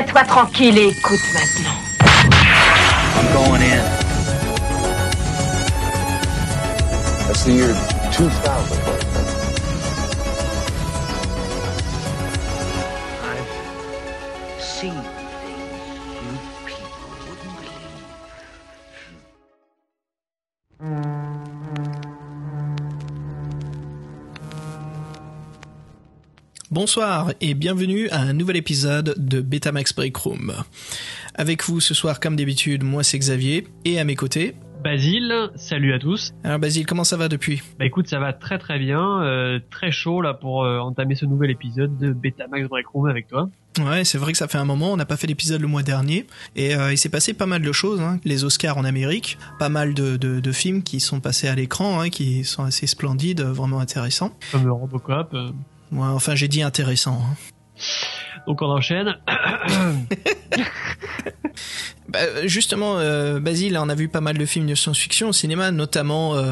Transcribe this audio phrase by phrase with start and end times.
[0.00, 1.74] Tiens-toi tranquille et écoute maintenant.
[3.18, 3.84] I'm going in.
[7.26, 7.76] That's the year
[8.10, 9.19] 2000.
[26.82, 30.54] Bonsoir et bienvenue à un nouvel épisode de Betamax Break Room.
[31.34, 34.54] Avec vous ce soir, comme d'habitude, moi c'est Xavier et à mes côtés.
[34.82, 36.32] Basile, salut à tous.
[36.42, 37.60] Alors Basile, comment ça va depuis?
[37.78, 41.26] Bah écoute, ça va très très bien, euh, très chaud là pour euh, entamer ce
[41.26, 43.50] nouvel épisode de Betamax Break Room avec toi.
[43.78, 45.82] Ouais, c'est vrai que ça fait un moment, on n'a pas fait l'épisode le mois
[45.82, 46.26] dernier,
[46.56, 48.20] et euh, il s'est passé pas mal de choses, hein.
[48.24, 52.00] les Oscars en Amérique, pas mal de, de, de films qui sont passés à l'écran,
[52.00, 54.32] hein, qui sont assez splendides, vraiment intéressants.
[54.50, 55.36] Comme le Robocop.
[55.92, 57.20] Ouais, enfin j'ai dit intéressant.
[57.22, 57.36] hein.
[58.46, 59.16] Donc on enchaîne.
[62.08, 65.70] Bah, justement, euh, Basile, on a vu pas mal de films de science-fiction au cinéma,
[65.70, 66.42] notamment, euh,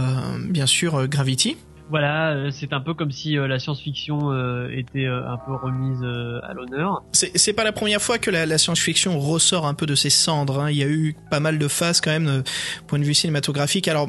[0.48, 1.56] bien sûr, euh, Gravity.
[1.90, 5.56] voilà, euh, c'est un peu comme si euh, la science-fiction euh, était euh, un peu
[5.56, 7.02] remise euh, à l'honneur.
[7.12, 10.10] C'est c'est pas la première fois que la, la science-fiction ressort un peu de ses
[10.10, 10.60] cendres.
[10.60, 10.70] hein.
[10.70, 12.42] Il y a eu pas mal de phases quand même, euh,
[12.86, 13.88] point de vue cinématographique.
[13.88, 14.08] Alors,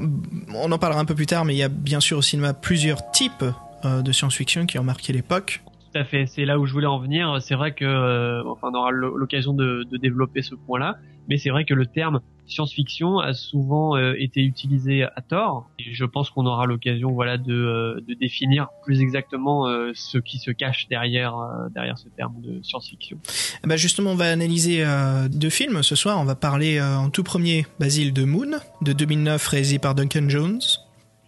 [0.54, 2.54] on en parlera un peu plus tard, mais il y a bien sûr au cinéma
[2.54, 3.44] plusieurs types
[3.84, 5.62] de science-fiction qui ont marqué l'époque.
[5.94, 7.38] Tout à fait, c'est là où je voulais en venir.
[7.42, 11.38] C'est vrai que, euh, enfin, on aura l'o- l'occasion de, de développer ce point-là, mais
[11.40, 15.68] c'est vrai que le terme science-fiction a souvent euh, été utilisé à tort.
[15.80, 20.18] Et je pense qu'on aura l'occasion, voilà, de, euh, de définir plus exactement euh, ce
[20.20, 23.18] qui se cache derrière euh, derrière ce terme de science-fiction.
[23.64, 26.20] Ben justement, on va analyser euh, deux films ce soir.
[26.20, 30.28] On va parler euh, en tout premier, Basile, de Moon, de 2009, réalisé par Duncan
[30.30, 30.60] Jones.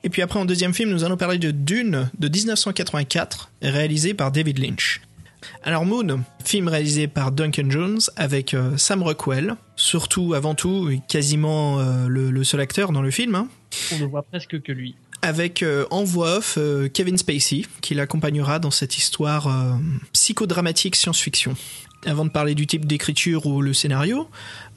[0.03, 4.31] Et puis après, en deuxième film, nous allons parler de Dune, de 1984, réalisé par
[4.31, 5.01] David Lynch.
[5.63, 11.79] Alors Moon, film réalisé par Duncan Jones avec euh, Sam Rockwell, surtout avant tout quasiment
[11.79, 13.47] euh, le, le seul acteur dans le film, hein,
[13.93, 14.95] On ne voit presque que lui.
[15.23, 16.57] avec euh, en voix off
[16.93, 19.49] Kevin Spacey qui l'accompagnera dans cette histoire
[20.13, 21.55] psychodramatique science-fiction.
[22.05, 24.27] Avant de parler du type d'écriture ou le scénario,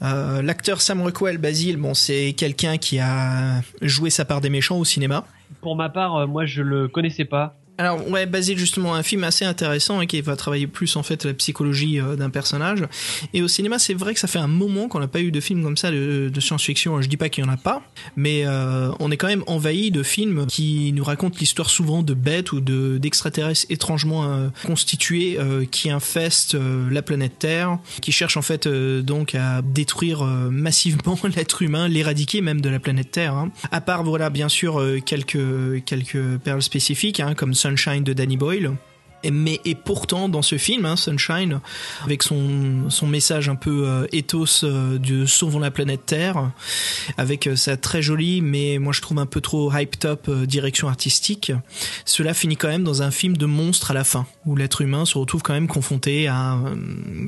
[0.03, 4.77] euh, l'acteur Sam Rockwell, Basile, bon, c'est quelqu'un qui a joué sa part des méchants
[4.77, 5.25] au cinéma.
[5.61, 7.57] Pour ma part, euh, moi je le connaissais pas.
[7.77, 11.25] Alors ouais, Basile justement un film assez intéressant et qui va travailler plus en fait
[11.25, 12.83] la psychologie euh, d'un personnage.
[13.33, 15.41] Et au cinéma, c'est vrai que ça fait un moment qu'on n'a pas eu de
[15.41, 17.01] film comme ça de, science-fiction.
[17.01, 17.81] Je dis pas qu'il y en a pas,
[18.15, 22.13] mais euh, on est quand même envahi de films qui nous racontent l'histoire souvent de
[22.13, 26.57] bêtes ou de d'extraterrestres étrangement euh, constitués euh, qui infestent
[26.89, 32.61] la planète Terre, qui cherchent en fait donc à détruire massivement l'être humain, l'éradiquer même
[32.61, 33.33] de la planète Terre.
[33.33, 33.51] hein.
[33.71, 38.77] À part voilà bien sûr quelques quelques perles spécifiques hein, comme Sunshine de Danny Boyle.
[39.31, 41.59] Mais et pourtant dans ce film, hein, Sunshine,
[42.03, 46.51] avec son son message un peu euh, ethos euh, de sauvons la planète Terre,
[47.17, 50.45] avec euh, sa très jolie mais moi je trouve un peu trop hyped up euh,
[50.45, 51.51] direction artistique,
[52.05, 55.05] cela finit quand même dans un film de monstre à la fin, où l'être humain
[55.05, 56.57] se retrouve quand même confronté à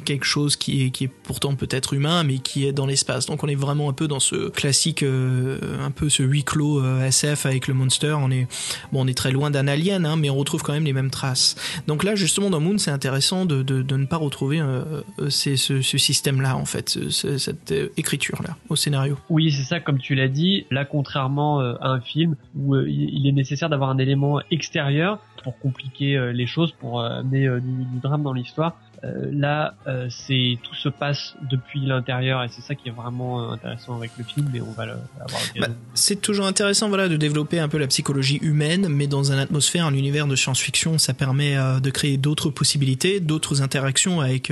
[0.06, 3.26] quelque chose qui est qui est pourtant peut-être humain mais qui est dans l'espace.
[3.26, 7.46] Donc on est vraiment un peu dans ce classique, un peu ce huis clos SF
[7.46, 8.16] avec le monster.
[8.20, 8.48] On est
[8.92, 11.12] bon, on est très loin d'un alien, hein, mais on retrouve quand même les mêmes
[11.12, 11.56] traces.
[11.88, 15.30] Donc là, justement, dans Moon, c'est intéressant de, de, de ne pas retrouver euh, euh,
[15.30, 19.18] ce, ce système-là, en fait, ce- ce- cette euh, écriture-là, au scénario.
[19.30, 20.66] Oui, c'est ça, comme tu l'as dit.
[20.70, 25.58] Là, contrairement euh, à un film où il est nécessaire d'avoir un élément extérieur pour
[25.60, 28.78] compliquer les choses, pour amener du, du drame dans l'histoire.
[29.04, 33.44] Euh, là, euh, c'est tout se passe depuis l'intérieur et c'est ça qui est vraiment
[33.44, 34.50] euh, intéressant avec le film.
[34.52, 35.42] Mais on va le, avoir.
[35.60, 39.38] Bah, c'est toujours intéressant voilà de développer un peu la psychologie humaine mais dans un
[39.38, 44.52] atmosphère un univers de science-fiction ça permet euh, de créer d'autres possibilités d'autres interactions avec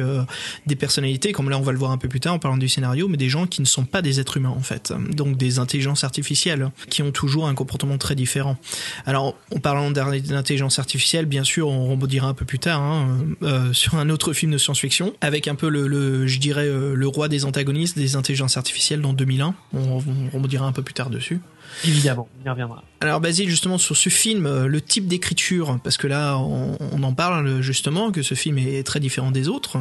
[0.66, 2.69] des personnalités comme là on va le voir un peu plus tard en parlant du
[2.69, 5.59] scénario mais des gens qui ne sont pas des êtres humains en fait donc des
[5.59, 8.57] intelligences artificielles qui ont toujours un comportement très différent
[9.06, 13.17] alors en parlant d'intelligence artificielle bien sûr on rebondira un peu plus tard hein,
[13.73, 17.07] sur un autre film de science-fiction avec un peu le, le je dirais euh, le
[17.07, 21.10] roi des antagonistes des intelligences artificielles dans 2001 on, on rebondira un peu plus tard
[21.10, 21.39] dessus
[21.83, 22.83] Évidemment, on y reviendra.
[23.01, 27.04] alors Basile, justement sur ce film, euh, le type d'écriture, parce que là on, on
[27.04, 29.80] en parle justement, que ce film est très différent des autres.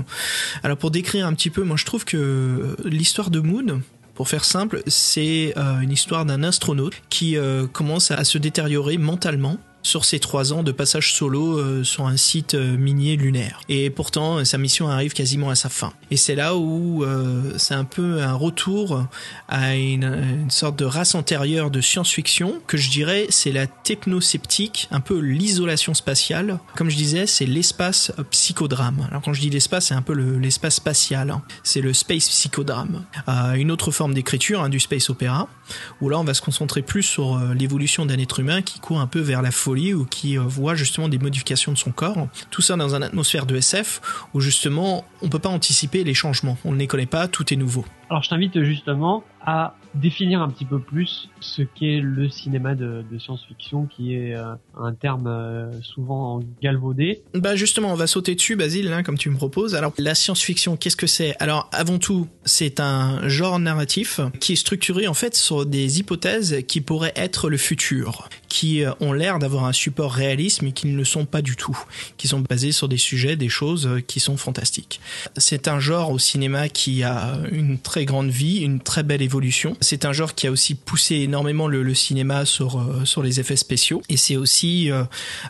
[0.63, 3.83] Alors pour décrire un petit peu, moi je trouve que euh, l'histoire de Moon,
[4.15, 7.37] pour faire simple, c'est une histoire d'un astronaute qui
[7.73, 12.17] commence à se détériorer mentalement sur ses trois ans de passage solo euh, sur un
[12.17, 13.61] site euh, minier lunaire.
[13.69, 15.93] Et pourtant, sa mission arrive quasiment à sa fin.
[16.11, 19.05] Et c'est là où euh, c'est un peu un retour
[19.49, 25.01] à une, sorte de race antérieure de science-fiction que je dirais c'est la technosceptique, un
[25.01, 26.59] peu l'isolation spatiale.
[26.77, 29.07] Comme je disais, c'est l'espace psychodrame.
[29.11, 31.31] Alors quand je dis l'espace, c'est un peu le- l'espace spatial.
[31.31, 31.43] hein.
[31.63, 33.05] C'est le space psychodrame.
[33.29, 35.47] Euh, une autre forme d'écriture, hein, du space opéra,
[36.01, 39.01] où là on va se concentrer plus sur euh, l'évolution d'un être humain qui court
[39.01, 42.29] un peu vers la folie ou qui euh, voit justement des modifications de son corps.
[42.51, 44.01] Tout ça dans une atmosphère de SF
[44.35, 46.57] où justement on peut pas anticiper les changements.
[46.65, 47.85] On ne les connaît pas, tout est nouveau.
[48.11, 53.05] Alors je t'invite justement à définir un petit peu plus ce qu'est le cinéma de,
[53.11, 57.23] de science-fiction, qui est euh, un terme euh, souvent galvaudé.
[57.35, 59.75] Bah justement, on va sauter dessus, Basile, hein, comme tu me proposes.
[59.75, 61.37] Alors, la science-fiction, qu'est-ce que c'est?
[61.41, 66.65] Alors, avant tout, c'est un genre narratif qui est structuré en fait sur des hypothèses
[66.67, 70.87] qui pourraient être le futur, qui euh, ont l'air d'avoir un support réaliste, mais qui
[70.87, 71.77] ne le sont pas du tout,
[72.17, 75.01] qui sont basés sur des sujets, des choses euh, qui sont fantastiques.
[75.37, 79.77] C'est un genre au cinéma qui a une très grande vie, une très belle évolution.
[79.81, 83.57] C'est un genre qui a aussi poussé énormément le, cinéma sur euh, sur les effets
[83.57, 84.89] spéciaux, et c'est aussi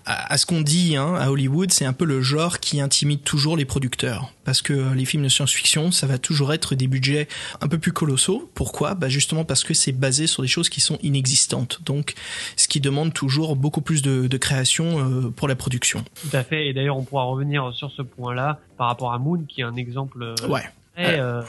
[0.06, 3.58] à, ce qu'on dit hein, à Hollywood, c'est un peu le genre qui intimide toujours
[3.58, 4.32] les producteurs.
[4.44, 7.28] Parce que les films de science-fiction, ça va toujours être des budgets
[7.62, 8.50] un peu plus colossaux.
[8.54, 8.94] Pourquoi?
[8.94, 11.80] Bah Justement parce que c'est basé sur des choses qui sont inexistantes.
[11.86, 12.14] Donc,
[12.56, 16.02] ce qui demande toujours beaucoup plus de, de création euh, pour la production.
[16.22, 16.68] Tout à fait.
[16.68, 19.76] Et d'ailleurs, on pourra revenir sur ce point-là par rapport à Moon, qui est un
[19.76, 20.62] exemple euh, Ouais.
[20.94, 21.42] très euh,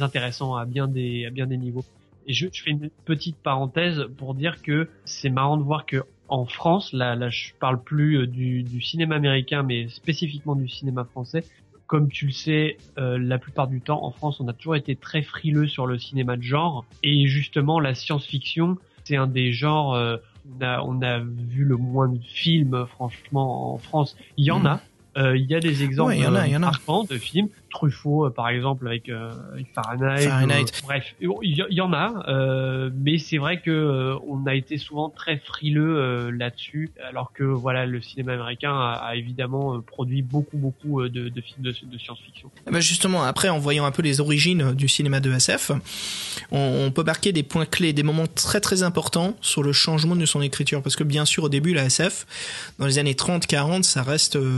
[0.00, 1.84] intéressant à bien des à bien des niveaux.
[2.26, 6.02] Et je, je fais une petite parenthèse pour dire que c'est marrant de voir que
[6.28, 11.04] en France, là, là, je parle plus du, du cinéma américain, mais spécifiquement du cinéma
[11.04, 11.44] français.
[11.86, 14.96] Comme tu le sais, euh, la plupart du temps, en France, on a toujours été
[14.96, 16.84] très frileux sur le cinéma de genre.
[17.04, 19.94] Et justement, la science-fiction, c'est un des genres.
[19.94, 20.16] euh,
[20.58, 24.16] on a, on a vu le moins de films, franchement, en France.
[24.36, 24.66] Il y en Mhm.
[24.66, 24.80] a.
[25.18, 26.66] Euh, Il y a des exemples Ouais, il y en a, y en a.
[26.66, 27.48] marquants de films.
[27.70, 30.22] Truffaut, euh, par exemple, avec, euh, avec Fahrenheit.
[30.28, 30.62] Fahrenheit.
[30.62, 34.78] euh, bref, il y, en a, euh, mais c'est vrai que euh, on a été
[34.78, 39.80] souvent très frileux euh, là-dessus, alors que voilà, le cinéma américain a, a évidemment euh,
[39.80, 42.50] produit beaucoup, beaucoup de, de films de, de science-fiction.
[42.70, 45.72] Ben justement, après, en voyant un peu les origines du cinéma de SF,
[46.52, 50.16] on, on peut marquer des points clés, des moments très très importants sur le changement
[50.16, 50.82] de son écriture.
[50.82, 52.26] Parce que bien sûr, au début, la SF,
[52.78, 54.50] dans les années 30-40, ça reste euh,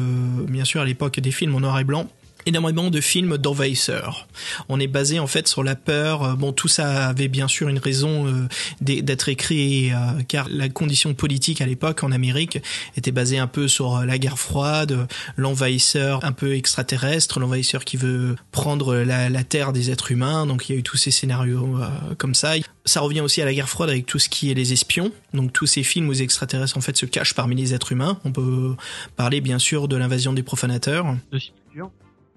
[0.48, 2.08] bien sûr à l'époque des films en noir et blanc
[2.48, 4.26] énormément de films d'envahisseurs.
[4.68, 6.22] On est basé en fait sur la peur.
[6.22, 8.48] Euh, Bon, tout ça avait bien sûr une raison euh,
[8.80, 12.60] d'être écrit, euh, car la condition politique à l'époque en Amérique
[12.96, 18.36] était basée un peu sur la guerre froide, l'envahisseur un peu extraterrestre, l'envahisseur qui veut
[18.52, 20.46] prendre la, terre des êtres humains.
[20.46, 21.78] Donc il y a eu tous ces scénarios
[22.18, 22.54] comme ça.
[22.84, 25.12] Ça revient aussi à la guerre froide avec tout ce qui est les espions.
[25.34, 28.18] Donc tous ces films où les extraterrestres en fait se cachent parmi les êtres humains.
[28.24, 28.76] On peut
[29.16, 31.16] parler bien sûr de l'invasion des profanateurs.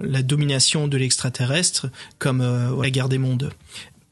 [0.03, 1.87] La domination de l'extraterrestre
[2.19, 3.51] comme euh, la guerre des mondes.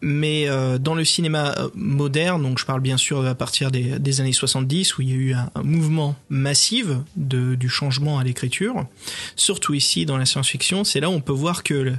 [0.01, 3.99] Mais euh, dans le cinéma euh, moderne, donc je parle bien sûr à partir des,
[3.99, 6.85] des années 70 où il y a eu un, mouvement massif
[7.17, 8.85] de, du changement à l'écriture,
[9.35, 11.93] surtout ici dans la science-fiction, c'est là où on peut voir que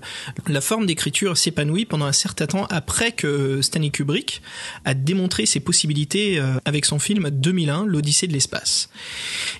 [0.47, 4.41] la forme d'écriture s'épanouit pendant un certain temps après que Stanley Kubrick
[4.87, 8.89] a démontré ses possibilités euh, avec son film 2001, l'Odyssée de l'espace.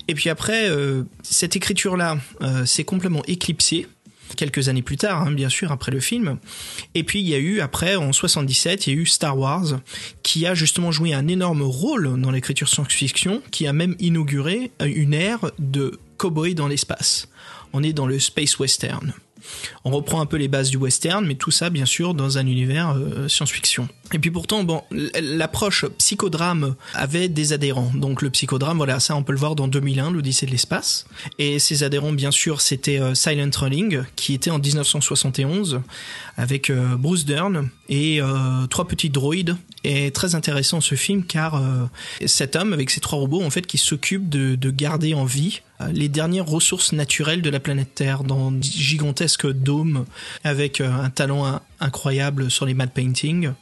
[0.07, 3.87] Et puis après, euh, cette écriture-là euh, s'est complètement éclipsée
[4.35, 6.37] quelques années plus tard, hein, bien sûr, après le film.
[6.95, 9.79] Et puis il y a eu, après, en 77, il y a eu Star Wars,
[10.23, 15.13] qui a justement joué un énorme rôle dans l'écriture science-fiction, qui a même inauguré une
[15.13, 17.27] ère de cowboy dans l'espace.
[17.73, 19.13] On est dans le space western.
[19.85, 22.45] On reprend un peu les bases du western, mais tout ça, bien sûr, dans un
[22.45, 23.87] univers euh, science-fiction.
[24.13, 27.91] Et puis pourtant, l'approche psychodrame avait des adhérents.
[27.95, 31.05] Donc le psychodrame, voilà, ça on peut le voir dans 2001, l'Odyssée de l'espace.
[31.39, 35.81] Et ses adhérents, bien sûr, c'était euh, Silent Running, qui était en 1971,
[36.37, 38.21] avec euh, Bruce Dern et
[38.69, 39.57] trois petits droïdes.
[39.83, 41.85] Et très intéressant ce film, car euh,
[42.27, 45.61] cet homme, avec ses trois robots, en fait, qui s'occupe de, de garder en vie
[45.81, 50.05] euh, les dernières ressources naturelles de la planète Terre dans gigantesques dômes
[50.43, 53.53] avec euh, un talent in- incroyable sur les matte paintings.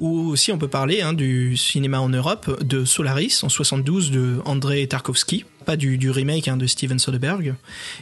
[0.00, 4.38] Ou aussi on peut parler hein, du cinéma en Europe de Solaris en 72 de
[4.44, 7.54] Andrei Tarkovsky, pas du, du remake hein, de Steven Soderbergh,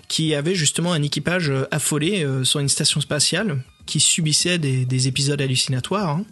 [0.09, 3.59] qui avait justement un équipage euh, affolé euh, sur une station spatiale
[3.90, 6.25] qui subissait des, des épisodes hallucinatoires hein,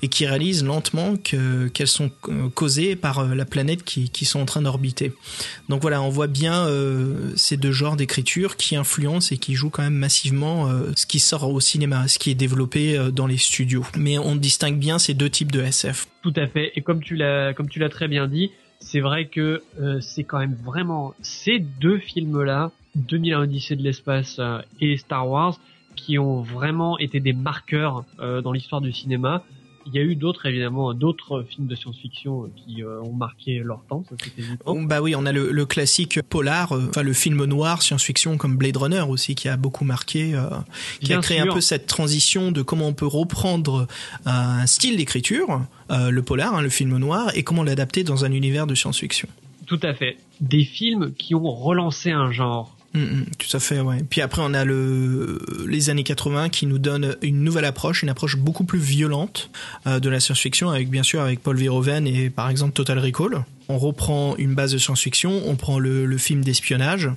[0.00, 4.24] et qui réalise lentement que qu'elles sont euh, causées par euh, la planète qui, qui
[4.24, 5.12] sont en train d'orbiter.
[5.68, 9.70] Donc voilà, on voit bien euh, ces deux genres d'écriture qui influencent et qui jouent
[9.70, 13.84] quand même massivement ce qui sort au cinéma, ce qui est développé dans les studios.
[13.96, 16.06] Mais on distingue bien ces deux types de SF.
[16.22, 16.70] Tout à fait.
[16.76, 17.54] Et comme tu l'as,
[17.90, 19.62] très bien dit, c'est vrai que
[20.00, 24.40] c'est quand même vraiment ces deux films-là, 2001 Odyssée de l'espace
[24.80, 25.58] et Star Wars,
[26.00, 29.42] qui ont vraiment été des marqueurs euh, dans l'histoire du cinéma.
[29.86, 33.82] Il y a eu d'autres évidemment, d'autres films de science-fiction qui euh, ont marqué leur
[33.88, 34.56] temps, ça c'est évident.
[34.66, 38.36] Oh, Bah oui, on a le, le classique polar, euh, enfin le film noir science-fiction
[38.36, 40.48] comme Blade Runner aussi qui a beaucoup marqué, euh,
[41.00, 41.50] qui Bien a créé sûr.
[41.50, 43.86] un peu cette transition de comment on peut reprendre
[44.26, 48.66] un style d'écriture, le polar, hein, le film noir, et comment l'adapter dans un univers
[48.66, 49.28] de science-fiction.
[49.66, 50.18] Tout à fait.
[50.40, 52.76] Des films qui ont relancé un genre.
[52.92, 53.98] Mm, mm, tout à fait, ouais.
[54.08, 58.08] Puis après, on a le, les années 80 qui nous donnent une nouvelle approche, une
[58.08, 59.50] approche beaucoup plus violente
[59.86, 63.44] euh, de la science-fiction, avec bien sûr avec Paul Verhoeven et par exemple Total Recall.
[63.68, 67.08] On reprend une base de science-fiction, on prend le, le film d'espionnage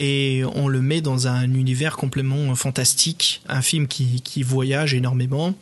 [0.00, 5.54] et on le met dans un univers complètement fantastique, un film qui, qui voyage énormément,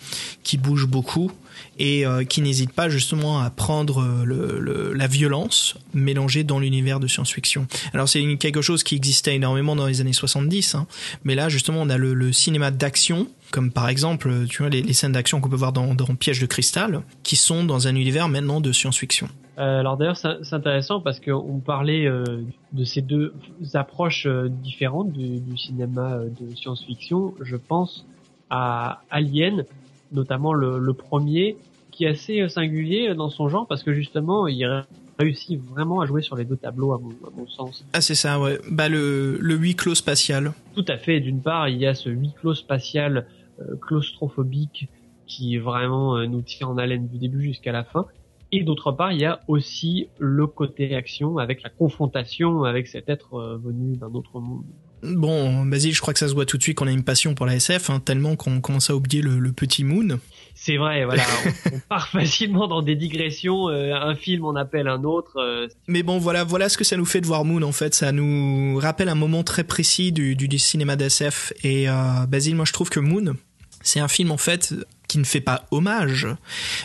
[0.42, 1.30] qui bouge beaucoup
[1.78, 6.58] et euh, qui n'hésite pas justement à prendre euh, le, le- la violence mélangée dans
[6.58, 7.66] l'univers de science-fiction.
[7.92, 10.86] Alors c'est quelque chose qui existait énormément dans les années 70, hein,
[11.24, 14.82] mais là justement on a le, le cinéma d'action, comme par exemple tu vois les,
[14.82, 17.94] les scènes d'action qu'on peut voir dans, dans Piège de cristal, qui sont dans un
[17.96, 19.28] univers maintenant de science-fiction.
[19.58, 22.24] Euh, alors d'ailleurs c'est intéressant parce qu'on parlait euh,
[22.72, 23.34] de ces deux
[23.74, 27.34] approches euh, différentes du, du cinéma de science-fiction.
[27.42, 28.06] Je pense
[28.48, 29.64] à Alien,
[30.10, 31.58] notamment le, le premier,
[31.90, 34.84] qui est assez singulier dans son genre parce que justement il ré-
[35.18, 37.84] réussit vraiment à jouer sur les deux tableaux à mon, à mon sens.
[37.92, 38.58] Ah c'est ça, ouais.
[38.70, 40.54] Bah le, le huis clos spatial.
[40.74, 41.20] Tout à fait.
[41.20, 43.26] D'une part, il y a ce huis clos spatial
[43.60, 44.88] euh, claustrophobique
[45.26, 48.06] qui vraiment nous tient en haleine du début jusqu'à la fin.
[48.52, 53.08] Et d'autre part, il y a aussi le côté action avec la confrontation avec cet
[53.08, 54.64] être euh, venu d'un autre monde.
[55.02, 57.34] Bon, Basile, je crois que ça se voit tout de suite qu'on a une passion
[57.34, 60.20] pour la SF, hein, tellement qu'on commence à oublier le, le petit Moon.
[60.54, 63.68] C'est vrai, voilà, on, on part facilement dans des digressions.
[63.68, 65.38] euh, un film en appelle un autre.
[65.38, 67.94] euh, Mais bon, voilà, voilà ce que ça nous fait de voir Moon, en fait.
[67.96, 71.52] Ça nous rappelle un moment très précis du, du, du cinéma d'SF.
[71.64, 71.94] Et euh,
[72.28, 73.34] Basile, moi, je trouve que Moon,
[73.80, 74.72] c'est un film, en fait,
[75.12, 76.26] qui ne fait pas hommage,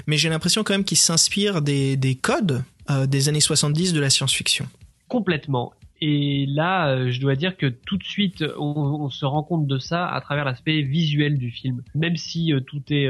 [0.05, 4.01] mais j'ai l'impression quand même qu'il s'inspire des, des codes euh, des années 70 de
[4.01, 4.67] la science-fiction.
[5.07, 5.71] complètement.
[6.01, 9.79] Et là, euh, je dois dire que tout de suite, on, se rend compte de
[9.79, 11.83] ça à travers l'aspect visuel du film.
[11.95, 13.09] Même si euh, tout est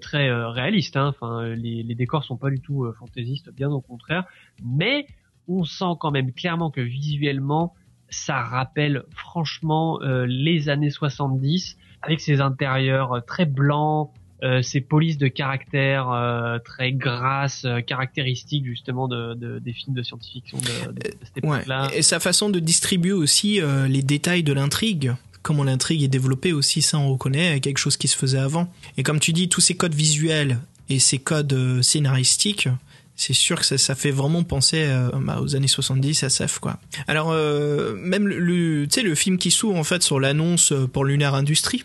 [0.00, 1.08] très réaliste, hein.
[1.08, 4.24] enfin, les, les décors sont pas du tout fantaisistes, bien au contraire.
[4.62, 5.06] Mais
[5.48, 7.72] on sent quand même clairement que visuellement,
[8.10, 14.10] ça rappelle franchement les années 70 avec ces intérieurs très blancs,
[14.62, 20.02] ces polices de caractère euh, très grasses, euh, caractéristiques justement de, de- des films de
[20.02, 21.00] science-fiction de, de,
[21.34, 21.58] cette Ouais.
[21.58, 21.88] époque-là.
[21.94, 25.14] Et sa façon de distribuer aussi euh, les détails de l'intrigue.
[25.42, 28.72] Comment l'intrigue est développée aussi, ça on reconnaît, quelque chose qui se faisait avant.
[28.96, 30.58] Et comme tu dis, tous ces codes visuels
[30.88, 32.68] et ces codes euh, scénaristiques,
[33.16, 36.78] c'est sûr que ça, ça fait vraiment penser euh, bah, aux années 70 SF quoi.
[37.06, 40.72] Alors euh, même le, le- tu sais le film qui s'ouvre en fait sur l'annonce
[40.72, 41.84] euh, pour Lunar Industries.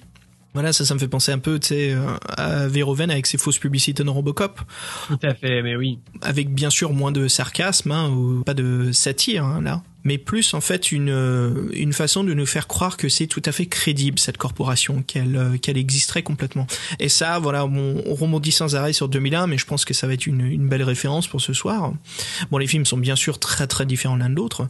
[0.53, 3.37] Voilà, ça, ça me fait penser un peu, tu sais, euh, à Verhoeven avec ses
[3.37, 4.59] fausses publicités dans Robocop
[5.07, 5.99] Tout à fait, mais oui.
[6.21, 10.53] avec bien sûr moins de sarcasme hein, ou pas de satire hein, là, mais plus
[10.53, 13.65] en fait une euh, une façon de nous faire croire que c'est tout à fait
[13.65, 16.67] crédible cette corporation, qu'elle euh, qu'elle existerait complètement.
[16.99, 20.07] Et ça, voilà, bon, on rebondit sans arrêt sur 2001, mais je pense que ça
[20.07, 21.93] va être une, une belle référence pour ce soir.
[22.51, 24.67] Bon, les films sont bien sûr très très différents l'un de l'autre.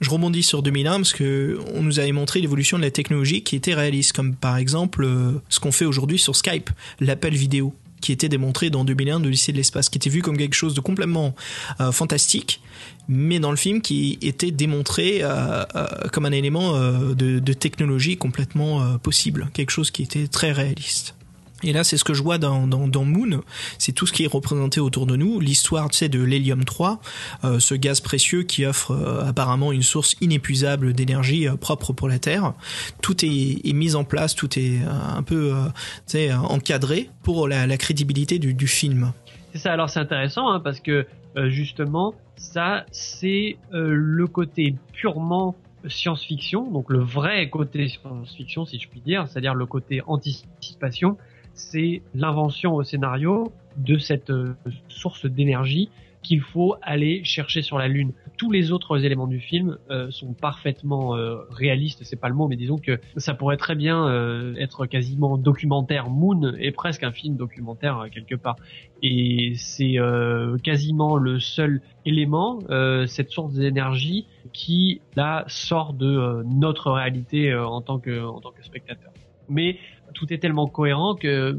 [0.00, 3.56] Je rebondis sur 2001 parce que on nous avait montré l'évolution de la technologie qui
[3.56, 6.70] était réaliste, comme par exemple euh, ce qu'on fait aujourd'hui sur Skype,
[7.00, 10.36] l'appel vidéo qui était démontré dans 2001 de lycée de l'espace, qui était vu comme
[10.36, 11.34] quelque chose de complètement
[11.80, 12.60] euh, fantastique,
[13.08, 16.78] mais dans le film qui était démontré euh, euh, comme un élément
[17.14, 21.14] de, technologie complètement possible, quelque chose qui était très réaliste.
[21.62, 23.42] Et là, c'est ce que je vois dans, dans, dans Moon,
[23.78, 27.00] c'est tout ce qui est représenté autour de nous, l'histoire, tu sais, de l'hélium 3,
[27.44, 32.08] euh, ce gaz précieux qui offre euh, apparemment une source inépuisable d'énergie euh, propre pour
[32.08, 32.54] la Terre.
[33.00, 35.66] Tout est, est mis en place, tout est euh, un peu, euh,
[36.06, 39.12] tu sais, encadré pour la, la crédibilité du, du film.
[39.52, 39.72] C'est ça.
[39.72, 45.54] Alors c'est intéressant hein, parce que euh, justement, ça c'est euh, le côté purement
[45.86, 51.18] science-fiction, donc le vrai côté science-fiction si je puis dire, c'est-à-dire le côté anticipation,
[51.54, 54.54] c'est l'invention au scénario de cette euh,
[54.88, 55.88] source d'énergie
[56.22, 58.12] qu'il faut aller chercher sur la Lune.
[58.38, 62.48] Tous les autres éléments du film euh, sont parfaitement euh, réalistes, c'est pas le mot,
[62.48, 66.08] mais disons que ça pourrait très bien euh, être quasiment documentaire.
[66.08, 68.56] Moon est presque un film documentaire euh, quelque part,
[69.02, 72.58] et c'est euh, quasiment le seul élément,
[73.06, 78.64] cette source d'énergie qui là sort de notre réalité en tant que en tant que
[78.64, 79.12] spectateur.
[79.48, 79.76] Mais
[80.12, 81.58] tout est tellement cohérent que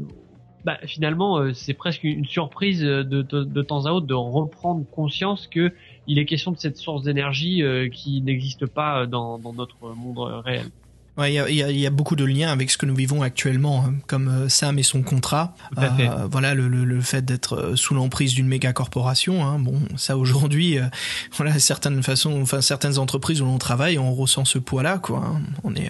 [0.64, 4.84] bah, finalement, euh, c'est presque une surprise de, de, de temps à autre de reprendre
[4.90, 5.72] conscience que
[6.06, 10.66] il est question de cette source d'énergie euh, qui n'existe pas dans notre monde réel.
[11.16, 12.94] Ouais, il y a, y, a, y a, beaucoup de liens avec ce que nous
[12.94, 15.54] vivons actuellement, hein, comme euh, Sam et son contrat.
[15.78, 19.46] Euh, voilà, le, le, le fait d'être euh, sous l'emprise d'une méga corporation.
[19.46, 20.86] Hein, bon, ça aujourd'hui, euh,
[21.36, 25.22] voilà, certaines façons, enfin certaines entreprises où l'on travaille, on ressent ce poids-là, quoi.
[25.24, 25.42] Hein.
[25.62, 25.88] On est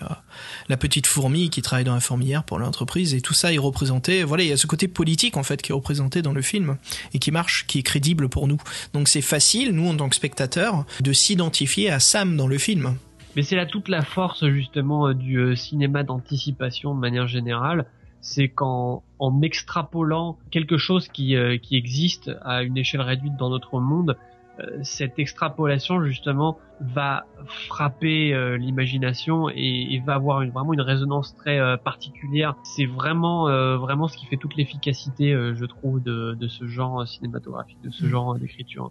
[0.69, 4.25] la petite fourmi qui travaille dans la fourmilière pour l'entreprise et tout ça est représenté.
[4.25, 6.77] Voilà, il y a ce côté politique en fait qui est représenté dans le film
[7.15, 8.61] et qui marche, qui est crédible pour nous.
[8.93, 12.97] Donc c'est facile, nous en tant que spectateurs, de s'identifier à Sam dans le film.
[13.37, 17.87] Mais c'est là toute la force justement du cinéma d'anticipation de manière générale,
[18.25, 23.51] c'est qu'en en extrapolant quelque chose qui, euh, qui existe à une échelle réduite dans
[23.51, 24.17] notre monde,
[24.61, 30.81] euh, cette extrapolation justement va frapper euh, l'imagination et, et, va avoir une, vraiment une
[30.81, 32.55] résonance très particulière.
[32.63, 33.45] C'est vraiment
[33.77, 38.07] vraiment ce qui fait toute l'efficacité, je trouve, de, de ce genre cinématographique, de ce
[38.07, 38.91] genre d'écriture.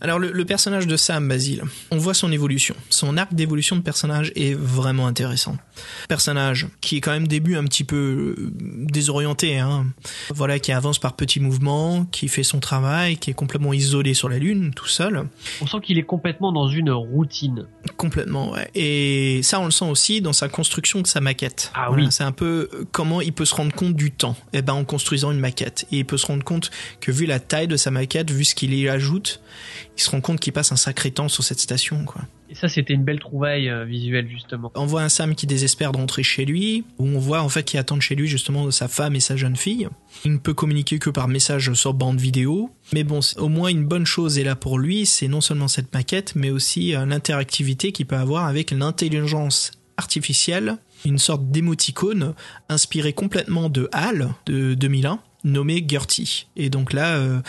[0.00, 2.74] Alors le, le, personnage de Sam Basile, on voit son évolution.
[2.90, 5.56] Son arc d'évolution de personnage est vraiment intéressant.
[6.08, 9.86] Personnage qui est quand même début un petit peu désorienté, hein.
[10.34, 14.28] voilà, qui avance par petits mouvements, qui fait son travail, qui est complètement isolé sur
[14.28, 15.26] la lune, tout seul.
[15.60, 17.66] On sent qu'il est complètement dans une routine.
[17.96, 18.70] Complètement, ouais.
[18.74, 21.72] Et ça, on le sent aussi dans sa construction de sa maquette.
[21.74, 22.12] Ah voilà, oui.
[22.12, 24.36] C'est un peu comment il peut se rendre compte du temps.
[24.52, 25.86] Eh ben, en construisant une maquette.
[25.92, 26.70] Et il peut se rendre compte
[27.00, 29.40] que vu la taille de sa maquette, vu ce qu'il y ajoute,
[29.96, 32.22] il se rend compte qu'il passe un sacré temps sur cette station, quoi.
[32.48, 34.70] Et ça, c'était une belle trouvaille euh, visuelle, justement.
[34.76, 37.64] On voit un Sam qui désespère de rentrer chez lui, où on voit en fait
[37.64, 39.88] qu'il attend chez lui justement sa femme et sa jeune fille.
[40.24, 42.70] Il ne peut communiquer que par message sur bande vidéo.
[42.92, 45.92] Mais bon, au moins une bonne chose est là pour lui, c'est non seulement cette
[45.92, 52.34] maquette, mais aussi euh, l'interactivité qu'il peut avoir avec l'intelligence artificielle, une sorte d'émoticône
[52.68, 56.48] inspiré complètement de HAL de 2001 nommé Gertie.
[56.56, 57.40] Et donc là, euh,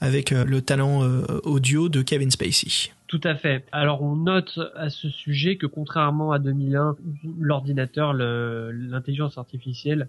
[0.00, 2.92] avec euh, le talent euh, audio de Kevin Spacey.
[3.06, 3.64] Tout à fait.
[3.72, 6.96] Alors on note à ce sujet que contrairement à 2001,
[7.38, 10.08] l'ordinateur, l'intelligence artificielle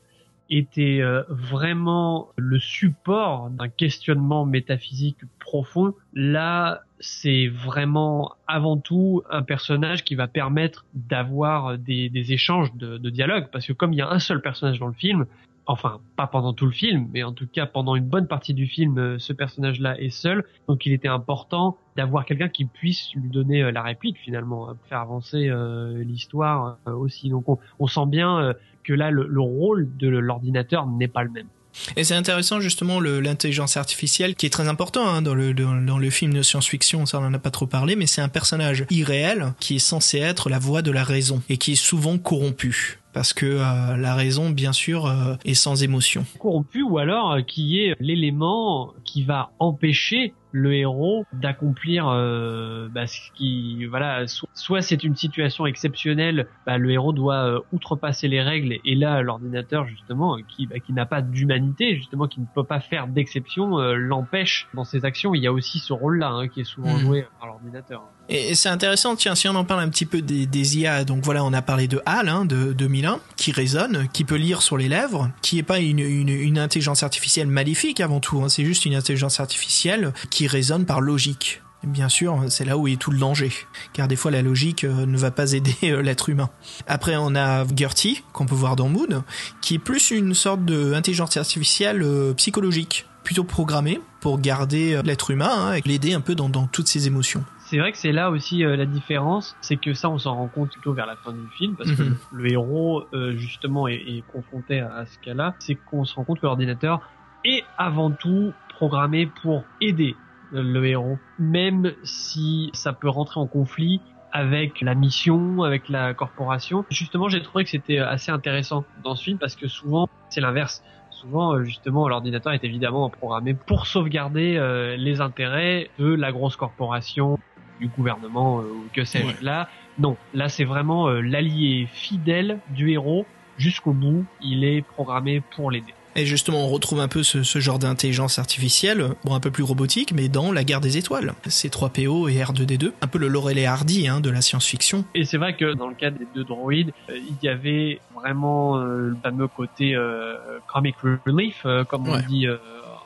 [0.50, 5.94] était vraiment le support d'un questionnement métaphysique profond.
[6.14, 13.48] Là, c'est vraiment avant tout un personnage qui va permettre d'avoir des, échanges de dialogue,
[13.52, 15.26] parce que comme il y a un seul personnage dans le film,
[15.66, 18.68] enfin pas pendant tout le film, mais en tout cas pendant une bonne partie du
[18.68, 23.72] film, ce personnage-là est seul, donc il était important d'avoir quelqu'un qui puisse lui donner
[23.72, 27.30] la réplique finalement, faire avancer euh, l'histoire euh, aussi.
[27.30, 27.46] Donc
[27.80, 31.48] on, sent bien euh, que là le, le rôle de l'ordinateur n'est pas le même.
[31.96, 36.42] Et c'est intéressant justement l'intelligence artificielle qui est très important hein, dans, le, film de
[36.42, 39.80] science-fiction, ça on en a pas trop parlé, mais c'est un personnage irréel qui est
[39.80, 43.96] censé être la voix de la raison et qui est souvent corrompu parce que euh,
[43.96, 46.26] la raison, bien sûr, euh, est sans émotion.
[46.38, 53.08] Corrompu ou alors euh, qui est l'élément qui va empêcher le héros d'accomplir euh, bah,
[53.08, 58.30] ce qui voilà so soit c'est une situation exceptionnelle bah, le héros doit euh, outrepasser
[58.30, 62.46] les règles et là l'ordinateur justement qui bah, qui n'a pas d'humanité justement qui ne
[62.46, 66.20] peut pas faire d'exception euh, l'empêche dans ses actions il y a aussi ce rôle
[66.20, 67.00] là hein, qui est souvent mmh.
[67.00, 70.22] joué par l'ordinateur et, et c'est intéressant tiens si on en parle un petit peu
[70.22, 74.08] des, des IA donc voilà on a parlé de HAL hein, de 2001 qui résonne
[74.14, 78.00] qui peut lire sur les lèvres qui est pas une, une, une intelligence artificielle maléfique
[78.00, 81.62] avant tout hein, c'est juste une intelligence artificielle qui résonne par logique.
[81.84, 83.52] Et bien sûr, c'est là où est tout le danger,
[83.94, 86.50] car des fois la logique euh, ne va pas aider euh, l'être humain.
[86.88, 89.22] Après, on a Gertie, qu'on peut voir dans Mood,
[89.62, 95.52] qui est plus une sorte d'intelligence artificielle euh, psychologique, plutôt programmée pour garder l'être humain
[95.52, 97.44] hein, et l'aider un peu dans, dans toutes ses émotions.
[97.66, 100.48] C'est vrai que c'est là aussi euh, la différence, c'est que ça on s'en rend
[100.48, 103.96] compte plutôt vers la fin du film, parce que le, le héros euh, justement est,
[103.96, 107.02] est, confronté à, à ce cas-là, c'est qu'on se rend compte que l'ordinateur
[107.44, 110.16] est avant tout programmé pour aider
[110.52, 116.84] le héros, même si ça peut rentrer en conflit avec la mission, avec la corporation.
[116.90, 120.84] Justement, j'ai trouvé que c'était assez intéressant dans ce film parce que souvent, c'est l'inverse.
[121.10, 127.40] Souvent, justement, l'ordinateur est évidemment programmé pour sauvegarder euh, les intérêts de la grosse corporation,
[127.80, 129.26] du gouvernement, euh, que sais-je.
[129.26, 129.36] Ouais.
[129.42, 130.18] Là, non.
[130.34, 133.26] Là, c'est vraiment euh, l'allié fidèle du héros
[133.58, 134.26] jusqu'au bout.
[134.42, 135.94] Il est programmé pour l'aider.
[136.18, 139.64] Et justement, on retrouve un peu ce, ce genre d'intelligence artificielle, bon, un peu plus
[139.64, 141.34] robotique, mais dans La guerre des étoiles.
[141.46, 145.04] C3PO et R2D2, un peu le Laurel et Hardy hein, de la science-fiction.
[145.14, 148.78] Et c'est vrai que dans le cas des deux droïdes, euh, il y avait vraiment
[148.78, 150.36] euh, le fameux côté euh,
[150.68, 152.48] comic relief, comme on dit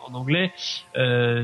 [0.08, 0.52] en anglais.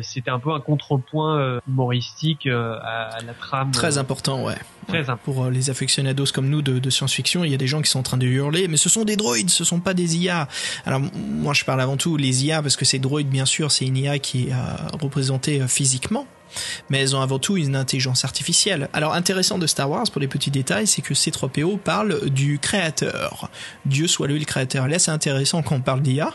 [0.01, 3.71] C'était un peu un contrepoint humoristique à, à, la trame.
[3.71, 4.55] Très important, ouais.
[4.87, 5.03] Très.
[5.23, 7.89] Pour euh, les aficionados comme nous de, de science-fiction, il y a des gens qui
[7.89, 10.47] sont en train de hurler, mais ce sont des droïdes, ce sont pas des IA.
[10.85, 13.85] Alors moi je parle avant tout les IA parce que ces droïdes bien sûr c'est
[13.85, 14.55] une IA qui est euh,
[15.01, 16.27] représentée euh, physiquement.
[16.89, 18.87] Mais elles ont avant tout une intelligence artificielle.
[18.93, 23.49] Alors intéressant de Star Wars pour les petits détails, c'est que C3PO parle du créateur.
[23.85, 24.87] Dieu soit lui le créateur.
[24.87, 26.29] Là c'est intéressant quand on parle d'IA.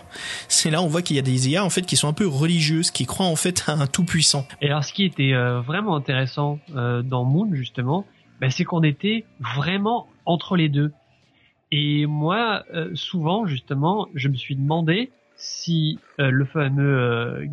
[0.48, 2.26] C'est là on voit qu'il y a des IA en fait qui sont un peu
[2.26, 4.46] religieuses, qui croient en fait à un tout puissant.
[4.60, 8.04] Et alors, ce qui était euh, vraiment intéressant euh, dans Moon, justement,
[8.40, 10.92] bah, c'est qu'on était vraiment entre les deux.
[11.70, 17.46] Et moi, euh, souvent, justement, je me suis demandé si euh, le fameux euh,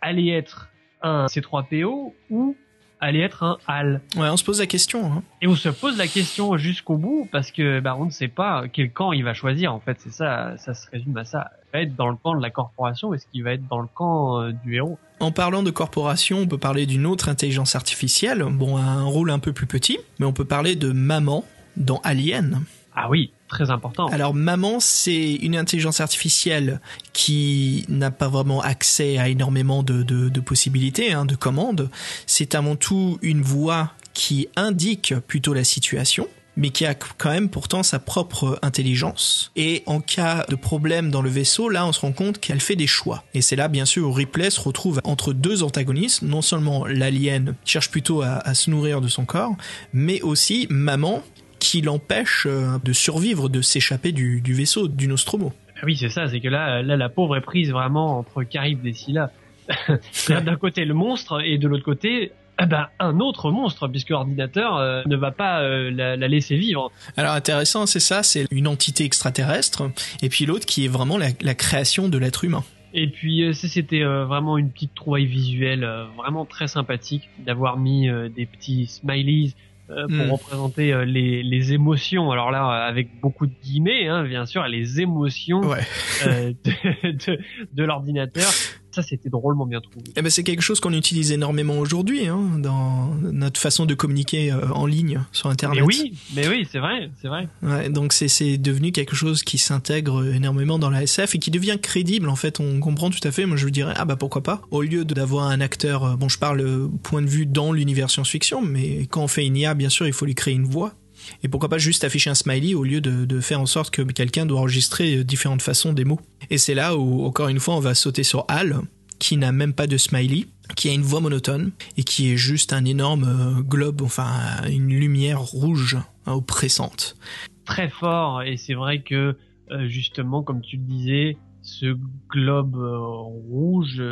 [0.00, 0.70] allait être
[1.02, 2.56] un C3PO ou
[3.04, 4.00] allait être un HAL.
[4.16, 5.12] Ouais, on se pose la question.
[5.12, 5.22] Hein.
[5.42, 8.64] Et on se pose la question jusqu'au bout parce que bah, on ne sait pas
[8.72, 9.74] quel camp il va choisir.
[9.74, 11.50] En fait, c'est ça, ça se résume à ça.
[11.66, 13.80] Il va être dans le camp de la corporation ou est-ce qu'il va être dans
[13.80, 14.98] le camp euh, du héros?
[15.20, 19.30] En parlant de corporation, on peut parler d'une autre intelligence artificielle, bon, à un rôle
[19.30, 21.44] un peu plus petit, mais on peut parler de Maman
[21.76, 22.62] dans Alien.
[22.96, 24.06] Ah oui, très important.
[24.06, 26.80] Alors Maman, c'est une intelligence artificielle
[27.12, 31.90] qui n'a pas vraiment accès à énormément de, de, possibilités, hein, de commandes.
[32.26, 37.48] C'est avant tout une voix qui indique plutôt la situation mais qui a quand même
[37.48, 39.50] pourtant sa propre intelligence.
[39.56, 42.76] Et en cas de problème dans le vaisseau, là, on se rend compte qu'elle fait
[42.76, 43.24] des choix.
[43.34, 47.54] Et c'est là, bien sûr, où Ripley se retrouve entre deux antagonistes, non seulement l'alien
[47.64, 49.56] cherche plutôt à, à se nourrir de son corps,
[49.92, 51.24] mais aussi maman
[51.64, 55.52] qui l'empêche euh, de survivre, de s'échapper du, du vaisseau, du Nostromo.
[55.76, 58.84] Ah oui, c'est ça, c'est que là, là, la pauvre est prise vraiment entre Carib
[58.86, 59.32] et Scylla.
[60.28, 64.76] D'un côté le monstre et de l'autre côté, eh ben, un autre monstre, puisque l'ordinateur
[64.76, 66.92] euh, ne va pas euh, la, la laisser vivre.
[67.16, 71.28] Alors intéressant, c'est ça, c'est une entité extraterrestre, et puis l'autre qui est vraiment la,
[71.40, 72.62] la création de l'être humain.
[72.92, 78.44] Et puis euh, c'était vraiment une petite trouvaille visuelle vraiment très sympathique d'avoir mis des
[78.44, 79.54] petits smileys
[79.90, 80.30] euh, pour Mm.
[80.30, 82.30] représenter euh, les, les émotions.
[82.30, 85.80] Alors là avec beaucoup de guillemets hein, bien sûr, les émotions Ouais.
[86.26, 87.38] euh, de, de,
[87.72, 88.48] de l'ordinateur.
[88.94, 90.04] Ça c'était drôlement bien trouvé.
[90.16, 94.52] Eh ben c'est quelque chose qu'on utilise énormément aujourd'hui hein, dans notre façon de communiquer
[94.52, 95.80] euh, en ligne sur Internet.
[95.80, 97.48] Mais oui, mais oui, c'est vrai, c'est vrai.
[97.62, 101.50] Ouais, donc c'est c'est devenu quelque chose qui s'intègre énormément dans la SF et qui
[101.50, 102.60] devient crédible en fait.
[102.60, 103.46] On comprend tout à fait.
[103.46, 104.62] Moi je dirais ah bah pourquoi pas?
[104.70, 107.72] Au lieu de- d'avoir un acteur, euh, bon je parle euh, point de vue dans
[107.72, 110.64] l'univers science-fiction, mais quand on fait une IA bien sûr il faut lui créer une
[110.66, 110.94] voix.
[111.42, 114.46] Et pourquoi pas juste afficher un smiley au lieu de, faire en sorte que quelqu'un
[114.46, 116.20] doit enregistrer euh, différentes façons des mots.
[116.50, 118.80] Et c'est là où encore une fois on va sauter sur Hal
[119.18, 122.72] qui n'a même pas de smiley, qui a une voix monotone et qui est juste
[122.72, 124.30] un énorme euh, globe, enfin
[124.68, 127.16] une lumière rouge hein, oppressante.
[127.64, 129.36] Très fort et c'est vrai que
[129.70, 131.96] euh, justement comme tu le disais, ce
[132.28, 134.02] globe rouge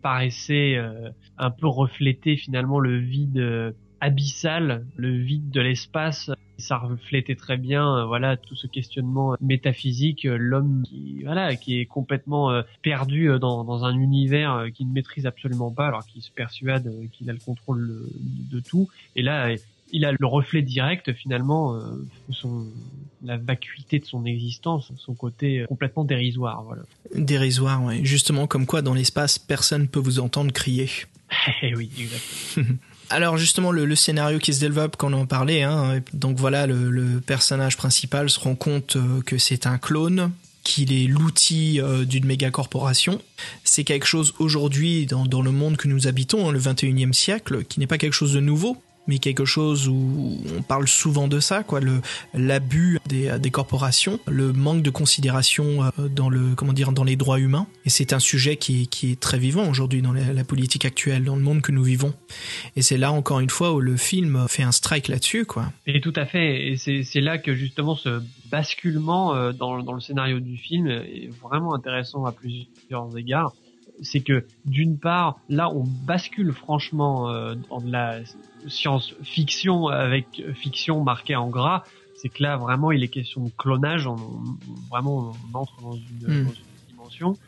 [0.00, 0.76] paraissait
[1.38, 6.30] un peu refléter finalement le vide abyssal, le vide de l'espace.
[6.58, 11.80] Ça reflétait très bien, euh, voilà, tout ce questionnement métaphysique, euh, l'homme qui, voilà, qui
[11.80, 15.86] est complètement euh, perdu euh, dans, dans un univers euh, qu'il ne maîtrise absolument pas,
[15.86, 18.10] alors qu'il se persuade euh, qu'il a le contrôle euh,
[18.50, 18.90] de tout.
[19.16, 19.56] Et là, euh,
[19.92, 21.80] il a le reflet direct finalement euh,
[22.30, 22.66] son
[23.22, 26.62] la vacuité de son existence, son côté euh, complètement dérisoire.
[26.62, 26.82] Voilà.
[27.14, 28.00] Dérisoire, ouais.
[28.02, 30.88] Justement, comme quoi dans l'espace, personne peut vous entendre crier.
[31.62, 32.76] Eh oui, exactement.
[33.10, 36.90] Alors justement, le, le scénario qui se développe, qu'on en parlait, hein, donc voilà, le,
[36.90, 40.30] le personnage principal se rend compte euh, que c'est un clone,
[40.62, 43.20] qu'il est l'outil euh, d'une méga corporation.
[43.64, 47.64] C'est quelque chose aujourd'hui dans, dans le monde que nous habitons, hein, le 21e siècle,
[47.64, 51.40] qui n'est pas quelque chose de nouveau mais quelque chose où on parle souvent de
[51.40, 52.00] ça, quoi, le
[52.32, 57.16] l'abus des, des corporations, le manque de considération euh, dans le comment dire dans les
[57.16, 61.24] droits humains, et c'est un sujet qui, est- très vivant aujourd'hui dans la, politique actuelle,
[61.24, 62.14] dans le monde que nous vivons.
[62.76, 65.72] Et c'est là encore une fois où le film fait un strike là-dessus, quoi.
[65.86, 66.68] Et tout à fait.
[66.68, 71.74] Et c'est là que justement ce basculement euh, dans le scénario du film est vraiment
[71.74, 73.52] intéressant à plusieurs égards.
[74.02, 78.20] C'est que d'une part, là, on bascule franchement euh, dans de la
[78.66, 81.84] science-fiction avec fiction marquée en gras.
[82.14, 84.06] C'est que là, vraiment, il est question de clonage.
[84.06, 84.58] On, on-
[84.90, 86.44] vraiment, on entre dans une, Mm.
[86.44, 87.38] dans une dimension.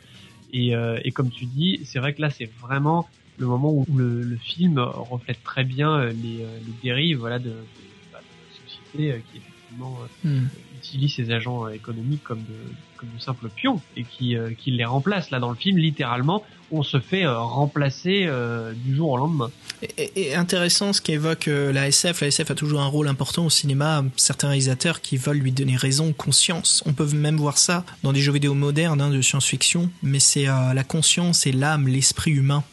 [0.51, 3.85] Et, euh, et comme tu dis, c'est vrai que là, c'est vraiment le moment où
[3.97, 8.21] le, le film reflète très bien euh, les, euh, les dérives voilà, de, de, bah,
[8.21, 10.45] de la société euh, qui effectivement Hmm.
[10.83, 15.29] Utilise ces agents euh, économiques comme de, simples pions et qui, euh, les remplace.
[15.29, 18.29] Là, dans le film, littéralement, on se fait euh, remplacer
[18.75, 19.51] du jour au lendemain.
[19.97, 22.21] Et, intéressant ce qu'évoque la SF.
[22.21, 24.05] La SF a toujours un rôle important au cinéma.
[24.15, 26.81] Certains réalisateurs qui veulent lui donner raison, conscience.
[26.85, 29.89] On peut même voir ça dans des jeux vidéo modernes hein, de science-fiction.
[30.01, 32.63] Mais c'est la conscience et l'âme, l'esprit humain.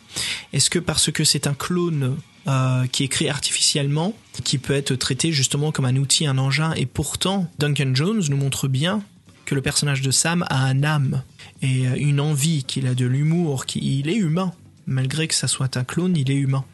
[0.53, 4.95] Est-ce que parce que c'est un clone euh, qui est créé artificiellement, qui peut être
[4.95, 9.03] traité justement comme un outil, un engin, et pourtant Duncan Jones nous montre bien
[9.45, 11.23] que le personnage de Sam a un âme
[11.61, 14.53] et euh, une envie, qu'il a de l'humour, qu'il est humain.
[14.87, 16.65] Malgré que ça soit un clone, il est humain.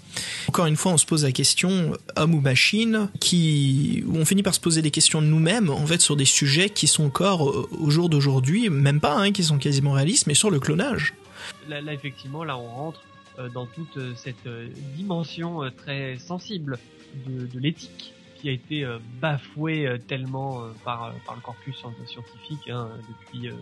[0.48, 4.42] Encore une fois, on se pose la question homme ou machine, qui où on finit
[4.42, 7.50] par se poser des questions de nous-mêmes, en fait, sur des sujets qui sont encore
[7.50, 11.14] euh, au jour d'aujourd'hui, même pas, hein, qui sont quasiment réalistes, mais sur le clonage.
[11.68, 13.02] Là, effectivement, là, on rentre
[13.50, 16.80] dans toute euh, cette euh, dimension euh, très sensible
[17.12, 21.40] de, de l'éthique qui a été euh, bafouée euh, tellement euh, par, euh, par le
[21.40, 23.54] corpus scien- scientifique hein, depuis euh,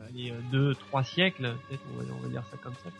[0.00, 2.90] euh, euh, deux, trois siècles, peut-être on va, on va dire ça comme ça.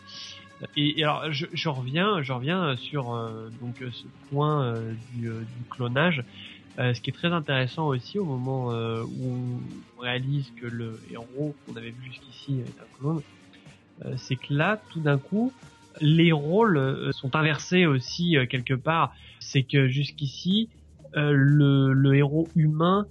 [0.75, 4.95] Et, et alors je, je reviens, je reviens sur euh, donc euh, ce point euh,
[5.11, 6.23] du, euh, du clonage.
[6.79, 11.01] Euh, ce qui est très intéressant aussi au moment euh, où on réalise que le
[11.09, 13.23] héros qu'on avait vu jusqu'ici est un clone,
[14.05, 15.55] euh, c'est que là, tout d'un coup,
[16.01, 19.13] les rôles euh, sont inversés aussi euh, quelque part.
[19.39, 20.69] C'est que jusqu'ici,
[21.15, 23.07] euh, le, le héros humain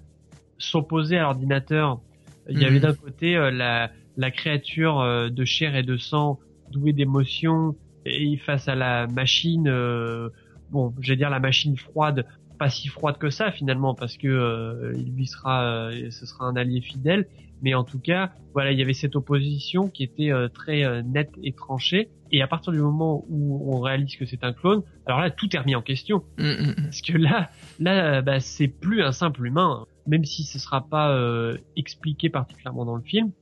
[0.58, 2.02] s'opposait à l'ordinateur.
[2.48, 2.80] Il y avait Mhm.
[2.80, 8.36] d'un côté euh, la, la créature euh, de chair et de sang douée d'émotions et
[8.38, 10.30] face à la machine, euh,
[10.68, 12.26] bon, je vais dire la machine froide,
[12.58, 16.46] pas si froide que ça finalement parce que euh, il lui sera, euh, ce sera
[16.46, 17.28] un allié fidèle.
[17.62, 21.02] Mais en tout cas, voilà, il y avait cette opposition qui était euh, très euh,
[21.02, 22.10] nette et tranchée.
[22.32, 25.54] Et à partir du moment où on réalise que c'est un clone, alors là, tout
[25.54, 26.22] est remis en question.
[26.38, 26.74] Mm, mm, mm.
[26.84, 29.86] Parce que là, là, bah, c'est plus un simple humain.
[30.06, 33.32] Même si ce sera pas euh, expliqué particulièrement dans le film,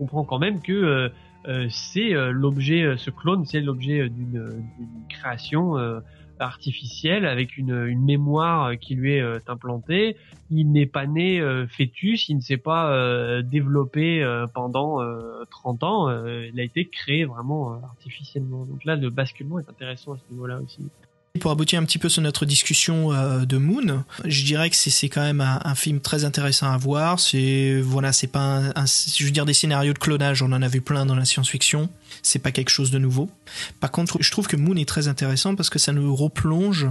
[0.00, 1.08] on comprend quand même que euh,
[1.46, 6.00] euh, c'est euh, l'objet, euh, ce clone, c'est l'objet euh, d'une d'une création euh,
[6.38, 10.16] artificielle avec une, une mémoire euh, qui lui est euh, implantée.
[10.50, 15.44] Il n'est pas né euh, fœtus, il ne s'est pas euh, développé euh, pendant euh,
[15.50, 16.08] 30 ans.
[16.08, 18.64] euh, il a été créé vraiment artificiellement.
[18.64, 20.90] Donc là, le basculement est intéressant à ce niveau-là aussi.
[21.38, 25.08] Pour aboutir un petit peu sur notre discussion euh, de Moon, je dirais que c'est
[25.08, 27.20] quand même un, film très intéressant à voir.
[27.20, 30.68] C'est voilà, c'est pas un, je veux dire des scénarios de clonage, on en a
[30.68, 31.88] vu plein dans la science-fiction.
[32.22, 33.30] C'est pas quelque chose de nouveau.
[33.80, 36.88] Par contre, je trouve que Moon est très intéressant parce que ça nous replonge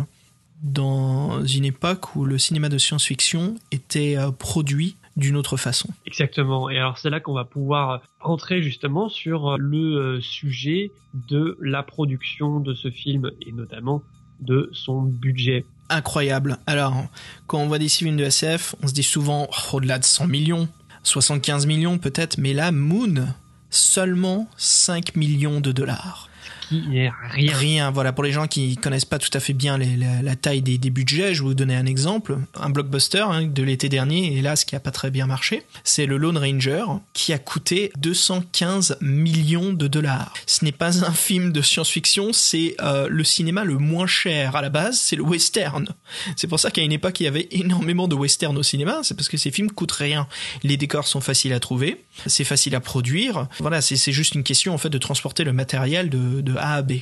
[0.63, 5.89] dans une époque où le cinéma de science-fiction était euh, produit d'une autre façon.
[6.05, 6.69] Exactement.
[6.69, 11.83] Et alors c'est là qu'on va pouvoir entrer justement sur le euh, sujet de la
[11.83, 14.03] production de ce film et notamment
[14.39, 15.65] de son budget.
[15.89, 16.57] Incroyable.
[16.67, 17.05] Alors,
[17.47, 20.27] quand on voit des films de SF, on se dit souvent oh, au-delà de 100
[20.27, 20.67] millions,
[21.03, 23.27] 75 millions peut-être, mais là, Moon,
[23.69, 26.26] seulement 5 millions de dollars.
[26.71, 27.13] Rien.
[27.33, 30.89] Rien, voilà, pour les gens qui connaissent pas tout à fait bien la, taille des,
[30.89, 32.37] budgets, je vais vous donner un exemple.
[32.55, 36.17] Un blockbuster hein, de l'été dernier, hélas, qui a pas très bien marché, c'est le
[36.17, 40.33] Lone Ranger, qui a coûté 215 millions de dollars.
[40.45, 44.61] Ce n'est pas un film de science-fiction, c'est euh, le cinéma le moins cher à
[44.61, 45.87] la base, c'est le western.
[46.35, 49.15] C'est pour ça qu'à une époque, il y avait énormément de western au cinéma, c'est
[49.15, 50.27] parce que ces films coûtent rien.
[50.63, 53.47] Les décors sont faciles à trouver, c'est facile à produire.
[53.59, 56.93] Voilà, c'est juste une question en fait de transporter le matériel de A à B.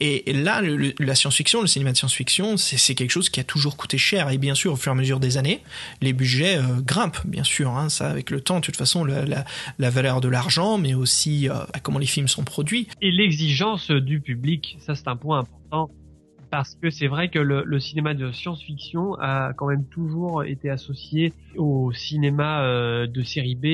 [0.00, 0.62] Et là,
[0.98, 4.30] la science-fiction, le cinéma de science-fiction, c'est quelque chose qui a toujours coûté cher.
[4.30, 5.60] Et bien sûr, au fur et à mesure des années,
[6.00, 7.70] les budgets euh, grimpent, bien sûr.
[7.70, 11.54] Hein, ça, avec le temps, de toute façon, la, valeur de l'argent, mais aussi euh,
[11.82, 12.88] comment les films sont produits.
[13.02, 15.90] Et l'exigence du public, ça c'est un point important.
[16.50, 21.32] Parce que c'est vrai que le, cinéma de science-fiction a quand même toujours été associé
[21.56, 23.64] au cinéma euh, de série B.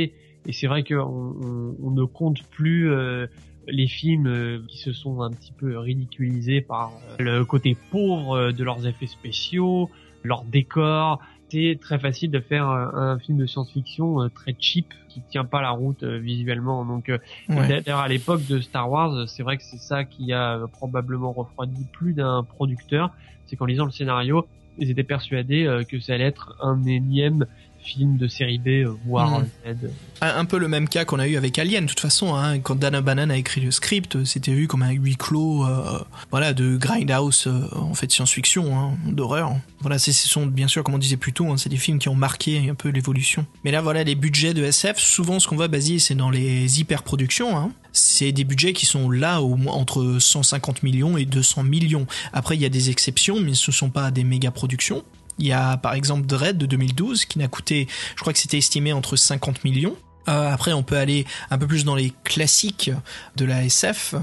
[0.47, 3.27] Et c'est vrai qu'on on, on ne compte plus euh,
[3.69, 8.37] les films euh, qui se sont un petit peu ridiculisés par euh, le côté pauvre
[8.37, 9.91] euh, de leurs effets spéciaux,
[10.23, 11.21] leurs décors.
[11.51, 15.69] C'est très facile de faire un film de science-fiction très cheap qui tient pas la
[15.69, 16.83] route visuellement.
[16.87, 17.69] Donc Ouais.
[17.69, 21.85] D'ailleurs, à l'époque de Star Wars, c'est vrai que c'est ça qui a probablement refroidi
[21.93, 23.11] plus d'un producteur.
[23.45, 24.47] C'est qu'en lisant le scénario,
[24.79, 27.45] ils étaient persuadés que ça allait être un énième
[27.85, 29.47] film de série B, euh, voire Mhm.
[29.67, 29.91] Z.
[30.21, 32.35] Un, un peu le même cas qu'on a eu avec Alien, de toute façon.
[32.35, 35.99] Hein, quand Dan O'Bannon a écrit le script, c'était vu comme un huis clos, euh,
[36.31, 39.53] voilà, de grindhouse, euh, en fait, science-fiction, hein, d'horreur.
[39.81, 42.09] Voilà, ce sont bien sûr, comme on disait plus tôt, hein, c'est des films qui
[42.09, 43.45] ont marqué un peu l'évolution.
[43.65, 46.79] Mais là, voilà, les budgets de SF, souvent, ce qu'on va baser, c'est dans les
[46.81, 47.57] hyper-productions.
[47.59, 47.73] Hein.
[47.93, 52.07] C'est des budgets qui sont là au moins entre 150 millions et 200 millions.
[52.33, 55.03] Après, il y a des exceptions, mais ce ne sont pas des méga-productions.
[55.43, 58.59] Il y a par exemple Dread de 2012 qui n'a coûté, je crois que c'était
[58.59, 59.97] estimé entre 50 millions.
[60.29, 62.93] Euh, après, on peut aller un peu plus dans les classiques
[63.35, 64.15] de la SF.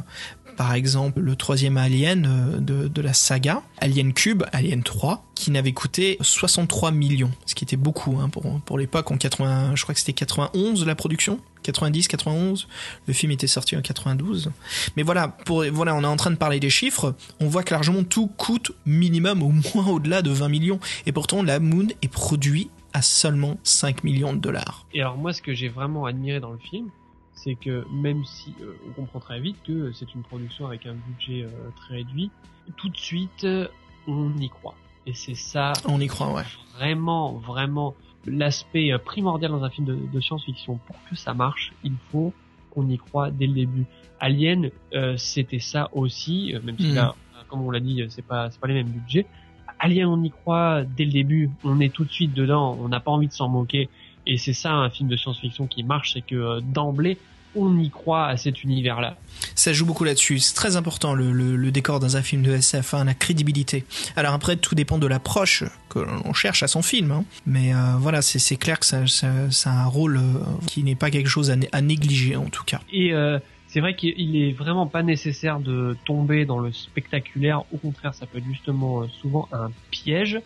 [0.60, 5.72] Par exemple le troisième Alien euh, de, la saga, Alien Cube, Alien 3, qui n'avait
[5.72, 9.94] coûté 63 millions, ce qui était beaucoup hein, pour, pour l'époque, en 80, je crois
[9.94, 12.68] que c'était 91 la production 90, 91.
[13.08, 14.52] Le film était sorti en 92.
[14.98, 17.16] Mais voilà, pour, voilà, on est en train de parler des chiffres.
[17.40, 20.80] On voit que largement tout coûte minimum au moins au-delà de 20 millions.
[21.06, 24.86] Et pourtant, la Moon est produit à seulement 5 millions de dollars.
[24.94, 26.90] Et alors moi, ce que j'ai vraiment admiré dans le film,
[27.44, 30.96] c'est que même si euh, on comprend très vite que c'est une production avec un
[31.08, 32.32] budget euh, très réduit,
[32.78, 33.68] tout de suite euh,
[34.08, 34.76] on y croit.
[35.06, 35.74] Et c'est ça.
[35.88, 36.44] On y croit, ouais.
[36.76, 40.80] Vraiment, vraiment l'aspect primordial dans un film de, de science-fiction.
[40.86, 42.34] Pour que ça marche, il faut
[42.72, 43.86] qu'on y croit dès le début.
[44.20, 46.96] Alien, euh, c'était ça aussi, euh, même si Mhm.
[46.96, 47.16] là,
[47.48, 49.26] comme on l'a dit, c'est pas c'est pas les mêmes budgets.
[49.80, 53.00] Alien, on y croit dès le début, on est tout de suite dedans, on n'a
[53.00, 53.90] pas envie de s'en moquer.
[54.30, 57.18] Et c'est ça un film de science-fiction qui marche, c'est que euh, d'emblée,
[57.56, 59.18] on y croit à cet univers-là.
[59.56, 60.38] Ça joue beaucoup là-dessus.
[60.38, 63.86] C'est très important le, le, le décor dans un film de SF, hein, la crédibilité.
[64.16, 67.12] Alors après, tout dépend de l'approche que l'on cherche à son film.
[67.12, 67.24] hein.
[67.48, 70.22] Mais euh, voilà, c'est clair que ça, ça, ça a un rôle euh,
[70.68, 72.82] qui n'est pas quelque chose à, né- à négliger en tout cas.
[72.94, 77.64] Et euh, c'est vrai qu'il est vraiment pas nécessaire de tomber dans le spectaculaire.
[77.74, 80.40] Au contraire, ça peut être justement souvent un piège.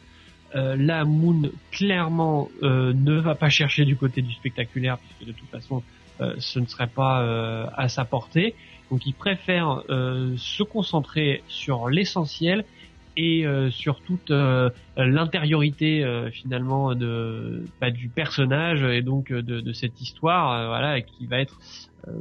[0.56, 5.38] Euh, là, Moon clairement euh, ne va pas chercher du côté du spectaculaire puisque de
[5.38, 5.84] toute façon,
[6.22, 8.56] euh, ce ne serait pas euh, à sa portée.
[8.92, 12.64] Donc, il préfère se concentrer sur l'essentiel
[13.18, 14.32] et sur toute
[14.98, 21.58] l'intériorité finalement de bah, du personnage et donc de, cette histoire, voilà, qui va être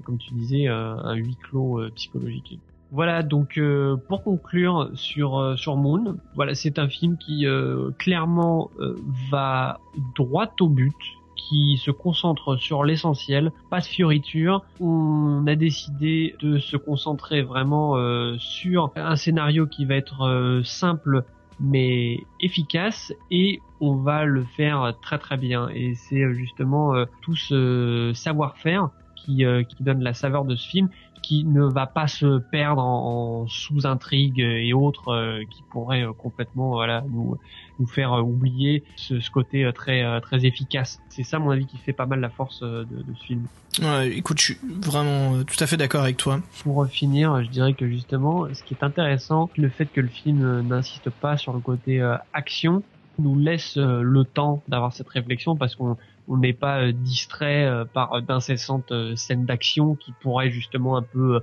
[0.04, 2.58] comme tu disais, un huis clos psychologique.
[2.92, 7.90] Voilà, donc euh, pour conclure sur euh, sur Moon, voilà, c'est un film qui euh,
[7.98, 8.96] clairement euh,
[9.30, 9.80] va
[10.14, 10.94] droit au but,
[11.34, 14.62] qui se concentre sur l'essentiel, pas de fioritures.
[14.78, 20.62] On a décidé de se concentrer vraiment euh, sur un scénario qui va être euh,
[20.62, 21.24] simple
[21.60, 28.10] mais efficace et on va le faire très très bien et c'est justement tout ce
[28.14, 30.88] savoir-faire qui, qui donne la saveur de ce film
[31.22, 36.12] qui ne va pas se perdre en, en sous-intrigues et autres euh, qui pourraient euh,
[36.12, 37.38] complètement voilà nous
[37.78, 41.00] nous faire euh, oublier ce, ce côté très très efficace.
[41.08, 43.46] C'est ça à mon avis qui fait pas mal la force de, de ce film.
[43.80, 46.40] Ouais, écoute, je suis vraiment tout à fait d'accord avec toi.
[46.62, 50.60] Pour finir, je dirais que justement, ce qui est intéressant, le fait que le film
[50.60, 52.82] n'insiste pas sur le côté action,
[53.18, 55.96] nous laisse le temps d'avoir cette réflexion parce qu'on
[56.28, 61.02] on n'est pas euh, distrait euh, par d'incessantes euh, scènes d'action qui pourraient justement un
[61.02, 61.40] peu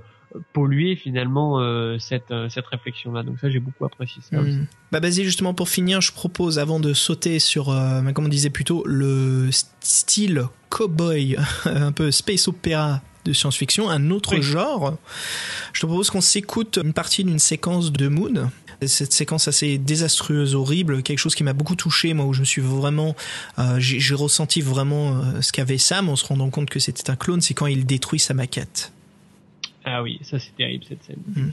[0.52, 3.22] polluer finalement euh, cette euh, cette réflexion là.
[3.22, 4.52] Donc ça, j'ai beaucoup apprécié ça aussi.
[4.58, 4.66] Mm.
[4.92, 8.50] Bah justement pour finir, je propose avant de sauter sur, euh, bah, comme on disait
[8.50, 14.42] plus tôt, le style cowboy, un peu space opéra de science-fiction, un autre Oui.
[14.42, 14.96] genre.
[15.72, 18.50] Je te propose qu'on s'écoute une partie d'une séquence de Moon.
[18.86, 22.44] Cette séquence assez désastreuse, horrible, quelque chose qui m'a beaucoup touché, moi, où je me
[22.44, 23.14] suis vraiment,
[23.58, 27.16] euh, j'ai ressenti vraiment euh, ce qu'avait Sam en se rendant compte que c'était un
[27.16, 28.92] clone, c'est quand il détruit sa maquette.
[29.84, 31.22] Ah oui, ça c'est terrible cette scène.
[31.34, 31.50] Mm.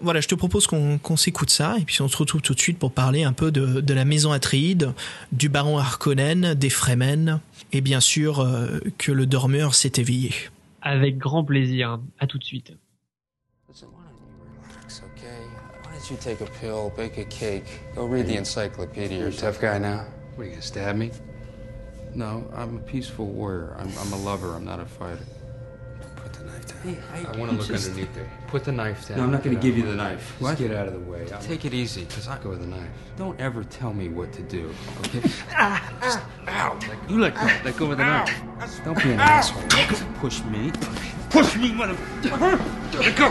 [0.00, 2.60] Voilà, je te propose qu'on qu'on s'écoute ça, et puis on se retrouve tout de
[2.60, 4.92] suite pour parler un peu de, de la maison Atréide,
[5.32, 7.40] du baron Harkonnen, des Fremen,
[7.72, 10.32] et bien sûr euh, que le dormeur s'est éveillé.
[10.82, 12.00] Avec grand plaisir.
[12.18, 12.72] À tout de suite.
[16.10, 19.78] You take a pill, bake a cake, go read the encyclopedia You're a tough guy
[19.78, 20.06] now?
[20.34, 21.10] What, are you gonna stab me?
[22.14, 23.76] No, I'm a peaceful warrior.
[23.78, 24.54] I'm, I'm a lover.
[24.54, 25.24] I'm not a fighter.
[26.82, 28.30] Hey, I want to look just- underneath there.
[28.46, 29.18] Put the knife down.
[29.18, 30.10] No, I'm not gonna give you the my way.
[30.14, 30.28] knife.
[30.30, 30.58] Just What?
[30.58, 31.26] get out of the way.
[31.30, 32.06] I'm- Take it easy.
[32.06, 32.88] Cause I go with the knife.
[33.18, 35.22] Don't ever tell me what to do, okay?
[36.48, 36.78] Ow!
[37.08, 37.42] You let go.
[37.64, 38.32] Let go of the knife.
[38.84, 39.62] Don't be an asshole.
[39.68, 40.72] Don't push me.
[41.28, 41.96] Push me, mother.
[42.22, 43.30] Let go.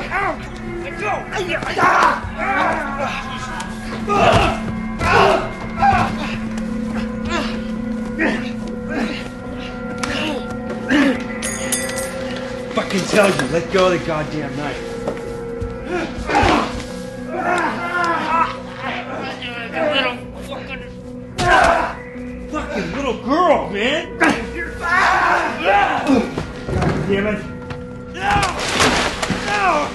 [12.89, 14.75] Fucking tell you, let go of the goddamn knife.
[22.49, 24.17] Fucking little girl, man.
[24.17, 24.34] God
[27.08, 27.45] damn it.
[28.12, 28.41] No!
[29.45, 29.88] No!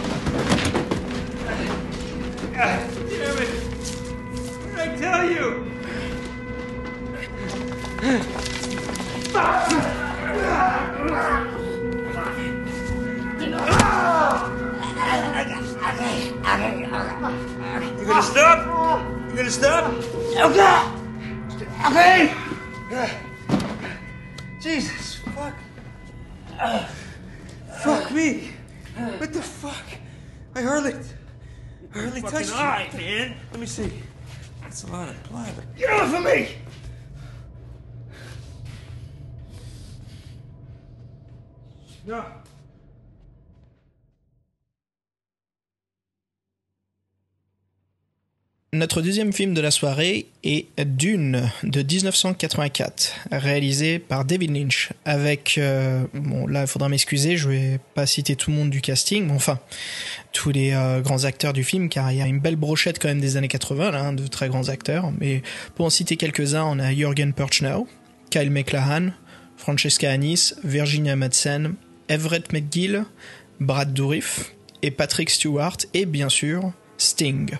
[2.53, 3.51] Damn it!
[4.61, 5.45] What did I tell you?
[17.99, 18.59] You gonna stop?
[19.31, 19.93] You gonna stop?
[21.87, 22.35] Okay!
[22.87, 23.11] Okay.
[24.61, 25.55] Jesus, fuck.
[27.83, 28.53] Fuck me.
[29.19, 29.85] What the fuck?
[30.55, 30.95] I hardly,
[31.95, 32.55] I hardly touched you.
[32.55, 33.37] Eye, man.
[33.51, 33.93] Let me see.
[34.63, 35.53] That's a lot of blood.
[35.77, 36.57] Get off of me!
[42.07, 42.25] No.
[48.75, 54.91] Notre deuxième film de la soirée est Dune de 1984, réalisé par David Lynch.
[55.05, 58.81] Avec, euh, bon là il faudra m'excuser, je vais pas citer tout le monde du
[58.81, 59.61] casting, mais enfin
[60.33, 63.07] tous les euh, grands acteurs du film, car il y a une belle brochette quand
[63.07, 65.13] même des années 80, là, hein, de très grands acteurs.
[65.21, 65.43] Mais
[65.77, 67.87] pour en citer quelques-uns, on a Jürgen Perchnow,
[68.31, 69.13] Kyle MacLachlan,
[69.57, 71.75] Francesca Anis, Virginia Madsen,
[72.09, 73.05] Everett McGill,
[73.61, 74.53] Brad Dourif
[74.83, 77.57] et Patrick Stewart et bien sûr Sting.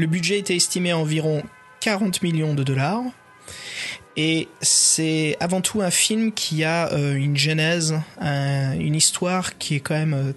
[0.00, 1.42] Le budget était estimé à environ
[1.80, 3.02] 40 millions de dollars.
[4.16, 9.74] Et c'est avant tout un film qui a euh, une genèse, un- une histoire qui
[9.74, 10.32] est quand même, euh,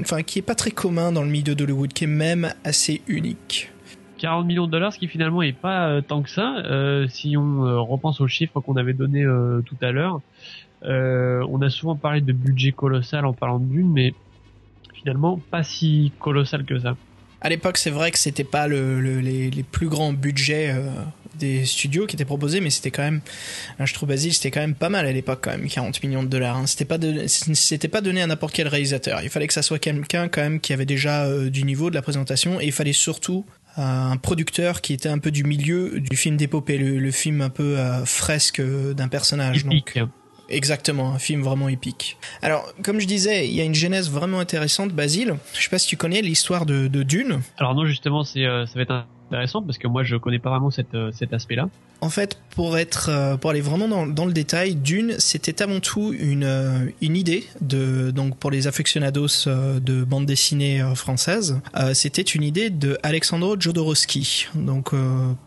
[0.00, 3.70] enfin, qui est pas très commun dans le milieu d'Hollywood, qui est même assez unique.
[4.16, 6.62] 40 millions de dollars, ce qui finalement est pas euh, tant que ça.
[7.10, 9.26] Si on repense aux chiffres qu'on avait donnés
[9.66, 10.22] tout à l'heure,
[10.82, 14.14] on a souvent parlé de budget colossal en parlant de Dune, mais
[14.94, 16.96] finalement pas si colossal que ça.
[17.40, 20.88] À l'époque, c'est vrai que c'était pas le, le- les, les plus grands budgets euh,
[21.38, 23.20] des studios qui étaient proposés, mais c'était quand même,
[23.78, 26.28] je trouve Basile, c'était quand même pas mal à l'époque quand même, 40 millions de
[26.28, 26.56] dollars.
[26.56, 26.66] hein.
[26.66, 29.20] C'était pas de- c'était pas donné à n'importe quel réalisateur.
[29.22, 31.94] Il fallait que ça soit quelqu'un quand même qui avait déjà euh, du niveau de
[31.94, 33.44] la présentation, et il fallait surtout
[33.78, 37.42] euh, un producteur qui était un peu du milieu du film d'épopée, le, le film
[37.42, 39.64] un peu euh, fresque euh, d'un personnage.
[39.64, 39.74] donc.
[40.48, 42.16] Exactement, un film vraiment épique.
[42.40, 45.36] Alors, comme je disais, il y a une genèse vraiment intéressante, Basile.
[45.54, 47.40] Je sais pas si tu connais l'histoire de, de Dune.
[47.58, 50.50] Alors non, justement, c'est euh, ça va être intéressant parce que moi je connais pas
[50.50, 51.68] vraiment cette, euh, cet aspect-là.
[52.02, 55.80] En fait, pour être, euh, pour aller vraiment dans, dans le détail, Dune, c'était avant
[55.80, 61.60] tout une, euh, une idée de, donc pour les aficionados de bande dessinée française,
[61.94, 64.46] c'était une idée de Alexandro Jodorowsky.
[64.54, 64.92] Donc,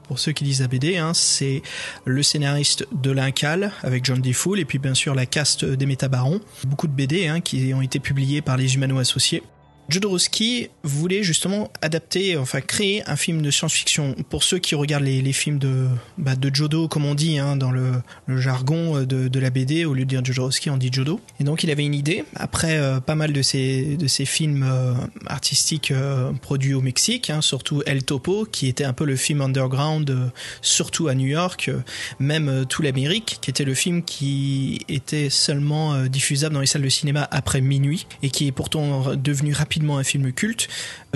[0.04, 1.62] pour ceux qui lisent la BD, hein, c'est
[2.06, 6.42] le scénariste de l'Incal avec John DeFool et puis bien sûr la caste des Métabarons.
[6.66, 9.44] Beaucoup de BD hein, qui ont été publiés par les Humano Associés.
[9.90, 14.16] Jodorowsky voulait justement adapter, enfin créer un film de science-fiction.
[14.30, 15.88] Pour ceux qui regardent les, films de,
[16.18, 20.10] bah, Jodo, comme on dit hein, dans le, jargon de, la BD, au lieu de
[20.10, 21.20] dire Jodorowsky, on dit Jodo.
[21.40, 22.24] Et donc il avait une idée.
[22.36, 24.94] Après euh, pas mal de ces, de ces films euh,
[25.26, 29.42] artistiques euh, produits au Mexique, hein, surtout El Topo, qui était un peu le film
[29.42, 30.32] underground,
[30.62, 31.72] surtout à New York,
[32.20, 36.90] même tout l'Amérique, qui était le film qui était seulement diffusable dans les salles de
[36.90, 40.68] cinéma après minuit et qui est pourtant devenu rapidement un film culte.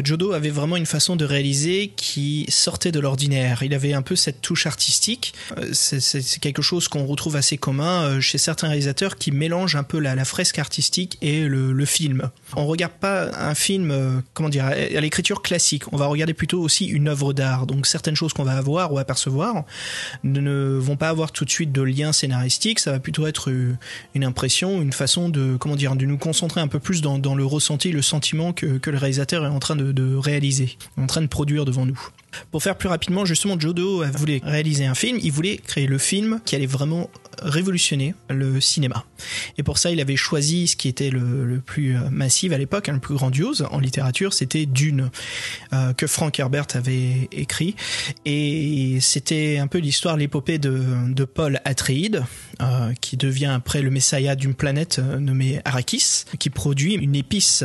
[0.04, 3.62] Jodo avait vraiment une façon de réaliser qui sortait de l'ordinaire.
[3.62, 5.34] Il avait un peu cette touche artistique.
[5.58, 9.84] Euh, C'est quelque chose qu'on retrouve assez commun euh, chez certains réalisateurs qui mélangent un
[9.84, 12.30] peu la, fresque artistique et le, film.
[12.56, 15.92] On regarde pas un film, euh, comment dire, à l'écriture classique.
[15.92, 17.68] On va regarder plutôt aussi une œuvre d'art.
[17.68, 19.66] Donc certaines choses qu'on va avoir ou apercevoir
[20.24, 22.80] ne- vont pas avoir tout de suite de lien scénaristique.
[22.80, 23.52] Ça va plutôt être
[24.16, 27.46] une impression, une façon de, comment dire, de nous concentrer un peu plus dans le
[27.46, 31.66] ressenti, le sentiment que, le réalisateur est en train de, réaliser, en train de produire
[31.66, 32.00] devant nous.
[32.52, 35.20] Pour faire plus rapidement, justement, Jodo voulait réaliser un film.
[35.22, 37.10] Il voulait créer le film qui allait vraiment
[37.44, 39.06] révolutionner le cinéma.
[39.58, 42.58] Et pour ça, il avait choisi ce qui était le, le plus euh, massif à
[42.58, 45.10] l'époque, hein, le plus grandiose en littérature, c'était Dune,
[45.74, 47.76] euh, que Frank Herbert avait écrit.
[48.26, 52.24] Et c'était un peu l'histoire, l'épopée de, de Paul Atreides,
[52.62, 57.64] euh, qui devient après le messiah d'une planète nommée Arrakis, qui produit une épice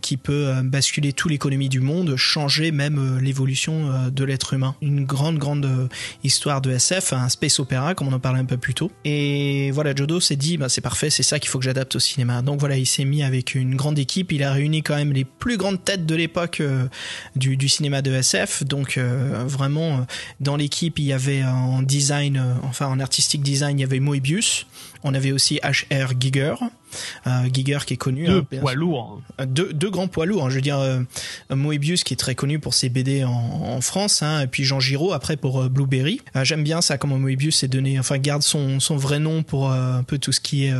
[0.00, 4.74] qui peut basculer toute l'économie du monde, changer même l'évolution de l'être humain.
[4.82, 5.88] Une grande, grande
[6.22, 8.90] histoire de SF, un space opéra, comme on en parlait un peu plus tôt.
[9.04, 12.00] Et voilà, Jodo s'est dit, bah, c'est parfait, c'est ça qu'il faut que j'adapte au
[12.00, 12.40] cinéma.
[12.42, 15.24] Donc voilà, il s'est mis avec une grande équipe, il a réuni quand même les
[15.24, 16.86] plus grandes têtes de l'époque euh,
[17.36, 18.64] du, cinéma de SF.
[18.64, 20.00] Donc euh, vraiment, euh,
[20.40, 24.66] dans l'équipe, il y avait en design, enfin en artistique design, il y avait Moebius.
[25.04, 26.12] On avait aussi H.R.
[26.18, 26.54] Giger,
[27.26, 28.26] euh, Giger qui est connu.
[28.26, 29.20] Deux hein, poids lourds.
[29.46, 30.46] Deux, deux grands poids lourds.
[30.46, 30.50] hein.
[30.50, 31.00] Je veux dire, euh,
[31.50, 34.80] Moebius qui est très connu pour ses BD en, en France, hein, et puis Jean
[34.80, 36.20] Giraud après pour euh, Blueberry.
[36.42, 40.02] J'aime bien ça comment Moebius est donné, enfin garde son, son vrai nom pour un
[40.02, 40.74] peu tout ce qui est,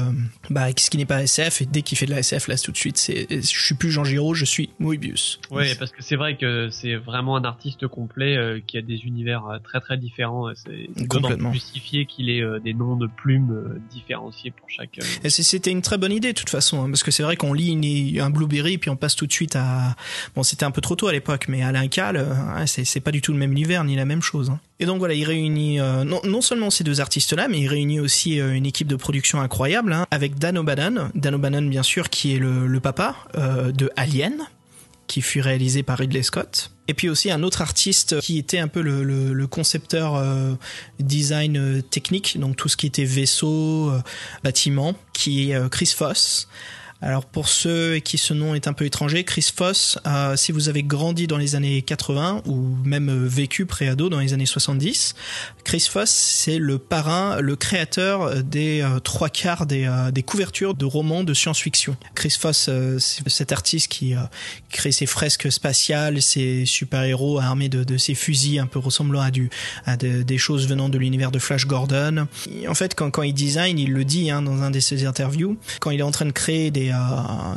[0.51, 1.63] bah, ce qui n'est pas SF.
[1.63, 3.91] Et dès qu'il fait de la SF, là tout de suite, c'est, je suis plus
[3.91, 5.39] Jean Giraud, je suis Moebius.
[5.51, 9.45] Ouais, parce que c'est vrai que c'est vraiment un artiste complet qui a des univers
[9.63, 10.51] très très différents.
[10.55, 11.53] C'est Complètement.
[11.53, 13.81] justifié qu'il ait des noms de plumes euh,
[14.15, 17.23] différenciés pour euh, c'était une très bonne idée de toute façon, hein, parce que c'est
[17.23, 19.95] vrai qu'on lit un Blueberry puis on passe tout de suite à
[20.35, 23.21] bon c'était un peu trop tôt à l'époque, mais à l'Incal, euh, c'est pas du
[23.21, 24.51] tout le même univers ni la même chose.
[24.51, 24.61] hein.
[24.81, 28.37] Et donc voilà, il réunit euh, non, seulement ces deux artistes-là, mais il réunit aussi
[28.39, 32.39] une équipe de production incroyable hein, avec Dan O'Bannon, Dan O'Bannon bien sûr qui est
[32.39, 34.35] le, papa de Alien
[35.07, 36.71] qui fut réalisé par Ridley Scott.
[36.87, 40.55] Et puis aussi un autre artiste qui était un peu le, concepteur euh,
[41.01, 44.03] design euh, technique, donc tout ce qui était vaisseau, euh,
[44.43, 46.49] bâtiment, qui est Chris Foss.
[47.05, 50.71] Alors pour ceux qui ce nom est un peu étranger, Chris Foss, euh, si vous
[50.71, 55.15] avez grandi dans les années 80 ou même euh, vécu pré-ado dans les années 70,
[55.65, 60.87] Chris Foss c'est le parrain, le créateur des euh, trois quarts des, des couvertures de
[60.87, 61.95] romans de science-fiction.
[62.15, 64.15] Chris Foss, c'est cet artiste qui
[64.71, 70.39] crée ses fresques spatiales, ses super-héros armés de, ses fusils un peu ressemblant à, des
[70.39, 72.27] choses venant de l'univers de Flash Gordon.
[72.67, 75.59] En fait, quand, quand il design, il le dit hein, dans un de ses interviews,
[75.81, 76.94] quand il est en train de créer des,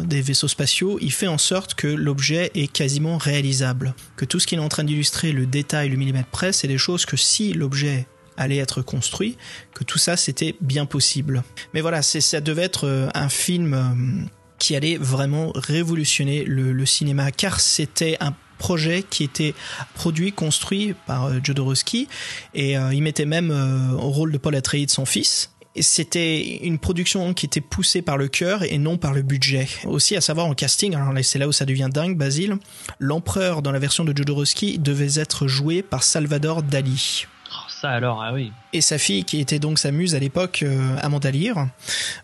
[0.03, 3.93] des vaisseaux spatiaux, il fait en sorte que l'objet est quasiment réalisable.
[4.15, 6.77] Que tout ce qu'il est en train d'illustrer, le détail, le millimètre près, c'est des
[6.77, 8.07] choses que si l'objet
[8.37, 9.35] allait être construit,
[9.73, 11.43] que tout ça c'était bien possible.
[11.73, 14.25] Mais voilà, ça devait être euh, un film euh,
[14.59, 19.53] qui allait vraiment révolutionner le, cinéma, car c'était un projet qui était
[19.93, 22.07] produit, construit par euh, Jodorowsky,
[22.53, 23.51] et il mettait même
[23.99, 25.51] au rôle de Paul Atreides son fils.
[25.81, 29.67] C'était une production qui était poussée par le cœur et non par le budget.
[29.85, 32.57] Aussi, à savoir en casting, alors c'est là où ça devient dingue, Basile,
[32.99, 38.21] l'empereur dans la version de Jodorowsky devait être joué par Salvador Dali Oh, ça alors,
[38.21, 38.51] ah oui.
[38.73, 41.69] et sa fille qui était donc sa muse à l'époque, euh, Amanda Lear.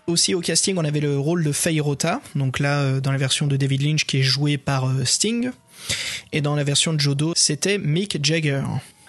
[0.05, 3.17] Aussi au casting, on avait le rôle de Faye Rota, donc là euh, dans la
[3.17, 5.51] version de David Lynch qui est joué par euh, Sting,
[6.33, 8.63] et dans la version de Jodo, c'était Mick Jagger.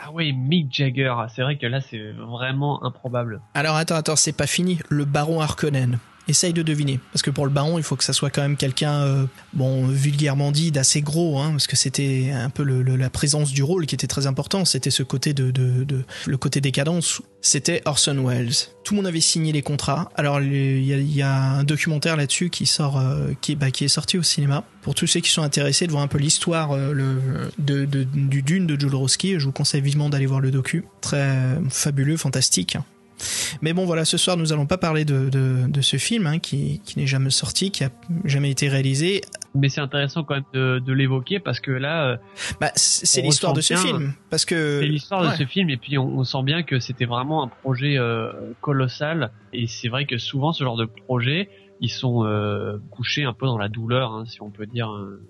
[0.07, 1.15] Ah oui, Mick Jagger.
[1.35, 3.41] C'est vrai que là, c'est vraiment improbable.
[3.55, 4.79] Alors attends, attends, c'est pas fini.
[4.91, 5.99] Le baron Harkonnen.
[6.27, 8.57] Essaye de deviner, parce que pour le baron, il faut que ça soit quand même
[8.57, 13.53] quelqu'un, euh, bon, vulgairement dit, d'assez gros, hein, parce que c'était un peu la présence
[13.53, 14.65] du rôle qui était très important.
[14.65, 17.21] C'était ce côté de, de, le côté décadence.
[17.43, 18.55] C'était Orson Welles.
[18.85, 20.11] Tout le monde avait signé les contrats.
[20.17, 24.17] Alors il y a, un documentaire là-dessus qui sort, euh, qui, bah, qui est sorti
[24.17, 24.65] au cinéma.
[24.81, 26.95] Pour tous ceux qui sont intéressés de voir un peu l'histoire euh,
[27.59, 30.85] de- du Dune de Jodorowsky, je vous conseille vivement d'aller voir le docu.
[31.03, 32.79] Très fabuleux, fantastique.
[33.63, 36.39] Mais bon, voilà, ce soir, nous allons pas parler de, de, de ce film hein,
[36.39, 37.91] qui, qui n'est jamais sorti, qui a
[38.25, 39.23] jamais été réalisé.
[39.55, 42.17] Mais c'est intéressant quand même de, de l'évoquer parce que là, euh,
[42.61, 45.77] Bah, c'est l'histoire de ce bien- film, parce que c'est l'histoire de ce film et
[45.77, 50.07] puis on, on sent bien que c'était vraiment un projet euh, colossal et c'est vrai
[50.07, 51.49] que souvent ce genre de projet
[51.85, 55.21] ils sont euh, couchés un peu dans la douleur hein, si on peut dire euh.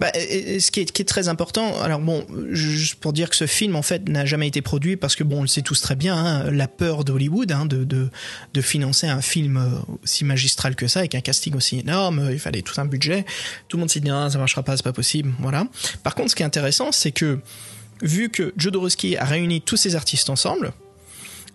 [0.00, 3.46] Bah, et- et ce qui est, très important, alors bon, juste pour dire que ce
[3.46, 5.94] film en fait n'a jamais été produit parce que bon, on le sait tous très
[5.94, 8.08] bien, hein, la peur d'Hollywood hein, de, de
[8.54, 9.68] de financer un film euh,
[10.02, 13.24] aussi magistral que ça avec un casting aussi énorme, il fallait tout un budget.
[13.68, 15.66] Tout le monde s'est dit ah, ça marchera pas, c'est pas possible, voilà.
[16.02, 17.38] Par contre, ce qui est intéressant, c'est que
[18.02, 20.72] vu que Jodorowsky a réuni tous ces artistes ensemble,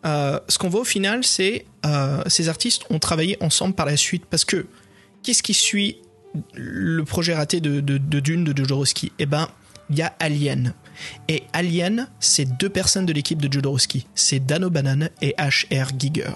[0.05, 4.25] ce qu'on voit au final, c'est euh, ces artistes ont travaillé ensemble par la suite
[4.29, 4.67] parce que
[5.23, 5.97] qu'est-ce qui suit
[6.53, 9.11] le projet raté de, de, de Dune de Jodorowsky?
[9.19, 9.47] Eh ben,
[9.89, 10.73] il y a Alien.
[11.27, 14.05] Et Alien, c'est deux personnes de l'équipe de Jodorowsky.
[14.15, 15.88] C'est Dan O'Bannon et H.R.
[15.97, 16.33] Giger.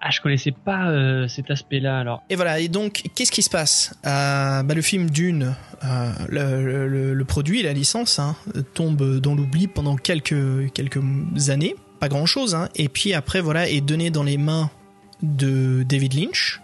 [0.00, 3.42] ah je connaissais pas euh, cet aspect là alors Et voilà, et donc, qu'est-ce qui
[3.42, 3.94] se passe?
[4.06, 8.36] Euh, bah, Le film Dune, euh, le, le- le produit, la licence, hein,
[8.74, 11.00] tombe dans l'oubli pendant quelques, quelques
[11.48, 14.70] années, pas grand-chose, hein, et puis après, voilà, est donné dans les mains
[15.22, 16.60] de David Lynch,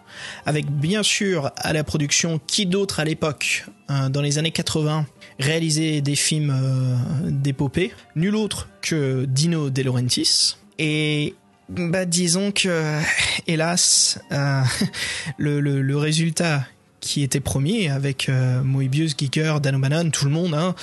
[0.46, 5.06] avec bien sûr à la production qui d'autre à l'époque, euh, dans les années 80,
[5.38, 6.96] réalisait des films euh,
[7.30, 11.34] d'épopée, nul autre que Dino De Laurentiis, et
[11.68, 13.00] bah disons que
[13.46, 14.62] hélas euh,
[15.38, 16.64] le, le, résultat
[17.00, 20.74] qui était promis avec euh, Moebius, Giger, Dan O'Bannon, tout le monde, hein,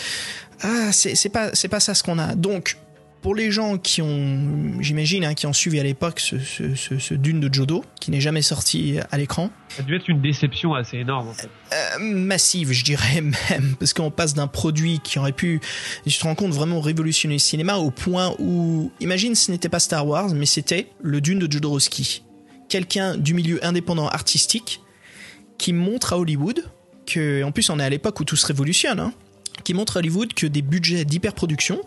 [0.61, 2.35] ah, c'est pas pas ça ce qu'on a.
[2.35, 2.77] Donc
[3.25, 6.99] pour les gens qui ont, j'imagine, hein, qui ont suivi à l'époque ce, ce, ce,
[6.99, 10.21] ce Dune de Jodo, qui n'est jamais sorti à l'écran, ça a dû être une
[10.21, 11.49] déception assez énorme en fait.
[11.73, 15.59] Euh, massive, je dirais même, parce qu'on passe d'un produit qui aurait pu,
[16.05, 19.79] je te rends compte, vraiment révolutionner le cinéma au point où, imagine, ce n'était pas
[19.79, 22.21] Star Wars, mais c'était le Dune de Jodorowsky,
[22.69, 24.81] quelqu'un du milieu indépendant artistique
[25.57, 26.63] qui montre à Hollywood
[27.07, 29.13] que, en plus, on est à l'époque où tout se révolutionne, hein,
[29.63, 31.81] qui montre à Hollywood que des budgets d'hyperproduction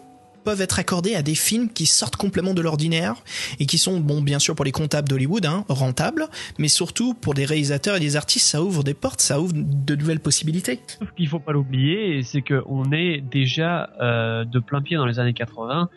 [0.48, 3.16] peuvent être accordés à des films qui sortent complètement de l'ordinaire
[3.60, 6.26] et qui sont, bon, bien sûr pour les comptables d'Hollywood, hein, rentables,
[6.58, 9.94] mais surtout pour des réalisateurs et des artistes, ça ouvre des portes, ça ouvre de
[9.94, 10.80] nouvelles possibilités.
[10.98, 15.18] Sauf qu'il faut pas l'oublier, c'est qu'on est déjà euh, de plein pied dans les
[15.18, 15.90] années 80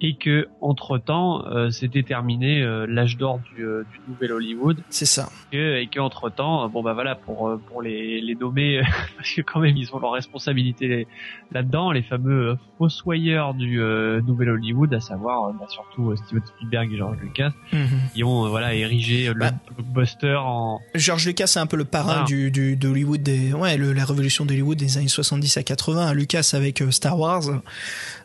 [0.00, 4.78] et que entre temps c'était terminé l'âge d'or du, du, nouvel Hollywood.
[4.90, 5.28] C'est ça.
[5.52, 8.80] Et, et qu'entre temps, bon bah voilà pour pour les les nommer
[9.16, 11.06] parce que quand même ils ont leur responsabilité
[11.52, 13.78] là-dedans, les fameux fossoyeurs du
[14.26, 17.88] nouvel Hollywood, à savoir bah, surtout Steven Spielberg et George Lucas, Mhm.
[18.14, 19.50] qui ont voilà érigé le Bah.
[19.76, 22.24] blockbuster en George Lucas, c'est un peu le parrain Ah.
[22.24, 26.12] du, du, d'Hollywood des, ouais, le- la révolution d'Hollywood des années 70 à 80.
[26.14, 27.56] Lucas avec euh, Star Wars, euh,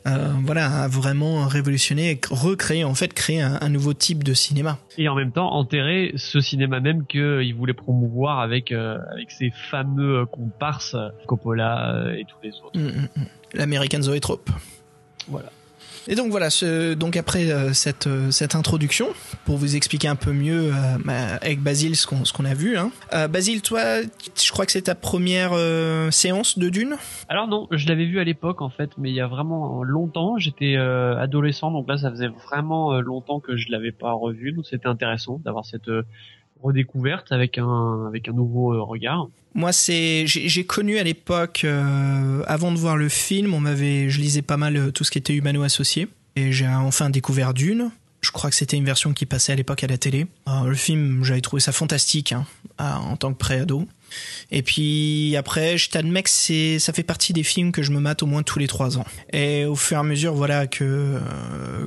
[0.05, 4.77] voilà, a vraiment révolutionné, recréé, en fait, créé un, un nouveau type de cinéma.
[4.97, 9.51] et en même temps enterrer ce cinéma même qu'il voulait promouvoir avec euh, avec ces
[9.71, 10.95] fameux euh, comparses
[11.27, 12.77] Coppola euh, et tous les autres.
[12.77, 13.27] Mm, mm, mm.
[13.53, 14.49] L'American Zoetrope.
[15.27, 15.49] Voilà.
[16.07, 19.07] Et donc voilà, ce, donc après euh, cette, euh, cette introduction,
[19.45, 22.77] pour vous expliquer un peu mieux euh, avec Basile ce qu'on ce qu'on a vu.
[22.77, 22.91] Hein.
[23.13, 26.95] Euh, Basile, toi, je crois que c'est ta première euh, séance de Dune?
[27.29, 30.37] Alors non, je l'avais vu à l'époque en fait, mais il y a vraiment longtemps.
[30.37, 34.65] J'étais euh, adolescent, donc là ça faisait vraiment longtemps que je l'avais pas revu, donc
[34.65, 35.89] c'était intéressant d'avoir cette
[36.63, 39.27] redécouverte avec un avec un nouveau euh, regard.
[39.53, 44.19] Moi, c'est j'ai connu à l'époque, euh, avant de voir le film, on m'avait, je
[44.19, 47.91] lisais pas mal euh, tout ce qui était humano associé, et j'ai enfin découvert Dune.
[48.21, 50.27] Je crois que c'était une version qui passait à l'époque à la télé.
[50.47, 52.45] Le film, j'avais trouvé ça fantastique hein,
[52.77, 53.85] en tant que pré-ado.
[54.49, 56.29] Et puis après, je t'admets que
[56.79, 59.03] ça fait partie des films que je me mate au moins tous les trois ans.
[59.33, 61.19] Et au fur et à mesure, voilà que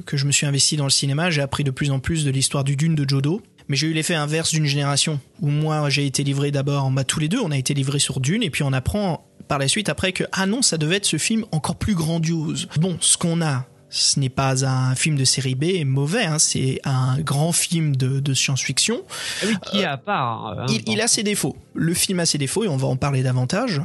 [0.04, 2.30] que je me suis investi dans le cinéma, j'ai appris de plus en plus de
[2.30, 3.40] l'histoire du Dune de Jodo.
[3.68, 7.20] Mais j'ai eu l'effet inverse d'une génération où moi j'ai été livré d'abord, bah tous
[7.20, 9.88] les deux, on a été livrés sur Dune et puis on apprend par la suite
[9.88, 12.68] après que ah non, ça devait être ce film encore plus grandiose.
[12.76, 16.80] Bon, ce qu'on a, ce n'est pas un film de série B mauvais, hein, c'est
[16.84, 19.00] un grand film de, de science-fiction.
[19.06, 20.46] Ah oui, qui est à part.
[20.58, 21.56] hein, Il, il dans- a ses défauts.
[21.74, 23.80] Le film a ses défauts et on va en parler davantage.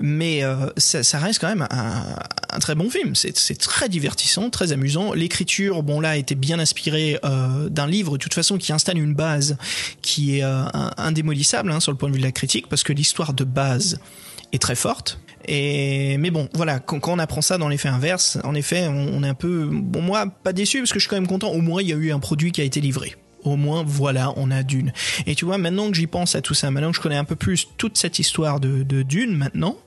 [0.00, 2.02] Mais euh, ça, ça reste quand même un,
[2.50, 3.14] un très bon film.
[3.14, 5.12] C'est très divertissant, très amusant.
[5.12, 9.14] L'écriture, bon là, était bien inspirée euh, d'un livre, de toute façon, qui installe une
[9.14, 9.56] base
[10.02, 10.64] qui est euh,
[10.96, 14.00] indémolissable hein, sur le point de vue de la critique, parce que l'histoire de base
[14.52, 15.20] est très forte.
[15.50, 19.28] Et mais bon, voilà, quand, on apprend ça dans l'effet inverse, en effet, on, est
[19.28, 21.48] un peu, bon moi, pas déçu parce que je suis quand même content.
[21.48, 23.16] Au moins, il y a eu un produit qui a été livré.
[23.44, 24.92] Au moins, voilà, on a Dune.
[25.26, 27.24] Et tu vois, maintenant que j'y pense à tout ça, maintenant que je connais un
[27.24, 29.78] peu plus toute cette histoire de, Dune, maintenant,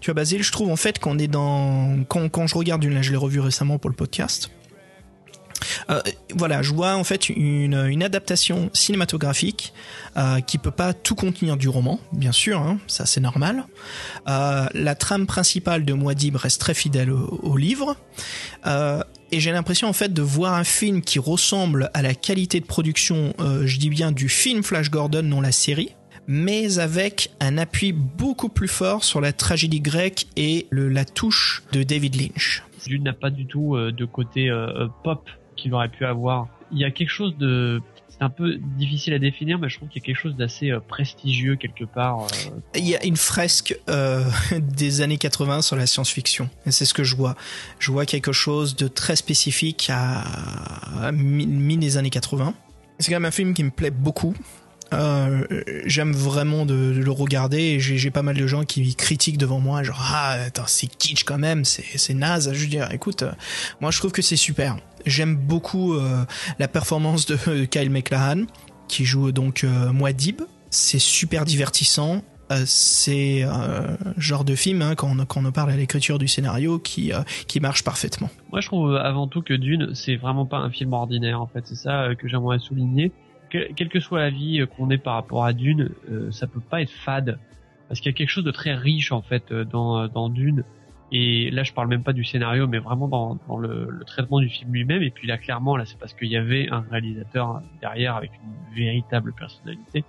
[0.00, 2.04] tu vois, Basile, je trouve en fait qu'on est dans.
[2.08, 4.50] Quand, quand je regarde Dune, là, je l'ai revu récemment pour le podcast.
[5.90, 6.00] Euh,
[6.34, 9.72] voilà, je vois en fait une, une adaptation cinématographique
[10.16, 13.64] euh, qui peut pas tout contenir du roman, bien sûr, hein, ça c'est normal.
[14.28, 17.96] Euh, la trame principale de Muad'Dib reste très fidèle au, au livre.
[18.66, 22.60] Euh, et j'ai l'impression en fait de voir un film qui ressemble à la qualité
[22.60, 25.94] de production, euh, je dis bien du film Flash Gordon, non la série,
[26.26, 31.62] mais avec un appui beaucoup plus fort sur la tragédie grecque et le, la touche
[31.72, 32.62] de David Lynch.
[32.86, 34.50] Dune n'a pas du tout de côté
[35.04, 35.28] pop
[35.62, 36.48] qu'il aurait pu avoir.
[36.72, 39.88] Il y a quelque chose de c'est un peu difficile à définir, mais je trouve
[39.88, 42.20] qu'il y a quelque chose d'assez euh, prestigieux quelque part.
[42.24, 44.22] euh, Il y a une fresque euh,
[44.58, 46.48] des années 80 sur la science-fiction.
[46.66, 47.34] C'est ce que je vois.
[47.78, 50.20] Je vois quelque chose de très spécifique à,
[51.06, 52.54] à mi- mi des années 80.
[52.98, 54.34] C'est quand même un film qui me plaît beaucoup.
[54.92, 59.60] Euh, J'aime vraiment de, le regarder et j'ai pas mal de gens qui critiquent devant
[59.60, 60.36] moi, genre ah
[60.66, 62.50] c'est kitsch quand même, c'est naze.
[62.52, 63.32] Je veux dire, écoute, euh,
[63.80, 64.76] moi je trouve que c'est super.
[65.06, 66.24] J'aime beaucoup euh,
[66.58, 68.44] la performance de Kyle MacLachlan
[68.88, 70.42] qui joue donc Muad'Dib.
[70.70, 72.22] C'est super divertissant.
[72.66, 76.78] C'est euh, genre de film hein, quand, on, quand on parle à l'écriture du scénario
[76.78, 77.10] qui
[77.46, 78.28] qui marche parfaitement.
[78.50, 81.40] Moi, je trouve avant tout que Dune, c'est vraiment pas un film ordinaire.
[81.40, 83.12] En fait, c'est ça que j'aimerais souligner.
[83.52, 86.46] Que- quelle que soit la vie euh, qu'on ait par rapport à Dune, euh, ça
[86.46, 87.38] peut pas être fade,
[87.88, 90.28] parce qu'il y a quelque chose de très riche en fait euh, dans euh, dans
[90.30, 90.64] Dune.
[91.14, 94.40] Et là, je parle même pas du scénario, mais vraiment dans, dans le, le traitement
[94.40, 95.02] du film lui-même.
[95.02, 98.74] Et puis là, clairement, là, c'est parce qu'il y avait un réalisateur derrière avec une
[98.74, 100.04] véritable personnalité.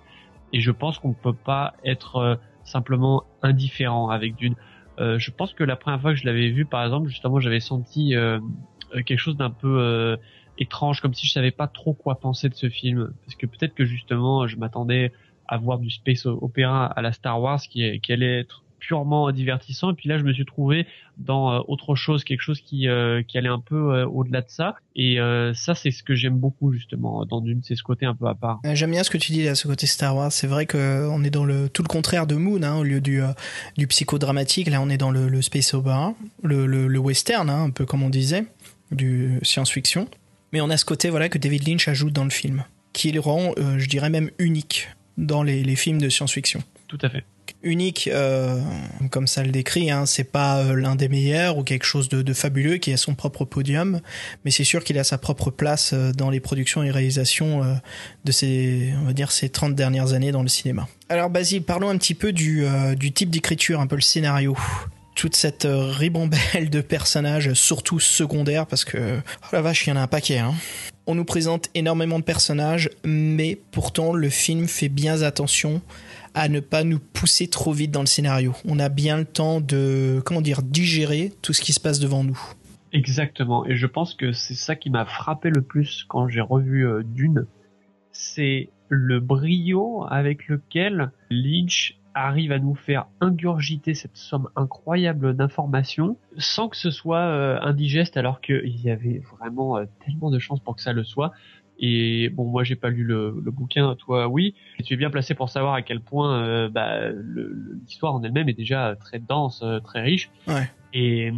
[0.54, 4.54] Et je pense qu'on ne peut pas être simplement indifférent avec Dune.
[4.98, 7.60] Euh, je pense que la première fois que je l'avais vu, par exemple, justement, j'avais
[7.60, 8.40] senti euh,
[9.04, 10.16] quelque chose d'un peu
[10.58, 13.74] étrange, comme si je savais pas trop quoi penser de ce film, parce que peut-être
[13.74, 15.12] que justement, je m'attendais
[15.46, 19.94] à voir du space opéra à la Star Wars, qui, allait être purement divertissant, et
[19.94, 20.86] puis là, je me suis trouvé
[21.16, 24.74] dans euh, autre chose, quelque chose qui euh, allait un peu euh, au-delà de ça,
[24.94, 25.18] et
[25.54, 28.34] ça, c'est ce que j'aime beaucoup justement dans Dune, c'est ce côté un peu à
[28.34, 28.60] part.
[28.74, 30.30] J'aime bien ce que tu dis à ce côté Star Wars.
[30.30, 33.00] C'est vrai que on est dans le tout le contraire de Moon, hein, au lieu
[33.00, 33.20] du
[33.76, 34.68] du psychodramatique.
[34.68, 37.86] Là, on est dans le, le space opera, le, le, le western, hein, un peu
[37.86, 38.44] comme on disait,
[38.92, 40.08] du science-fiction.
[40.54, 43.18] Mais on a ce côté voilà que David Lynch ajoute dans le film, qui le
[43.18, 44.88] rend, euh, je dirais même unique
[45.18, 46.62] dans les, les films de science-fiction.
[46.86, 47.24] Tout à fait.
[47.64, 48.60] unique, euh,
[49.10, 49.90] comme ça le décrit.
[49.90, 52.96] Hein, c'est pas euh, l'un des meilleurs ou quelque chose de, de, fabuleux qui a
[52.96, 54.00] son propre podium,
[54.44, 57.62] mais c'est sûr qu'il a sa propre place dans les productions et réalisations
[58.24, 60.86] de ces, on va dire, ces 30 dernières années dans le cinéma.
[61.08, 64.56] Alors Basile, parlons un petit peu du, euh, du type d'écriture, un peu le scénario
[65.14, 69.96] toute cette ribambelle de personnages, surtout secondaires, parce que oh la vache, il y en
[69.96, 70.38] a un paquet.
[70.38, 70.54] Hein.
[71.06, 75.82] On nous présente énormément de personnages, mais pourtant le film fait bien attention
[76.34, 78.54] à ne pas nous pousser trop vite dans le scénario.
[78.64, 82.24] On a bien le temps de, comment dire, digérer tout ce qui se passe devant
[82.24, 82.38] nous.
[82.92, 86.86] Exactement, et je pense que c'est ça qui m'a frappé le plus quand j'ai revu
[86.86, 87.46] euh, Dune,
[88.12, 96.16] c'est le brio avec lequel Lynch arrive à nous faire ingurgiter cette somme incroyable d'informations
[96.38, 100.60] sans que ce soit euh, indigeste alors qu'il y avait vraiment euh, tellement de chances
[100.60, 101.32] pour que ça le soit.
[101.78, 104.54] Et bon, moi j'ai pas lu le, le, bouquin, toi oui.
[104.78, 108.48] Et tu es bien placé pour savoir à quel point euh, bah, l'histoire en elle-même
[108.48, 110.30] est déjà très dense, très riche.
[110.46, 110.70] Ouais.
[110.92, 111.32] Et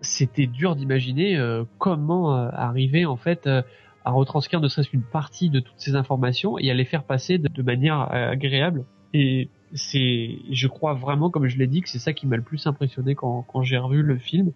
[0.00, 1.40] c'était dur d'imaginer
[1.78, 6.68] comment arriver en fait à retranscrire ne serait-ce qu'une partie de toutes ces informations et
[6.70, 8.84] à les faire passer de, de manière agréable.
[9.14, 12.42] Et c'est, je crois vraiment, comme je l'ai dit, que c'est ça qui m'a le
[12.42, 14.52] plus impressionné quand, j'ai revu le film,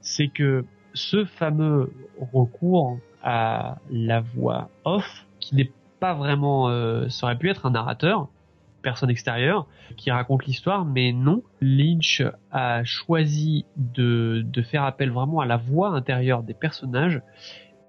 [0.00, 1.92] c'est que ce fameux
[2.32, 7.70] recours à la voix off, qui n'est pas vraiment, euh, ça aurait pu être un
[7.70, 8.28] narrateur,
[8.82, 15.40] personne extérieure, qui raconte l'histoire, mais non, Lynch a choisi de, de faire appel vraiment
[15.40, 17.22] à la voix intérieure des personnages.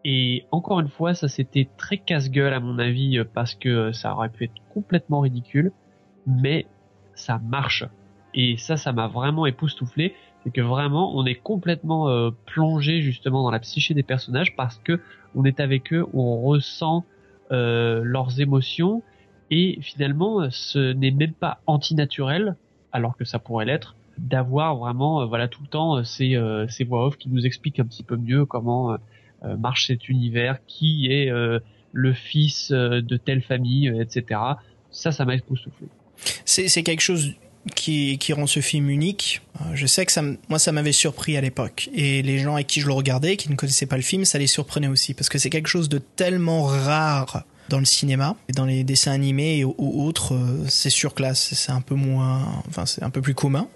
[0.06, 4.30] Et encore une fois, ça c'était très casse-gueule à mon avis, parce que ça aurait
[4.30, 5.72] pu être complètement ridicule
[6.26, 6.66] mais
[7.16, 7.86] ça marche.
[8.34, 10.16] Et ça, ça m'a vraiment époustouflé.
[10.44, 14.78] C'est que vraiment, on est complètement euh, plongé justement dans la psyché des personnages parce
[14.80, 15.00] que
[15.36, 17.06] on est avec eux, on ressent
[17.52, 19.04] euh, leurs émotions
[19.56, 22.56] et finalement, ce n'est même pas antinaturel,
[22.92, 26.84] alors que ça pourrait l'être, d'avoir vraiment, euh, voilà, tout le temps ces, euh, ces
[26.84, 31.08] voix off qui nous expliquent un petit peu mieux comment euh, marche cet univers, qui
[31.12, 31.32] est
[31.92, 34.40] le fils de telle famille, etc.
[34.90, 35.88] Ça, ça m'a époustouflé
[36.54, 37.34] c'est quelque chose
[37.76, 39.42] qui, qui rend ce film unique.
[39.74, 41.90] Je sais que ça, moi, ça m'avait surpris à l'époque.
[41.94, 44.38] Et les gens avec qui je le regardais, qui ne connaissaient pas le film, ça
[44.38, 45.14] les surprenait aussi.
[45.14, 49.14] Parce que c'est quelque chose de tellement rare dans le cinéma, et dans les dessins
[49.14, 50.38] animés ou, ou autres,
[50.68, 51.54] c'est sur classe.
[51.54, 53.70] C'est un peu moins, enfin, c'est un peu plus commun.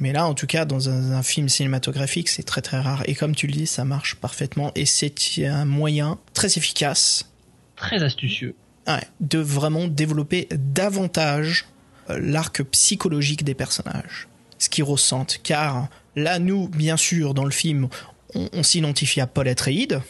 [0.00, 3.04] Mais là, en tout cas, dans un, un film cinématographique, c'est très très rare.
[3.06, 4.72] Et comme tu le dis, ça marche parfaitement.
[4.74, 5.14] Et c'est
[5.46, 7.30] un moyen très efficace.
[7.76, 8.54] Très astucieux.
[8.86, 11.66] Ouais, de vraiment développer davantage
[12.08, 14.28] l'arc psychologique des personnages,
[14.58, 15.40] ce qu'ils ressentent.
[15.42, 17.88] Car là, nous, bien sûr, dans le film,
[18.34, 20.00] on, s'identifie à Paul Atreides,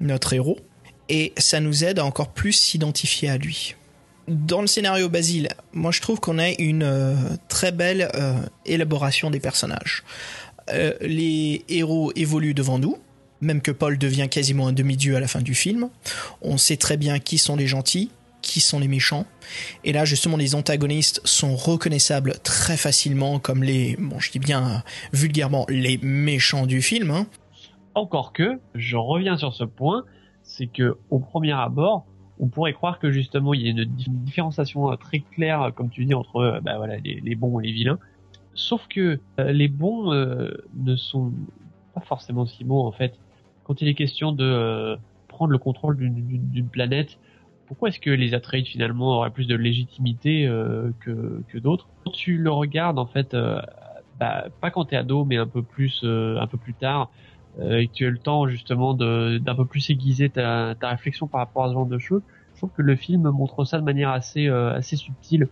[0.00, 0.58] notre héros,
[1.08, 3.74] et ça nous aide à encore plus s'identifier à lui.
[4.28, 7.14] Dans le scénario Basile, moi je trouve qu'on a une euh,
[7.48, 8.34] très belle euh,
[8.64, 10.04] élaboration des personnages.
[10.70, 12.98] Euh, les héros évoluent devant nous,
[13.40, 15.88] même que Paul devient quasiment un demi-dieu à la fin du film.
[16.40, 18.10] On sait très bien qui sont les gentils,
[18.52, 19.24] qui sont les méchants.
[19.82, 24.82] Et là, justement, les antagonistes sont reconnaissables très facilement comme les, bon, je dis bien
[25.14, 27.10] vulgairement, les méchants du film.
[27.10, 27.26] Hein.
[27.94, 30.04] Encore que, je reviens sur ce point,
[30.42, 32.04] c'est que au premier abord,
[32.38, 36.14] on pourrait croire que justement il y a une différenciation très claire, comme tu dis,
[36.14, 37.98] entre bah, voilà, les, les bons et les vilains.
[38.54, 41.32] Sauf que euh, les bons euh, ne sont
[41.94, 43.14] pas forcément si bons en fait.
[43.64, 44.96] Quand il est question de euh,
[45.28, 47.18] prendre le contrôle d'une planète,
[47.72, 51.88] pourquoi est-ce que les Atreides finalement auraient plus de légitimité euh, que, que d'autres?
[52.04, 53.62] Quand tu le regardes en fait, euh,
[54.20, 57.10] bah, pas quand t'es ado, mais un peu plus, euh, un peu plus tard,
[57.58, 61.40] et que tu as le temps justement d'un peu plus aiguiser ta, ta réflexion par
[61.40, 62.20] rapport à ce genre de choses,
[62.52, 65.48] je trouve que le film montre ça de manière assez, assez subtile.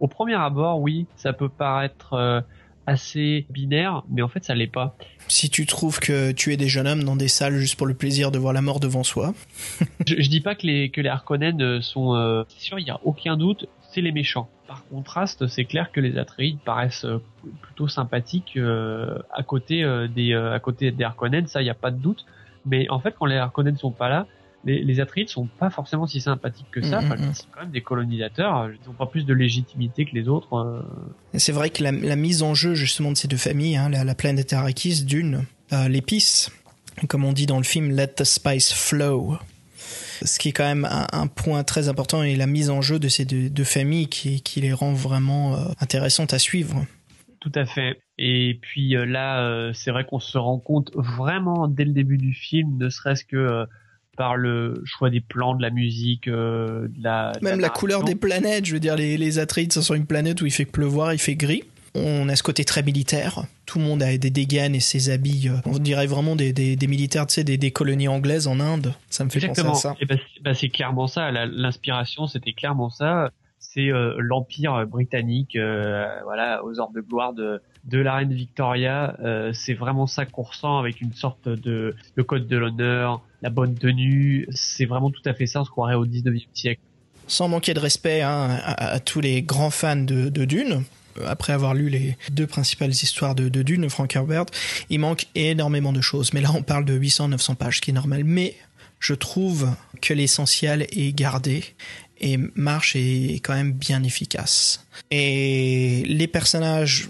[0.00, 2.44] Au premier abord, oui, ça peut paraître
[2.86, 4.96] assez binaire, mais en fait ça l'est pas.
[5.28, 7.94] Si tu trouves que tu es des jeunes hommes dans des salles juste pour le
[7.94, 9.34] plaisir de voir la mort devant soi.
[10.06, 13.00] je, je, dis pas que les que les Harkonnen sont euh, sûr, il y a
[13.04, 14.48] aucun doute, c'est les méchants.
[14.66, 17.06] Par contraste, c'est clair que les Atreides paraissent
[17.62, 21.74] plutôt sympathiques euh, à côté euh, des à côté des Harkonnen, ça il y a
[21.74, 22.24] pas de doute.
[22.66, 24.26] Mais en fait, quand les Harkonnen sont pas là,
[24.64, 27.00] les, les Atreides sont pas forcément si sympathiques que ça.
[27.00, 27.34] Mm, Enfin, mm, mm.
[27.34, 28.70] c'est quand même des colonisateurs.
[28.70, 30.54] Ils ont pas plus de légitimité que les autres.
[30.54, 30.82] euh.
[31.34, 34.04] C'est vrai que la, la, mise en jeu justement de ces deux familles, hein, la,
[34.04, 36.50] la planète Arrakis d'une, euh, l'épice,
[37.08, 39.38] comme on dit dans le film, let the spice flow.
[40.22, 42.98] Ce qui est quand même un, un, point très important et la mise en jeu
[42.98, 46.84] de ces deux, deux familles qui, qui, les rend vraiment euh, intéressantes à suivre.
[47.40, 47.98] Tout à fait.
[48.18, 52.34] Et puis euh, là, c'est vrai qu'on se rend compte vraiment dès le début du
[52.34, 53.66] film, ne serait-ce que
[54.20, 58.04] par le choix des plans, de la musique, euh, de la de Même la couleur
[58.04, 60.66] des planètes, je veux dire, les, les Atreides sont sur une planète où il fait
[60.66, 61.62] pleuvoir, il fait gris.
[61.94, 63.44] On a ce côté très militaire.
[63.64, 65.48] Tout le monde a des dégaines et ses habits.
[65.48, 68.60] euh, On dirait vraiment des, des, des militaires, tu sais, des, des colonies anglaises en
[68.60, 68.92] Inde.
[69.08, 69.70] Ça me fait Exactement.
[69.72, 69.96] penser à ça.
[70.02, 71.30] Et ben, c'est- clairement ça.
[71.32, 73.30] L'inspiration, c'était clairement ça.
[73.60, 79.16] C'est euh, l'empire britannique, euh, voilà, aux heures de gloire de de la reine Victoria.
[79.20, 83.50] Euh, c'est vraiment ça qu'on ressent avec une sorte de le code de l'honneur, la
[83.50, 84.46] bonne tenue.
[84.50, 85.60] C'est vraiment tout à fait ça.
[85.60, 86.80] On se croirait au 19e siècle.
[87.26, 90.82] Sans manquer de respect hein, à, tous les grands fans de, Dune,
[91.26, 94.46] après avoir lu les deux principales histoires de, de Dune, Frank Herbert,
[94.88, 96.32] il manque énormément de choses.
[96.32, 98.24] Mais là, on parle de 800-900 pages, ce qui est normal.
[98.24, 98.56] Mais
[98.98, 99.68] je trouve
[100.02, 101.64] que l'essentiel est gardé
[102.20, 104.86] et marche est quand même bien efficace.
[105.10, 107.08] Et les personnages,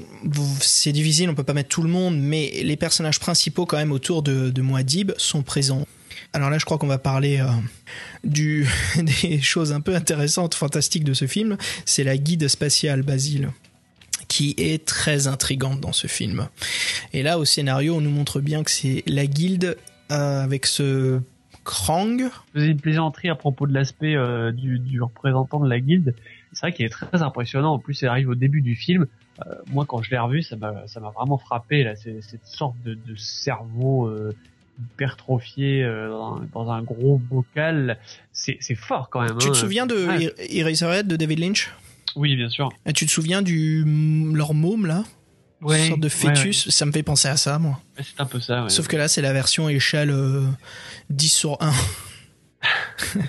[0.60, 3.92] c'est difficile, on peut pas mettre tout le monde, mais les personnages principaux quand même
[3.92, 5.86] autour de, de Muad'Dib sont présents.
[6.32, 7.46] Alors là, je crois qu'on va parler euh,
[9.02, 11.56] des choses un peu intéressantes, fantastiques de ce film.
[11.84, 13.50] C'est la guide spatiale Basile
[14.28, 16.48] qui est très intrigante dans ce film.
[17.12, 19.76] Et là, au scénario, on nous montre bien que c'est la guilde
[20.12, 21.20] euh, avec ce
[21.70, 22.18] Krang.
[22.18, 26.16] Je faisais une plaisanterie à propos de l'aspect euh, du, du représentant de la guilde.
[26.52, 27.74] C'est vrai qu'il est très impressionnant.
[27.74, 29.06] En plus, il arrive au début du film.
[29.46, 31.84] Euh, moi, quand je l'ai revu, ça m'a ça m'a vraiment frappé.
[31.84, 34.34] Là, c'est cette sorte de, de cerveau euh,
[34.80, 37.98] hypertrophié euh, dans, dans un gros bocal.
[38.32, 39.38] C'est c'est fort quand même.
[39.38, 39.52] Tu hein.
[39.52, 40.34] te souviens de Ouais.
[40.50, 41.70] Eraserhead de David Lynch?
[42.16, 42.68] Oui, bien sûr.
[42.84, 43.84] Et Tu te souviens du
[44.34, 45.04] leur môme là?
[45.62, 46.68] Ouais, Une sorte de ouais, fœtus.
[46.70, 47.78] Ça me fait penser à ça, moi.
[47.98, 48.62] C'est un peu ça.
[48.64, 48.70] ouais.
[48.70, 50.46] Sauf que là, c'est la version échelle euh,
[51.10, 51.72] 10 sur 1.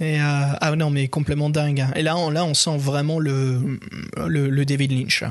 [0.00, 0.24] Et euh,
[0.60, 1.80] ah non, mais complètement dingue.
[1.82, 1.90] hein.
[1.94, 3.78] Et là, on, là, on sent vraiment le,
[4.26, 5.22] le, le David Lynch.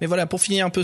[0.00, 0.82] Mais voilà, pour finir un peu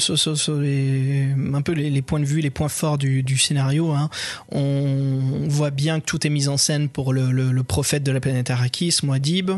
[0.60, 4.10] les, un peu les, points de vue, les points forts du, scénario, hein,
[4.50, 8.50] on voit bien que tout est mis en scène pour le, prophète de la planète
[8.50, 9.50] Arrakis, Muad'Dib.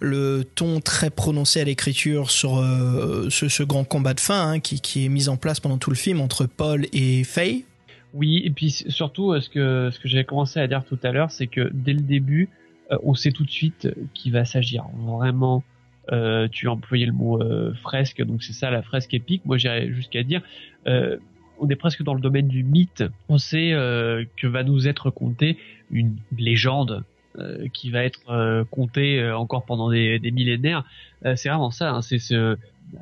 [0.00, 4.80] Le ton très prononcé à l'écriture sur euh, ce, grand combat de fin hein, qui,
[4.80, 7.64] qui est mis en place pendant tout le film entre Paul et Faye.
[8.14, 11.10] Oui, et puis surtout, euh, ce que ce que j'avais commencé à dire tout à
[11.10, 12.48] l'heure, c'est que dès le début,
[12.92, 15.64] euh, on sait tout de suite qu'il va s'agir vraiment.
[16.12, 19.42] Euh, tu employé le mot euh, fresque, donc c'est ça la fresque épique.
[19.46, 20.42] Moi, j'irais jusqu'à dire,
[20.86, 21.16] euh,
[21.58, 23.04] on est presque dans le domaine du mythe.
[23.28, 25.56] On sait euh, que va nous être contée
[25.90, 27.04] une légende
[27.38, 30.84] euh, qui va être euh, contée encore pendant des, des millénaires.
[31.36, 31.90] C'est vraiment ça.
[31.90, 32.58] hein, c'est ce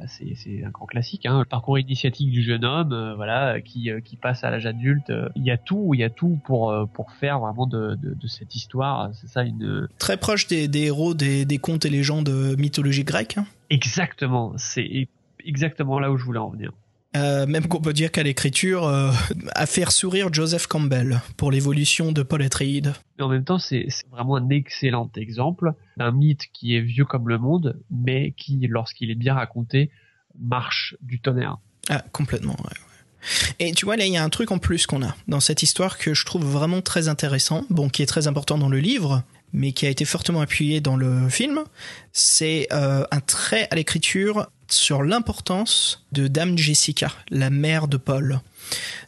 [0.07, 3.91] c'est c'est un grand classique, hein, le parcours initiatique du jeune homme, euh, voilà, qui
[3.91, 5.11] euh, qui passe à l'âge adulte.
[5.11, 8.15] Euh, Il y a tout, il y a tout pour pour faire vraiment de de,
[8.15, 9.11] de cette histoire.
[9.15, 13.39] C'est ça une Très proche des, des héros des, des contes et légendes mythologiques grecques.
[13.39, 13.47] hein.
[13.71, 14.53] exactement.
[14.57, 15.09] C'est
[15.45, 16.73] exactement là où je voulais en venir.
[17.15, 19.11] Euh, même qu'on peut dire qu'à l'écriture, euh,
[19.55, 22.95] à faire sourire Joseph Campbell pour l'évolution de Paul Atreides.
[23.19, 27.29] Mais en même temps, c'est vraiment un excellent exemple d'un mythe qui est vieux comme
[27.29, 29.91] le monde, mais qui, lorsqu'il est bien raconté,
[30.39, 31.59] marche du tonnerre.
[31.91, 32.77] Ah, complètement, ouais.
[33.59, 35.63] Et tu vois, là, il y a un truc en plus qu'on a dans cette
[35.63, 39.23] histoire que je trouve vraiment très intéressant, bon, qui est très important dans le livre,
[39.53, 41.61] mais qui a été fortement appuyé dans le film.
[42.13, 48.41] C'est euh, un trait à l'écriture sur l'importance de Dame Jessica, la mère de Paul.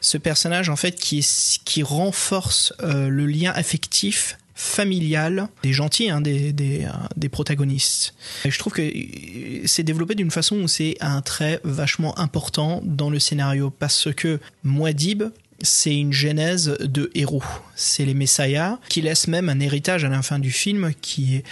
[0.01, 1.27] Ce personnage, en fait, qui,
[1.65, 8.15] qui renforce euh, le lien affectif familial des gentils, hein, des, des, euh, des protagonistes.
[8.45, 12.81] Et je trouve que euh, c'est développé d'une façon où c'est un trait vachement important
[12.85, 15.25] dans le scénario parce que Muad'Dib,
[15.61, 17.43] c'est une genèse de héros.
[17.75, 21.45] C'est les Messiahs qui laissent même un héritage à la fin du film qui est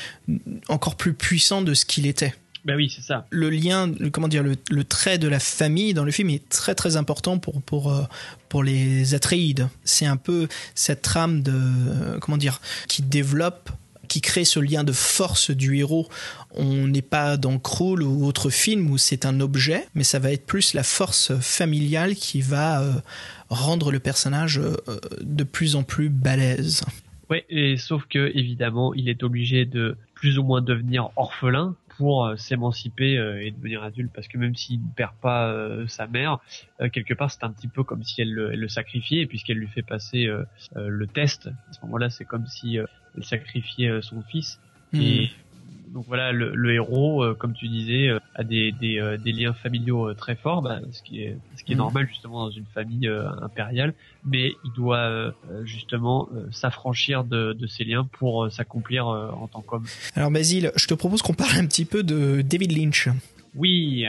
[0.69, 2.35] encore plus puissant de ce qu'il était
[2.65, 3.27] Ben oui, c'est ça.
[3.31, 6.97] le lien, comment dire, le, trait de la famille dans le film est très très
[6.97, 8.03] important pour pour euh,
[8.49, 9.69] pour les Atreides.
[9.85, 13.71] C'est un peu cette trame de euh, comment dire qui développe
[14.09, 16.07] qui crée ce lien de force du héros.
[16.55, 20.31] On n'est pas dans Krull ou autre film où c'est un objet, mais ça va
[20.33, 22.93] être plus la force familiale qui va euh,
[23.49, 24.61] rendre le personnage
[25.21, 26.83] de plus en plus balèze.
[27.33, 32.27] Ouais, et sauf que évidemment, il est obligé de plus ou moins devenir orphelin pour
[32.27, 36.07] euh, s'émanciper euh, et devenir adulte, parce que même s'il ne perd pas euh, sa
[36.07, 36.41] mère,
[36.93, 39.67] quelque part c'est un petit peu comme si elle le, elle le sacrifiait, puisqu'elle lui
[39.67, 40.29] fait passer
[40.77, 41.47] le test.
[41.47, 44.61] À ce moment-là, c'est comme si elle sacrifiait son fils.
[44.93, 45.31] Et
[45.93, 49.33] donc voilà, le, le héros, euh, comme tu disais, euh, a des, des, euh, des
[49.33, 51.81] liens familiaux très forts, bah, ce qui est, ce qui est Mhm.
[51.83, 53.93] normal justement dans une famille euh, impériale,
[54.25, 55.33] mais il doit
[55.65, 59.85] justement euh, s'affranchir de, de ces liens pour s'accomplir euh, en tant qu'homme.
[60.17, 63.09] Alors Basile, je te propose qu'on parle un petit peu de David Lynch.
[63.55, 64.05] Oui,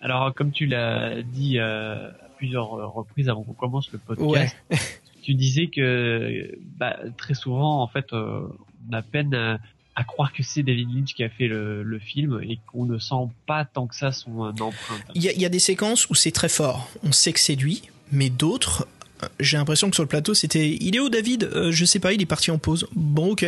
[0.00, 4.78] alors comme tu l'as dit euh, à plusieurs reprises avant qu'on commence le podcast, Ouais.
[5.22, 8.42] tu disais que bah, très souvent, en fait, euh,
[8.88, 9.58] on a peine à,
[9.96, 13.14] à croire que c'est David Lynch qui a fait le, film et qu'on ne sent
[13.46, 15.02] pas tant que ça son euh, empreinte.
[15.14, 16.88] Il y, a- il y a des séquences où c'est très fort.
[17.04, 18.86] On sait que c'est lui, mais d'autres,
[19.22, 21.44] euh, j'ai l'impression que sur le plateau, c'était Il est où David?
[21.44, 22.86] Euh, Je sais pas, il est parti en pause.
[22.94, 23.46] Bon, ok.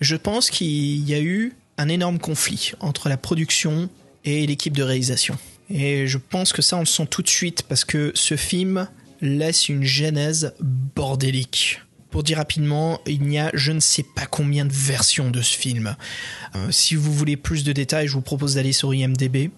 [0.00, 3.88] Je pense qu'il y a eu un énorme conflit entre la production
[4.24, 5.36] et l'équipe de réalisation.
[5.68, 8.88] Et je pense que ça, on le sent tout de suite parce que ce film
[9.20, 11.80] laisse une genèse bordélique.
[12.12, 15.56] Pour dire rapidement, il y a je ne sais pas combien de versions de ce
[15.56, 15.96] film.
[16.54, 19.50] Euh, si vous voulez plus de détails, je vous propose d'aller sur IMDB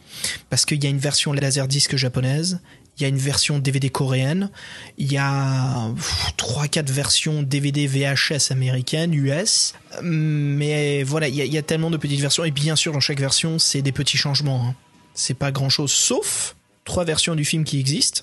[0.50, 2.60] parce qu'il y a une version laserdisc japonaise,
[2.96, 4.50] il y a une version DVD coréenne,
[4.98, 5.90] il y a
[6.38, 11.90] 3-4 versions DVD VHS américaines, US, mais voilà, il y, a, il y a tellement
[11.90, 14.74] de petites versions, et bien sûr dans chaque version c'est des petits changements, hein.
[15.12, 18.22] c'est pas grand chose, sauf trois versions du film qui existent,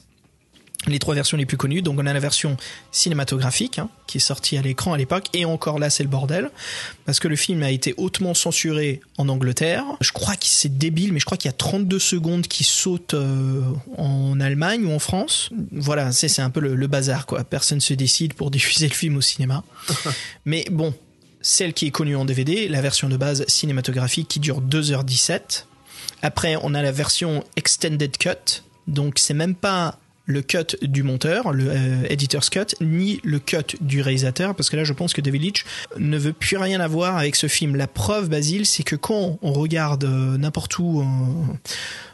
[0.87, 1.81] les trois versions les plus connues.
[1.81, 2.57] Donc on a la version
[2.91, 6.49] cinématographique hein, qui est sortie à l'écran à l'époque et encore là c'est le bordel
[7.05, 9.85] parce que le film a été hautement censuré en Angleterre.
[10.01, 13.13] Je crois que c'est débile mais je crois qu'il y a 32 secondes qui sautent
[13.13, 13.61] euh,
[13.97, 15.49] en Allemagne ou en France.
[15.71, 17.43] Voilà, c'est c'est un peu le, le bazar quoi.
[17.43, 19.63] Personne se décide pour diffuser le film au cinéma.
[20.45, 20.93] mais bon,
[21.41, 25.65] celle qui est connue en DVD, la version de base cinématographique qui dure 2h17.
[26.21, 28.63] Après, on a la version extended cut.
[28.87, 33.77] Donc c'est même pas le cut du monteur, le euh, editor's cut, ni le cut
[33.81, 35.65] du réalisateur, parce que là je pense que David Leitch
[35.97, 37.75] ne veut plus rien avoir avec ce film.
[37.75, 41.03] La preuve, Basile, c'est que quand on regarde euh, n'importe où, euh,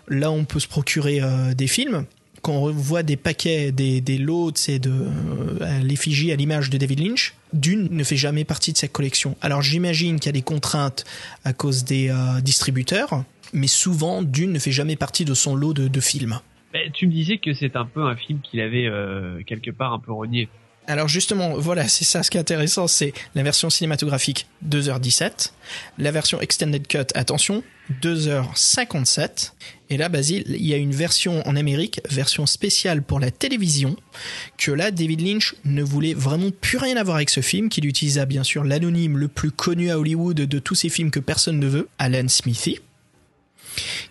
[0.07, 2.05] là on peut se procurer euh, des films,
[2.41, 5.07] quand on voit des paquets, des, des lots, c'est de
[5.81, 9.35] l'effigie, à l'image de David Lynch, Dune ne fait jamais partie de cette collection.
[9.41, 11.03] Alors j'imagine qu'il y a des contraintes
[11.43, 15.89] à cause des distributeurs, mais souvent Dune ne fait jamais partie de son lot de,
[15.89, 16.39] de films.
[16.93, 19.99] Tu me disais que c'est un peu un film qu'il avait euh, quelque part un
[19.99, 20.49] peu renié.
[20.89, 25.51] Alors justement, voilà, c'est ça ce qui est intéressant, c'est la version cinématographique 2h17,
[25.97, 27.61] la version extended cut, attention,
[28.01, 29.51] 2h57,
[29.89, 33.95] et là, Basile, il y a une version en Amérique, version spéciale pour la télévision,
[34.57, 38.25] que là, David Lynch ne voulait vraiment plus rien avoir avec ce film, qu'il utilisa
[38.25, 41.67] bien sûr l'anonyme le plus connu à Hollywood de tous ces films que personne ne
[41.67, 42.79] veut, Alan Smithy,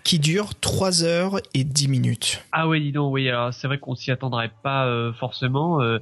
[0.05, 2.43] qui dure 3 heures et 10 minutes.
[2.53, 5.99] Ah ouais, dis donc, oui, alors c'est vrai qu'on s'y attendrait pas euh, forcément, euh,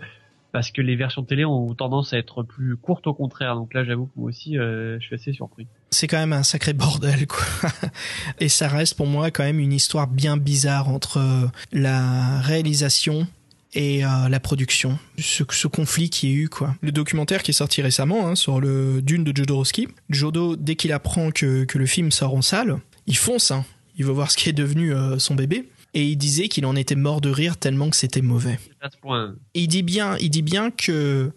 [0.53, 3.55] parce que les versions télé ont tendance à être plus courtes au contraire.
[3.55, 5.67] Donc là, j'avoue que moi aussi, euh, je suis assez surpris.
[5.91, 7.71] c'est quand même un sacré bordel quoi.
[8.41, 13.27] Et ça reste pour moi quand même une histoire bien bizarre entre la réalisation
[13.75, 16.75] et euh, la production, ce, ce conflit qui est eu quoi.
[16.81, 20.93] Le documentaire qui est sorti récemment hein, sur le Dune de Jodorowsky, Jodo dès qu'il
[20.93, 23.65] apprend que, que le film sort en salle, il fonce, hein.
[23.97, 25.69] il veut voir ce qui est devenu euh, son bébé.
[25.97, 28.59] Et il disait qu'il en était mort de rire tellement que c'était mauvais.
[29.55, 31.33] Et il dit bien, il dit bien que,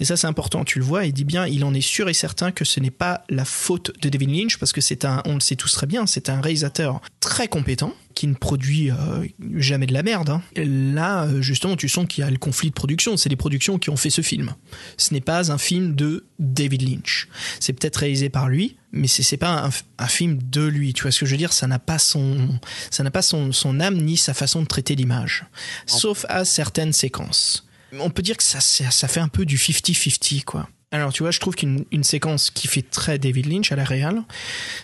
[0.00, 2.14] et ça c'est important, tu le vois, il dit bien, il en est sûr et
[2.14, 5.34] certain que ce n'est pas la faute de David Lynch parce que c'est un, on
[5.34, 9.26] le sait tous très bien, c'est un réalisateur très compétent qui ne produit euh,
[9.56, 10.28] jamais de la merde.
[10.30, 10.42] hein.
[10.56, 13.16] Là, euh, justement, tu sens qu'il y a le conflit de production.
[13.16, 14.54] C'est les productions qui ont fait ce film.
[14.98, 17.28] Ce n'est pas un film de David Lynch.
[17.58, 20.92] C'est peut-être réalisé par lui, mais c'est pas un, un film de lui.
[20.92, 21.54] Tu vois ce que je veux dire?
[21.54, 22.58] Ça n'a pas son,
[22.90, 25.46] ça n'a pas son, son âme ni sa façon de traiter l'image,
[25.86, 27.66] sauf à certaines séquences.
[27.98, 30.68] On peut dire que ça, fait un peu du 50-50, quoi.
[30.90, 33.84] Alors, tu vois, je trouve qu'une une séquence qui fait très David Lynch à la
[33.84, 34.22] réal,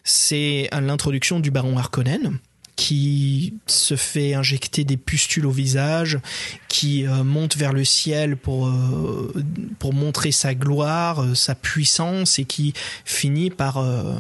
[0.04, 2.38] c'est à l'introduction du baron Harkonnen
[2.78, 6.20] qui se fait injecter des pustules au visage,
[6.68, 9.34] qui euh, monte vers le ciel pour euh,
[9.80, 12.74] pour montrer sa gloire, euh, sa puissance et qui
[13.04, 14.14] finit par euh,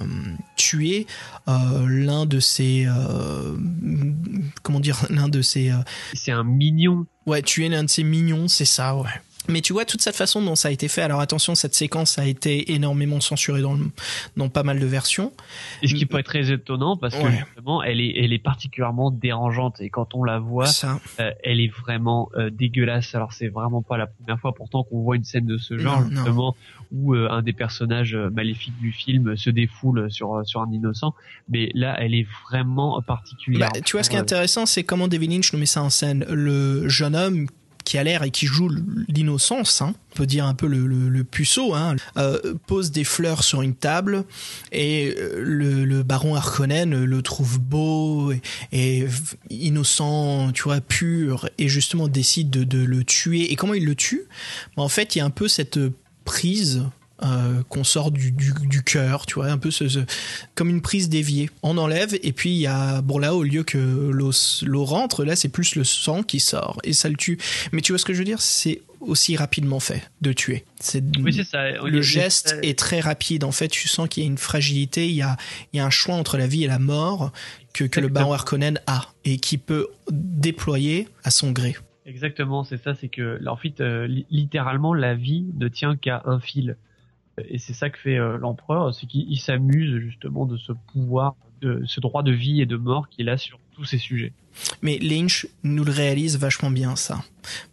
[0.56, 1.06] tuer
[1.46, 3.56] euh, l'un de ses euh,
[4.64, 5.76] comment dire l'un de ses euh,
[6.14, 7.06] C'est un mignon.
[7.26, 9.08] Ouais, tuer l'un de ses mignons, c'est ça, ouais.
[9.48, 11.02] Mais tu vois toute cette façon dont ça a été fait.
[11.02, 13.86] Alors attention, cette séquence a été énormément censurée dans, le,
[14.36, 15.32] dans pas mal de versions.
[15.82, 17.44] Et ce qui peut être très étonnant parce que Ouais.
[17.46, 21.60] justement, elle est, elle est particulièrement dérangeante et quand on la voit, Ça, euh, elle
[21.60, 23.14] est vraiment euh, dégueulasse.
[23.14, 26.00] Alors c'est vraiment pas la première fois pourtant qu'on voit une scène de ce genre
[26.02, 26.16] Non, non.
[26.16, 26.56] justement
[26.92, 31.14] où euh, un des personnages maléfiques du film se défoule sur sur un innocent.
[31.48, 33.70] Mais là, elle est vraiment particulière.
[33.72, 35.90] Bah, tu vois, ce qui est intéressant, c'est comment David Lynch nous met ça en
[35.90, 36.24] scène.
[36.28, 37.46] Le jeune homme
[37.88, 38.68] qui a l'air et qui joue
[39.08, 43.62] l'innocence, hein, on peut dire un peu le, puceau, hein, euh, pose des fleurs sur
[43.62, 44.24] une table
[44.72, 49.06] et euh, le, baron Harkonnen le trouve beau et, et
[49.48, 53.50] innocent, tu vois, pur, et justement décide de, de le tuer.
[53.50, 54.24] Et comment il le tue?
[54.76, 55.80] Bah, En fait, il y a un peu cette
[56.26, 56.84] prise
[57.22, 59.98] euh, qu'on sort du, du, du cœur, tu vois, un peu ce, ce-
[60.54, 61.50] comme une prise d'évier.
[61.62, 65.34] On enlève et puis il y a, bon là, au lieu que l'eau rentre, là
[65.36, 67.38] c'est plus le sang qui sort et ça le tue.
[67.72, 68.40] Mais tu vois ce que je veux dire?
[68.40, 70.64] C'est aussi rapidement fait de tuer.
[70.80, 71.32] C'est Oui,
[71.90, 73.44] le geste est très rapide.
[73.44, 75.36] En fait, tu sens qu'il y a une fragilité, il y a,
[75.72, 77.32] il y a un choix entre la vie et la mort
[77.72, 81.76] que, que le baron Harkonnen a et qui peut déployer à son gré.
[82.06, 86.22] Exactement, c'est ça, c'est que en fait, euh, li- littéralement, la vie ne tient qu'à
[86.24, 86.76] un fil.
[87.48, 91.34] Et c'est ça que fait euh, l'empereur, c'est qu'il il s'amuse justement de ce pouvoir,
[91.60, 94.32] de ce droit de vie et de mort qu'il a sur tous ces sujets.
[94.82, 97.22] Mais Lynch nous le réalise vachement bien, ça.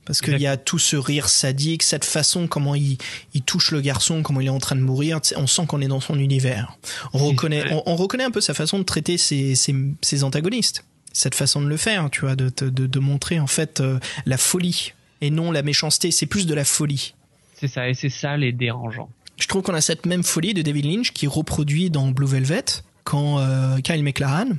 [0.06, 2.98] Parce qu'il y a tout ce rire sadique, cette façon, comment il,
[3.34, 5.20] il touche le garçon, comment il est en train de mourir.
[5.36, 6.78] On sent qu'on est dans son univers.
[7.14, 10.86] On reconnaît, on, on reconnaît un peu sa façon de traiter ses, ses, ses antagonistes.
[11.12, 14.38] Cette façon de le faire, tu vois, de, de, de montrer en fait euh, la
[14.38, 16.12] folie et non la méchanceté.
[16.12, 17.16] C'est plus de la folie.
[17.54, 19.10] C'est ça, et c'est sale et dérangeant.
[19.38, 22.66] Je trouve qu'on a cette même folie de David Lynch qui reproduit dans Blue Velvet
[23.04, 24.58] quand euh, Kyle McLaren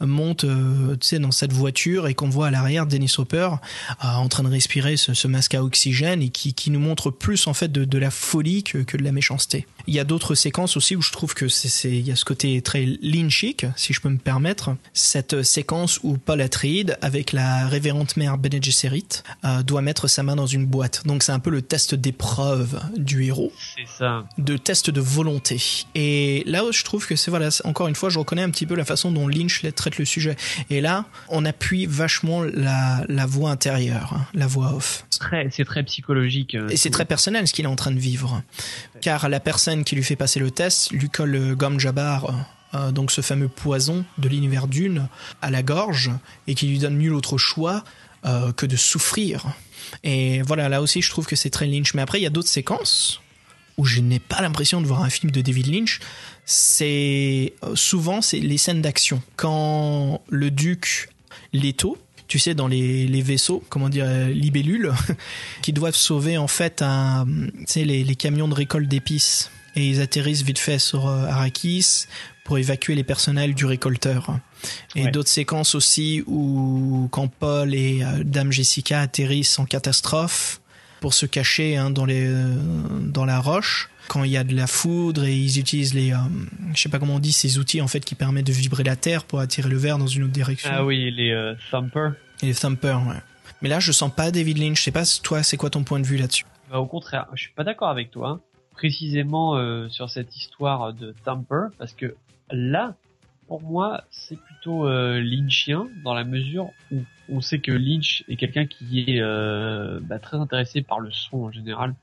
[0.00, 3.50] monte euh, tu sais, dans cette voiture et qu'on voit à l'arrière Dennis Hopper
[4.04, 7.10] euh, en train de respirer ce, ce masque à oxygène et qui, qui nous montre
[7.10, 9.66] plus en fait de, de la folie que, que de la méchanceté.
[9.86, 12.24] Il y a d'autres séquences aussi où je trouve que c'est il y a ce
[12.24, 14.70] côté très lynchique, si je peux me permettre.
[14.92, 19.06] Cette séquence où Paul Atreides, avec la révérende mère Bene Gesserit,
[19.44, 21.06] euh, doit mettre sa main dans une boîte.
[21.06, 24.24] Donc c'est un peu le test d'épreuve du héros C'est ça.
[24.38, 25.60] de test de volonté.
[25.94, 28.74] Et là, je trouve que c'est voilà, encore une fois, je reconnais un petit peu
[28.74, 30.36] la façon dont Lynch traite le sujet.
[30.70, 35.04] Et là, on appuie vachement la, la voix intérieure, hein, la voix off.
[35.50, 36.54] C'est très psychologique.
[36.54, 38.42] euh, Et c'est très personnel ce qu'il est en train de vivre.
[39.00, 42.92] Car la personne qui lui fait passer le test lui colle le gomme jabbar, euh,
[42.92, 45.08] donc ce fameux poison de l'univers d'une,
[45.42, 46.10] à la gorge,
[46.46, 47.84] et qui lui donne nul autre choix
[48.24, 49.46] euh, que de souffrir.
[50.04, 51.94] Et voilà, là aussi, je trouve que c'est très Lynch.
[51.94, 53.20] Mais après, il y a d'autres séquences
[53.76, 56.00] où je n'ai pas l'impression de voir un film de David Lynch.
[56.52, 59.22] C'est euh, souvent c'est les scènes d'action.
[59.36, 61.08] Quand le duc
[61.52, 61.96] Leto,
[62.26, 64.92] tu sais, dans les, les vaisseaux, comment dire, euh, libellules,
[65.62, 67.24] qui doivent sauver en fait un,
[67.58, 69.48] tu sais, les, les camions de récolte d'épices.
[69.76, 72.06] Et ils atterrissent vite fait sur euh, Arrakis
[72.44, 74.36] pour évacuer les personnels du récolteur.
[74.96, 75.10] Et Ouais.
[75.12, 80.59] d'autres séquences aussi où quand Paul et Dame Jessica atterrissent en catastrophe
[81.00, 82.54] pour se cacher hein, dans, les, euh,
[83.02, 86.16] dans la roche, quand il y a de la foudre et ils utilisent les, euh,
[86.74, 88.96] je sais pas comment on dit, ces outils en fait qui permettent de vibrer la
[88.96, 90.70] terre pour attirer le verre dans une autre direction.
[90.72, 92.14] Ah oui, les euh, thumpers.
[92.42, 93.16] Les thumpers, ouais.
[93.62, 94.78] Mais là, je sens pas David Lynch.
[94.78, 96.44] Je sais pas, toi, c'est quoi ton point de vue là-dessus?
[96.70, 98.40] Bah, au contraire, je suis pas d'accord avec toi, hein.
[98.72, 102.16] précisément euh, sur cette histoire de Thumper, parce que
[102.50, 102.94] là,
[103.46, 108.66] pour moi, c'est plutôt Lynchien dans la mesure où on sait que Lynch est quelqu'un
[108.66, 111.94] qui est euh, bah, très intéressé par le son en général.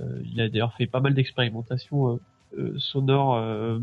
[0.00, 2.18] Euh, il a d'ailleurs fait pas mal d'expérimentations
[2.58, 3.80] euh, sonores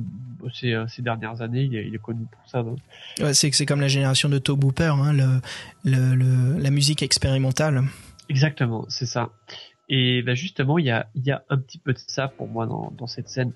[0.54, 1.64] ces, ces dernières années.
[1.64, 2.64] Il est, il est connu pour ça.
[2.64, 5.42] ouais, C'est c'est comme la génération de Tobe Hooper, hein, le,
[5.84, 7.84] le, le- la musique expérimentale.
[8.30, 9.30] Exactement, c'est ça.
[9.90, 12.48] Et bah justement, il y a, il y a un petit peu de ça pour
[12.48, 13.52] moi dans, dans cette scène.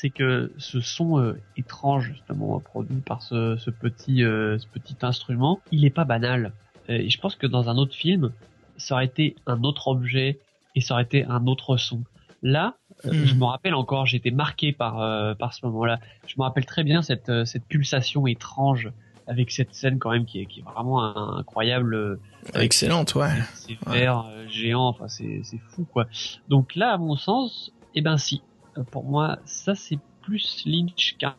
[0.00, 4.96] C'est que ce son euh, étrange, justement, produit par ce, ce petit, euh, ce petit
[5.02, 6.52] instrument, il est pas banal.
[6.88, 8.30] Euh, Et je pense que dans un autre film,
[8.76, 10.38] ça aurait été un autre objet
[10.76, 12.02] et ça aurait été un autre son.
[12.42, 12.74] Là,
[13.06, 13.24] euh, Mm.
[13.26, 15.98] je me rappelle encore, j'étais marqué par, euh, par ce moment-là.
[16.28, 18.92] Je me rappelle très bien cette, cette pulsation étrange
[19.26, 22.20] avec cette scène quand même qui est, qui est vraiment un- incroyable.
[22.54, 23.32] Excellente, ouais.
[23.54, 26.06] ces verres géants, enfin c'est c'est fou quoi.
[26.48, 28.40] Donc là, à mon sens, eh ben si,
[28.82, 31.34] pour moi, ça c'est plus Lynch qu'un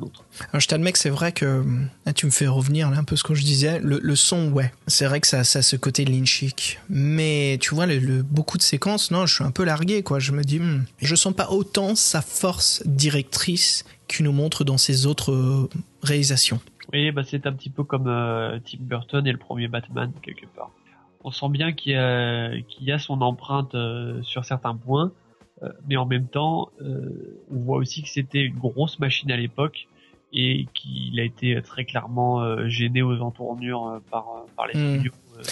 [0.00, 0.24] autre.
[0.52, 1.64] Alors, je t'admets que c'est vrai que
[2.04, 3.78] là, tu me fais revenir là un peu ce que je disais.
[3.80, 6.80] Le, le son, ouais, c'est vrai que ça, ça a ce côté lynchique.
[6.88, 10.18] Mais tu vois, le, le- beaucoup de séquences, non, je suis un peu largué, quoi.
[10.18, 14.78] Je me dis, hmm, je sens pas autant sa force directrice qu'il nous montre dans
[14.78, 15.68] ses autres euh,
[16.02, 16.60] réalisations.
[16.92, 20.46] Oui, bah c'est un petit peu comme euh, Tim Burton et le premier Batman quelque
[20.54, 20.70] part.
[21.22, 25.06] On sent bien qu'il y a, qu'il y a son empreinte euh, sur certains points,
[25.06, 25.10] euh,
[25.88, 29.86] mais en même temps, euh, on voit aussi que c'était une grosse machine à l'époque
[30.32, 34.74] et qu'il a été très clairement euh, gêné aux entournures euh, par, euh, par les
[34.78, 34.94] Hmm.
[34.94, 35.12] studios.
[35.38, 35.42] euh,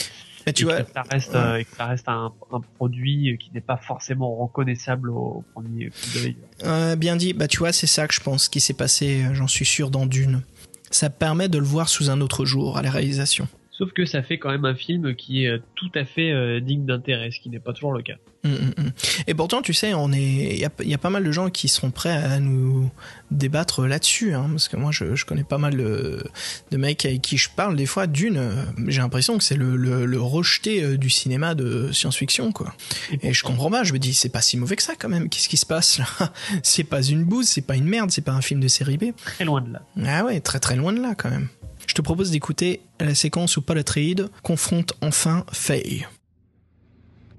[0.46, 1.36] Mais tu et vois, que ça reste, ouais.
[1.38, 5.86] euh, et que ça reste un, un produit qui n'est pas forcément reconnaissable au premier
[5.90, 6.36] coup d'œil.
[6.64, 9.34] Euh, bien dit, bah tu vois, c'est ça que je pense qui s'est passé, euh,
[9.34, 10.42] j'en suis sûr, dans Dune.
[10.90, 13.46] Ça permet de le voir sous un autre jour à la réalisation.
[13.70, 16.60] Sauf que ça fait quand même un film qui est euh, tout à fait euh,
[16.60, 18.16] digne d'intérêt, ce qui n'est pas toujours le cas.
[18.45, 18.93] Mm, mm, mm.
[19.28, 21.30] Et pourtant, tu sais, on est, il y a, il y a pas mal de
[21.30, 22.90] gens qui seront prêts à nous
[23.30, 26.24] débattre là-dessus, hein, parce que moi, je, je connais pas mal de,
[26.70, 27.76] de mecs avec qui je parle.
[27.76, 28.53] Des fois, d'une,
[28.88, 32.74] j'ai l'impression que c'est le, le, le rejeté euh, du cinéma de science-fiction, quoi.
[33.22, 33.84] Et je comprends pas.
[33.84, 35.28] Je me dis, c'est pas si mauvais que ça, quand même.
[35.28, 36.07] Qu'est-ce qui se passe là?
[36.62, 39.12] C'est pas une bouse, c'est pas une merde, c'est pas un film de série B.
[39.24, 39.82] Très loin de là.
[40.05, 41.49] Ah ouais, très très loin de là, quand même.
[41.86, 46.07] Je te propose d'écouter la séquence où Paul Atreides confronte enfin Faye.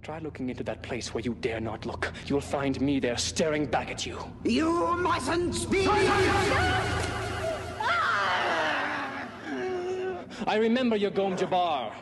[0.04, 2.12] Try looking into that place where you dare not look.
[2.26, 4.20] You'll find me there staring back at you.
[4.44, 5.88] You mustn't speak!
[10.46, 11.94] I remember your Gom Jabbar.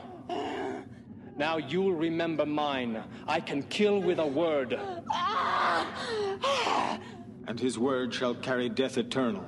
[1.38, 3.04] Now you'll remember mine.
[3.28, 4.80] I can kill with a word.
[7.48, 9.46] And his word shall carry death eternal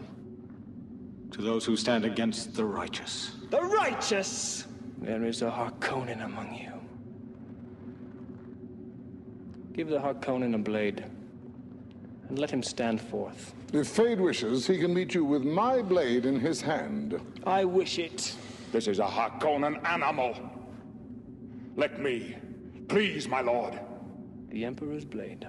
[1.32, 3.32] to those who stand against the righteous.
[3.50, 4.68] The righteous!
[5.00, 6.73] There is a Harkonnen among you.
[9.74, 11.04] Give the Harkonnen a blade,
[12.30, 13.54] and let him stand forth.
[13.74, 17.20] If Fade wishes, he can meet you with my blade in his hand.
[17.46, 18.36] I wish it.
[18.72, 20.38] This is a Harkonnen animal.
[21.76, 22.38] Let me.
[22.88, 23.80] Please, my lord.
[24.50, 25.48] The Emperor's blade.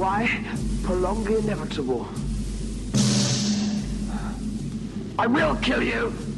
[0.00, 0.30] Why
[0.82, 2.08] prolong the inevitable?
[5.18, 6.29] I will kill you!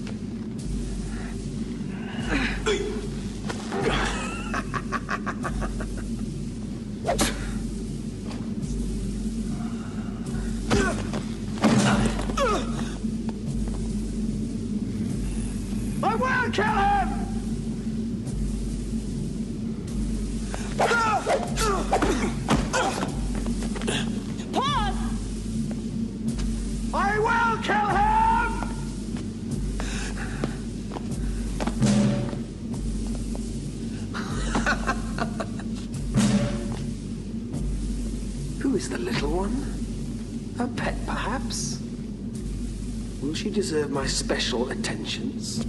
[43.72, 45.64] Deserve my special attentions?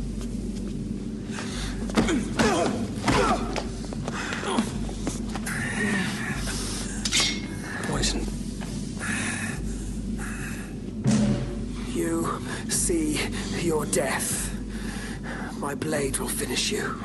[7.83, 8.27] Poison.
[11.93, 13.21] You see
[13.61, 14.53] your death.
[15.57, 17.01] My blade will finish you.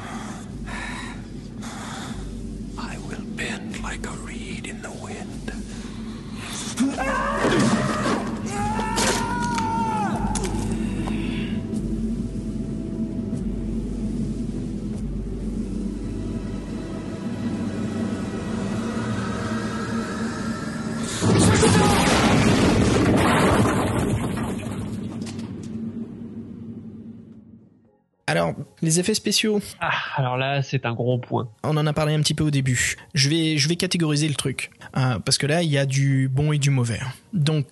[28.83, 29.61] Les effets spéciaux.
[29.81, 31.49] Ah, alors là, c'est un gros point.
[31.65, 32.97] On en a parlé un petit peu au début.
[33.15, 34.71] Je vais, je vais catégoriser le truc.
[34.97, 37.01] Euh, parce que là, il y a du bon et du mauvais.
[37.33, 37.67] Donc,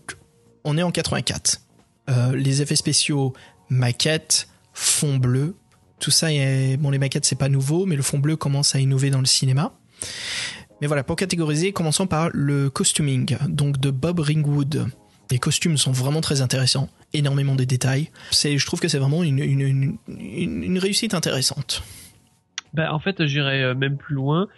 [0.65, 1.61] on est en 84.
[2.09, 3.33] Euh, les effets spéciaux,
[3.69, 5.57] maquettes, fond bleu,
[5.99, 6.77] tout ça, est...
[6.77, 9.27] bon, les maquettes, c'est pas nouveau, mais le fond bleu commence à innover dans le
[9.27, 9.73] cinéma.
[10.81, 14.89] Mais voilà, pour catégoriser, commençons par le costuming, donc de Bob Ringwood.
[15.31, 18.11] Les costumes sont vraiment très intéressants, énormément de détails.
[18.31, 21.83] C'est, je trouve que c'est vraiment une, une, une, réussite intéressante.
[22.75, 24.49] Bah, en fait, j'irais euh, même plus loin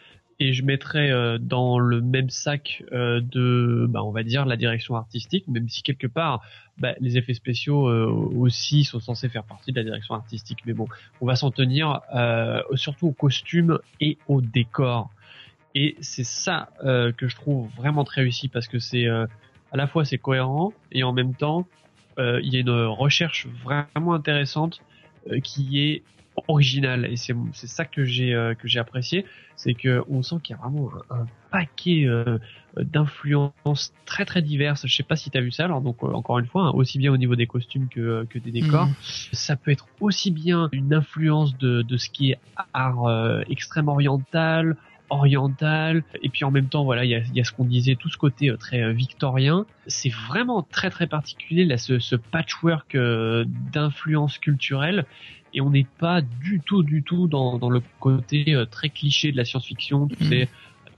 [0.40, 4.57] et je mettrais euh, dans le même sac euh, de, bah, on va dire, la
[4.57, 6.43] direction artistique, même si quelque part,
[6.77, 10.59] bah, les effets spéciaux aussi sont censés faire partie de la direction artistique.
[10.66, 10.86] Mais bon,
[11.20, 12.01] on va s'en tenir
[12.74, 15.11] surtout aux costumes et au décor.
[15.74, 19.07] Et c'est ça que je trouve vraiment très réussi parce que c'est
[19.73, 21.66] à la fois c'est cohérent et en même temps
[22.19, 24.81] euh, il y a une recherche vraiment intéressante
[25.31, 26.03] euh, qui est
[26.47, 27.07] originale.
[27.11, 29.24] Et c'est c'est ça que j'ai euh, que j'ai apprécié.
[29.57, 32.39] C'est que on sent qu'il y a vraiment un, un paquet euh,
[32.77, 34.86] d'influences très très diverses.
[34.86, 36.70] Je sais pas si tu as vu ça alors donc euh, encore une fois hein,
[36.74, 38.86] aussi bien au niveau des costumes que que des décors.
[38.86, 38.95] Mhm.
[39.32, 42.39] ça peut être aussi bien une influence de de ce qui est
[42.73, 44.77] art euh, extrême oriental
[45.10, 46.02] oriental.
[46.22, 48.09] Et puis en même temps, voilà, il y a, y a, ce qu'on disait, tout
[48.09, 49.66] ce côté euh, très euh, victorien.
[49.86, 55.05] C'est vraiment très très particulier là, ce, ce patchwork euh, d'influence culturelle.
[55.55, 59.36] Et on n'est pas du tout, du tout dans, dans le côté très cliché de
[59.39, 60.09] la science-fiction.
[60.09, 60.28] Tu Mhm.
[60.30, 60.48] sais,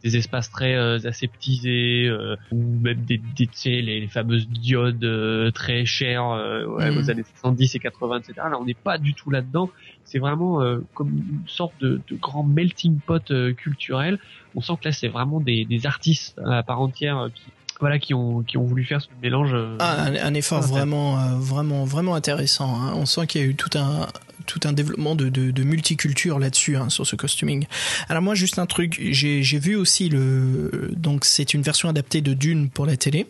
[0.03, 4.49] des espaces très euh, aseptisés euh, ou même des, des tu sais, les, les fameuses
[4.49, 6.99] diodes euh, très chères euh, ouais, Mhm.
[6.99, 9.71] aux années 70 et 80 etc là on n'est pas du tout là dedans
[10.05, 14.19] c'est vraiment euh, comme une sorte de, de grand melting pot euh, culturel.
[14.55, 18.15] On sent que là c'est vraiment des, des artistes à part entière qui voilà qui
[18.15, 20.69] ont qui ont voulu faire ce mélange euh, Ah, un, un effort Ouais.
[20.69, 22.75] vraiment, euh, vraiment, vraiment intéressant.
[22.81, 22.93] hein.
[22.95, 24.07] On sent qu'il y a eu tout un,
[24.47, 27.67] tout un développement de, de, de multiculture là-dessus hein, sur ce costuming.
[28.09, 32.21] Alors moi, juste un truc, j'ai j'ai vu aussi le, donc c'est une version adaptée
[32.21, 33.27] de Dune pour la télé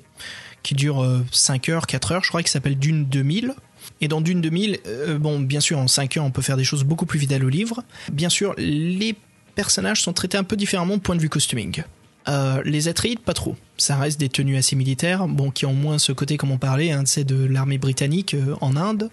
[0.62, 3.54] qui dure euh, 5 heures, 4 heures, je crois qu'il s'appelle Dune 2000.
[4.02, 6.64] Et dans Dune 2000, euh, bon, bien sûr, en 5 heures, on peut faire des
[6.64, 7.82] choses beaucoup plus fidèles au livre.
[8.12, 9.14] Bien sûr, les
[9.54, 11.82] personnages sont traités un peu différemment du point de vue costuming.
[12.28, 13.56] Euh, les Atreides, pas trop.
[13.76, 16.92] Ça reste des tenues assez militaires, bon, qui ont moins ce côté, comme on parlait,
[16.92, 19.10] hein, de l'armée britannique euh, en Inde.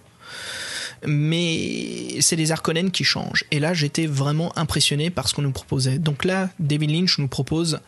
[1.06, 3.46] Mais c'est les Harkonnen qui changent.
[3.52, 6.00] Et là, j'étais vraiment impressionné par ce qu'on nous proposait.
[6.00, 7.80] Donc là, David Lynch nous propose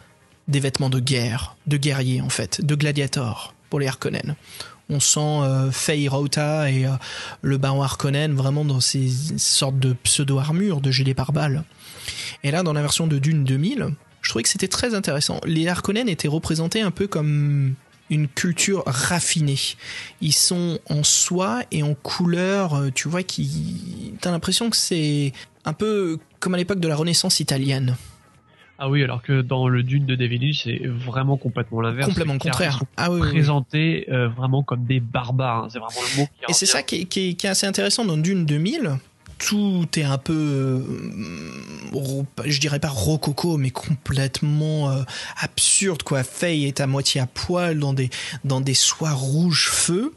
[0.47, 4.35] des vêtements de guerre, de guerrier en fait, de gladiator pour les Harkonnen.
[4.89, 6.91] On sent euh, Rauta et euh,
[7.41, 11.63] le baron Harkonnen vraiment dans ces sortes de pseudo-armures, de gilets pare-balles.
[12.43, 13.89] Et là, dans la version de Dune 2000,
[14.29, 15.41] je trouvais que c'était très intéressant.
[15.43, 17.73] Les Harkonnen étaient représentés un peu comme
[18.11, 19.57] une culture raffinée.
[20.21, 24.13] Ils sont en soie et en couleur, euh, tu vois, qui.
[24.21, 25.33] T'as l'impression que c'est
[25.65, 27.95] un peu comme à l'époque de la Renaissance italienne.
[28.77, 32.33] ah oui alors que dans le Dune de David Lynch c'est vraiment complètement l'inverse Complètement
[32.33, 32.77] le contraire.
[32.79, 33.29] sont Ah oui, oui.
[34.09, 35.67] euh, vraiment comme des barbares hein.
[35.71, 37.65] c'est vraiment le mot qui Et c'est ça qui est, qui est- qui est assez
[37.67, 38.97] intéressant dans Dune 2000.
[39.39, 45.03] Tout est un peu, euh, je dirais pas rococo, mais complètement euh,
[45.39, 46.23] absurde quoi.
[46.23, 48.09] Faye est à moitié à poil dans des
[48.43, 50.13] dans soies rouges feu,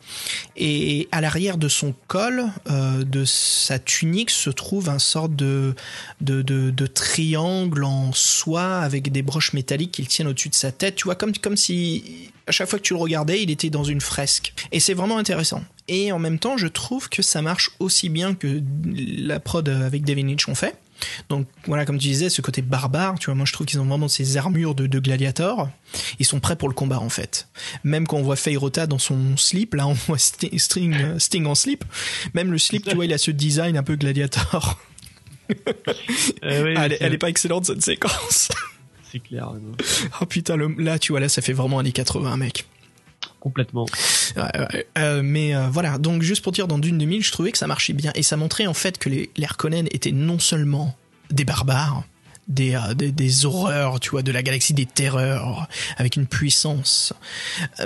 [0.56, 5.74] et à l'arrière de son col, euh, de sa tunique, se trouve un sorte de
[6.20, 10.96] de, triangle en soie avec des broches métalliques qu'il tiennent au-dessus de sa tête.
[10.96, 13.84] Tu vois comme comme si à chaque fois que tu le regardais, il était dans
[13.84, 14.52] une fresque.
[14.72, 15.62] Et c'est vraiment intéressant.
[15.88, 20.04] Et en même temps, je trouve que ça marche aussi bien que la prod avec
[20.04, 20.74] David Lynch ont fait.
[21.28, 23.84] Donc voilà, comme tu disais, ce côté barbare, tu vois, moi je trouve qu'ils ont
[23.84, 25.02] vraiment ces armures de, de.
[26.20, 27.48] Ils sont prêts pour le combat en fait.
[27.82, 31.44] Même quand on voit Faye Rota dans son slip, là on voit Sting, euh, Sting
[31.46, 31.84] en slip.
[32.34, 34.78] Même le slip, tu vois, il a ce design un peu gladiator.
[36.44, 38.48] Euh, oui, elle, est- elle est pas excellente cette séquence.
[39.12, 39.58] C'est clair euh,
[40.20, 42.64] oh putain, le- là tu vois, là ça fait vraiment années 80, mec.
[43.40, 43.86] complètement
[44.36, 44.86] Ouais, ouais.
[44.98, 47.66] Euh, mais euh, voilà, donc juste pour dire, dans Dune 2000, je trouvais que ça
[47.66, 48.10] marchait bien.
[48.14, 50.96] Et ça montrait en fait que les, les Harkonnen étaient non seulement
[51.30, 52.04] des barbares,
[52.48, 55.68] des, euh, des, des horreurs, tu vois, de la galaxie des terreurs,
[55.98, 57.12] avec une puissance,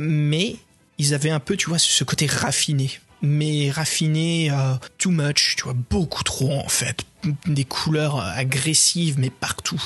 [0.00, 0.56] mais
[0.98, 2.90] ils avaient un peu, tu vois, ce côté raffiné.
[3.22, 7.04] Mais raffiné, euh, too much, tu vois, beaucoup trop en fait.
[7.46, 9.82] Des couleurs euh, agressives, mais partout.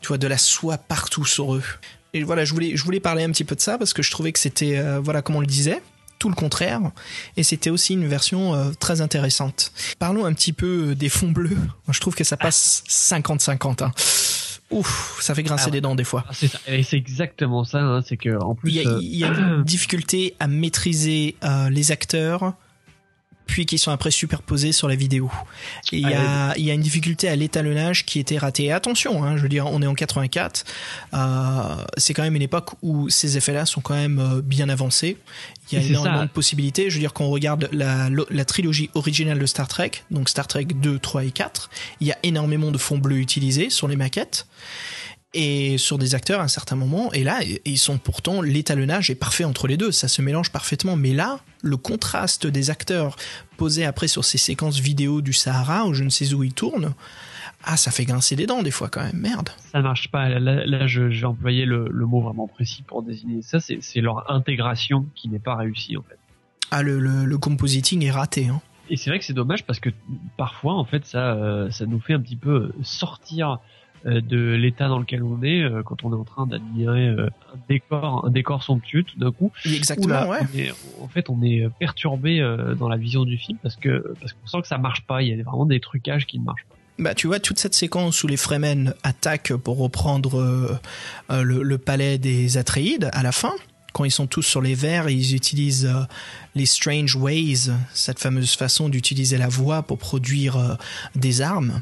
[0.00, 1.62] Tu vois, de la soie partout sur eux.
[2.14, 4.10] Et voilà, je voulais, je voulais parler un petit peu de ça parce que je
[4.10, 5.80] trouvais que c'était, euh, voilà, comme on le disait,
[6.18, 6.80] tout le contraire.
[7.36, 9.72] Et c'était aussi une version euh, très intéressante.
[9.98, 11.56] Parlons un petit peu des fonds bleus.
[11.56, 13.84] Moi, je trouve que ça passe 50-50.
[13.84, 13.92] Hein.
[14.70, 15.72] Ouf, ça fait grincer Ah ouais.
[15.72, 16.24] des dents des fois.
[16.28, 19.16] Ah, c'est c'est exactement ça hein, c'est que en plus Il y a, euh, il
[19.16, 22.54] y a une difficulté à maîtriser euh, les acteurs,
[23.46, 25.30] puis qui sont après superposés sur la vidéo.
[25.92, 28.64] Et il y a, il y a une difficulté à l'étalonnage qui était ratée.
[28.64, 30.64] Et attention, hein, je veux dire, on est en 84.
[31.14, 35.16] Euh, c'est quand même une époque où ces effets-là sont quand même euh, bien avancés.
[35.70, 36.26] Il y a énormément ça.
[36.26, 36.90] de possibilités.
[36.90, 40.46] Je veux dire, quand on regarde la, la trilogie originale de Star Trek, donc Star
[40.46, 41.70] Trek 2, 3 et 4,
[42.00, 44.46] il y a énormément de fonds bleus utilisés sur les maquettes
[45.34, 47.12] et sur des acteurs à un certain moment.
[47.12, 50.96] Et là, ils sont pourtant, l'étalonnage est parfait entre les deux, ça se mélange parfaitement.
[50.96, 53.16] Mais là, le contraste des acteurs
[53.56, 56.92] posés après sur ces séquences vidéo du Sahara, ou je ne sais où ils tournent,
[57.64, 59.50] ah, ça fait grincer des dents des fois quand même, merde.
[59.70, 60.28] ça marche pas.
[60.28, 63.60] Là, là je- j'ai employé le, le mot vraiment précis pour désigner ça.
[63.60, 66.18] C'est c'est leur intégration qui n'est pas réussie en fait.
[66.72, 68.48] Ah, le, le, le compositing est raté.
[68.48, 68.60] Hein.
[68.90, 69.90] Et c'est vrai que c'est dommage parce que
[70.36, 73.60] parfois en fait ça euh, ça nous fait un petit peu sortir
[74.04, 77.58] de l'état dans lequel on est euh, quand on est en train d'admirer euh, un
[77.68, 79.52] décor un décor somptueux tout d'un coup.
[79.64, 80.40] Exactement, Oula, ouais.
[80.56, 84.32] est- en fait on est perturbé euh, dans la vision du film parce que parce
[84.32, 85.22] qu'on sent que ça marche pas.
[85.22, 86.76] Il y a vraiment des trucages qui ne marchent pas.
[86.98, 90.78] Bah, tu vois, toute cette séquence où les Fremen attaquent pour reprendre euh,
[91.30, 93.52] euh, le, le palais des Atreides à la fin,
[93.94, 96.02] quand ils sont tous sur les verres, ils utilisent euh,
[96.54, 100.74] les strange ways, cette fameuse façon d'utiliser la voix pour produire euh,
[101.16, 101.80] des armes.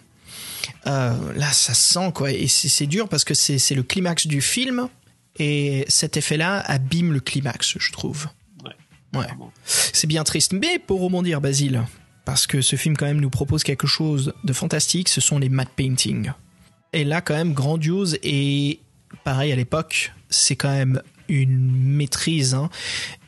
[0.87, 4.41] Euh, là, ça se sent quoi, et c'est dur parce que c'est le climax du
[4.41, 4.89] film,
[5.39, 8.29] et cet effet-là abîme le climax, je trouve.
[9.13, 9.27] Ouais.
[9.65, 10.53] C'est bien triste.
[10.53, 11.83] Mais pour rebondir, Basile,
[12.25, 15.49] parce que ce film quand même nous propose quelque chose de fantastique, ce sont les
[15.49, 16.31] matte paintings.
[16.93, 18.81] Et là, quand même, grandiose et
[19.25, 22.69] pareil à l'époque, c'est quand même une maîtrise, hein,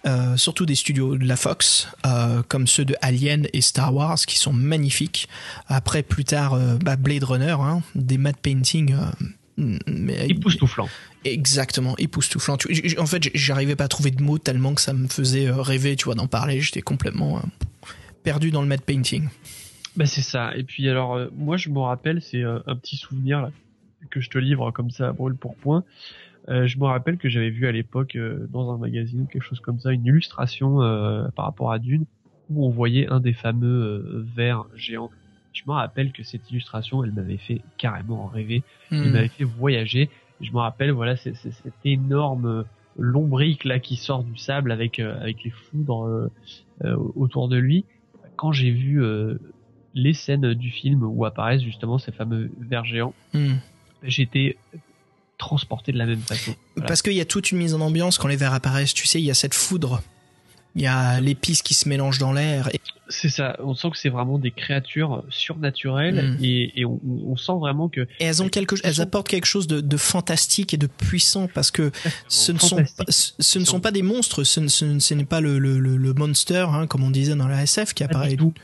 [0.07, 4.19] euh, surtout des studios de la Fox, euh, comme ceux de Alien et Star Wars,
[4.19, 5.29] qui sont magnifiques.
[5.69, 8.95] Après, plus tard, euh, bah, Blade Runner, hein, des matte paintings.
[8.95, 10.89] euh, mais- Époustouflant.
[11.25, 12.57] Exactement, époustouflant.
[12.99, 16.07] En fait, j'arrivais pas à trouver de mots tellement que ça me faisait rêver, tu
[16.07, 16.61] vois, d'en parler.
[16.61, 17.41] J'étais complètement
[18.25, 19.29] perdu dans le matte painting.
[19.95, 20.57] Bah c'est ça.
[20.57, 23.51] Et puis alors moi je me rappelle, c'est un petit souvenir là,
[24.11, 25.85] que je te livre comme ça brûle pour point.
[26.49, 29.61] Euh, je me rappelle que j'avais vu à l'époque euh, dans un magazine quelque chose
[29.61, 32.05] comme ça, une illustration euh, par rapport à Dune
[32.51, 35.11] où on voyait un des fameux euh, vers géants.
[35.53, 39.03] Je me rappelle que cette illustration, elle m'avait fait carrément rêver, Hmm.
[39.05, 40.11] elle m'avait fait voyager.
[40.41, 42.63] Je me rappelle, voilà, c'est c'est cette énorme euh,
[42.99, 46.29] lombrique là qui sort du sable avec euh, avec les foudres euh,
[46.85, 47.85] euh, autour de lui.
[48.37, 49.39] Quand j'ai vu euh,
[49.95, 53.55] les scènes du film où apparaissent justement ces fameux vers géants, Hmm.
[54.03, 54.57] j'étais
[55.43, 56.55] transporté de la même façon.
[56.87, 58.95] Parce qu'il y a toute une mise en ambiance quand les vers apparaissent.
[58.95, 60.03] Tu sais, il y a cette foudre.
[60.75, 62.69] Il y a l'épice qui se mélange dans l'air.
[62.73, 62.81] Et...
[63.09, 66.45] C'est ça, on sent que c'est vraiment des créatures surnaturelles Mm.
[66.45, 69.67] et, et on, on sent vraiment que Et elles ont quelque, elles apportent quelque chose
[69.67, 71.91] de, de fantastique et de puissant parce que
[72.29, 75.25] ce ne sont pas, ce ne sont pas des monstres, ce, ne- ce, ce n'est
[75.25, 78.31] pas le, le, le, monster, hein, comme on disait dans la SF qui apparaît.
[78.31, 78.55] du tout.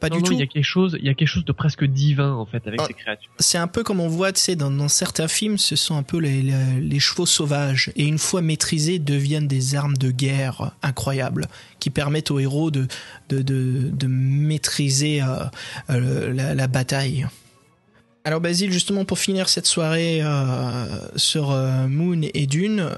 [0.00, 0.32] Pas Non, du non, tout.
[0.34, 2.66] Il y a quelque chose, il y a quelque chose de presque divin en fait
[2.66, 2.86] avec Ah.
[2.86, 3.30] ces créatures.
[3.38, 6.02] C'est un peu comme on voit, tu sais, dans, dans certains films, ce sont un
[6.02, 7.90] peu les, les, les chevaux sauvages.
[7.96, 11.46] Et une fois maîtrisés, deviennent des armes de guerre incroyables
[11.80, 12.86] qui permettent aux héros de,
[13.28, 15.44] de, de, maîtriser euh,
[15.90, 17.26] euh, la, bataille.
[18.24, 21.50] Alors Basile, justement pour finir cette soirée euh, sur
[21.88, 22.88] Moon et Dune,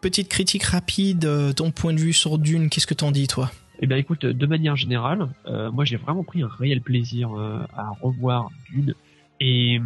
[0.00, 3.50] petite critique rapide, ton point de vue sur Dune, qu'est-ce que t'en dis toi?
[3.80, 5.28] Eh bien, écoute, de manière générale,
[5.72, 7.30] moi j'ai vraiment pris un réel plaisir
[7.76, 8.94] à revoir Dune.
[9.38, 9.80] Et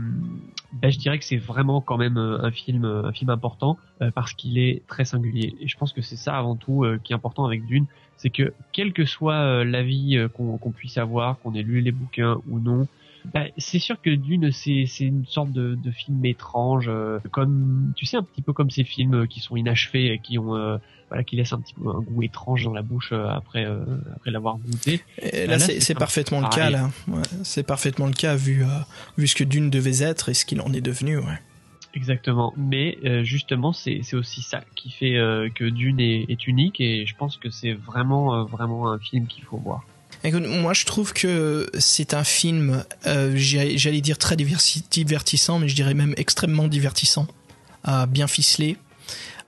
[0.74, 3.78] ben, je dirais que c'est vraiment quand même un film, un film important
[4.14, 5.54] parce qu'il est très singulier.
[5.60, 7.86] Et je pense que c'est ça avant tout qui est important avec Dune,
[8.20, 11.92] c'est que quel que soit euh, l'avis euh, qu'on puisse avoir, qu'on ait lu les
[11.92, 12.86] bouquins ou non,
[13.34, 18.06] ben, c'est sûr que Dune c'est une sorte de, de film étrange, euh, comme tu
[18.06, 20.78] sais un petit peu comme ces films euh, qui sont inachevés et qui ont euh,
[21.08, 23.80] voilà qui laissent un petit peu un goût étrange dans la bouche euh, après euh,
[24.16, 25.02] après l'avoir goûté.
[25.20, 26.90] Et Ben là, c'est parfaitement le cas, là.
[27.08, 28.68] Ouais, c'est parfaitement le cas vu, euh,
[29.18, 31.38] vu ce que Dune devait être et ce qu'il en est devenu, ouais.
[31.94, 32.54] Exactement.
[32.56, 37.14] Mais euh, justement, c'est aussi ça qui fait euh, que Dune est, unique et je
[37.16, 39.84] pense que c'est vraiment euh, vraiment un film qu'il faut voir.
[40.24, 46.12] Moi je trouve que c'est un film, j'allais dire très divertissant, mais je dirais même
[46.18, 47.26] extrêmement divertissant,
[48.08, 48.76] bien ficelé.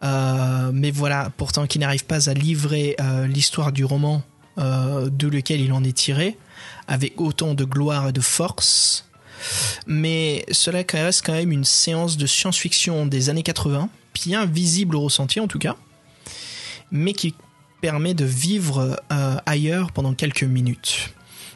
[0.02, 2.96] Mais voilà, pourtant qui n'arrive pas à livrer
[3.28, 4.22] l'histoire du roman
[4.56, 6.38] de lequel il en est tiré,
[6.88, 9.11] avec autant de gloire et de force.
[9.86, 15.00] Mais cela reste quand même une séance de science-fiction des années 80, bien visible au
[15.02, 15.76] ressenti en tout cas,
[16.90, 17.34] mais qui
[17.80, 21.10] permet de vivre euh, ailleurs pendant quelques minutes.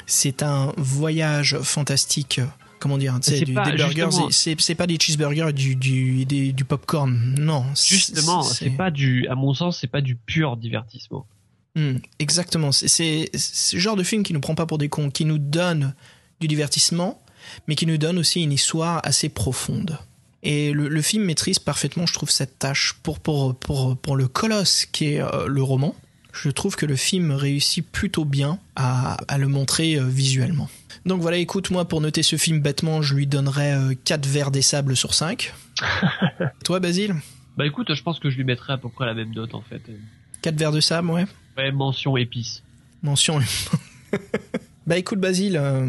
[0.07, 2.41] C'est un voyage fantastique.
[2.79, 7.35] Comment dire C'est du- Des burgers, c'est pas des cheeseburgers, du, du, des- du popcorn.
[7.39, 7.65] Non.
[7.75, 11.27] Justement, c'est pas du, à mon sens, c'est pas du pur divertissement.
[11.75, 12.73] Hmm, exactement.
[12.73, 15.95] C'est ce genre de film qui nous prend pas pour des cons, qui nous donne
[16.41, 17.21] du divertissement,
[17.67, 19.99] mais qui nous donne aussi une histoire assez profonde.
[20.43, 24.29] Et le, le film maîtrise parfaitement, je trouve, cette tâche pour, pour, pour, pour le
[24.29, 25.95] colosse qui est euh, le roman.
[26.33, 30.69] Je trouve que le film réussit plutôt bien à, à le montrer euh, visuellement.
[31.05, 34.63] Donc voilà, écoute, moi, pour noter ce film bêtement, je lui donnerais 4 verres des
[34.63, 35.55] sables sur 5.
[36.65, 37.15] Toi, Basile?
[37.57, 39.63] Bah écoute, je pense que je lui mettrais à peu près la même note en
[39.63, 39.81] fait.
[40.43, 41.27] 4 verres de sable, ouais.
[41.57, 42.63] Ouais, mention épice.
[43.03, 43.41] Mention.
[44.87, 45.85] bah écoute Basile, euh,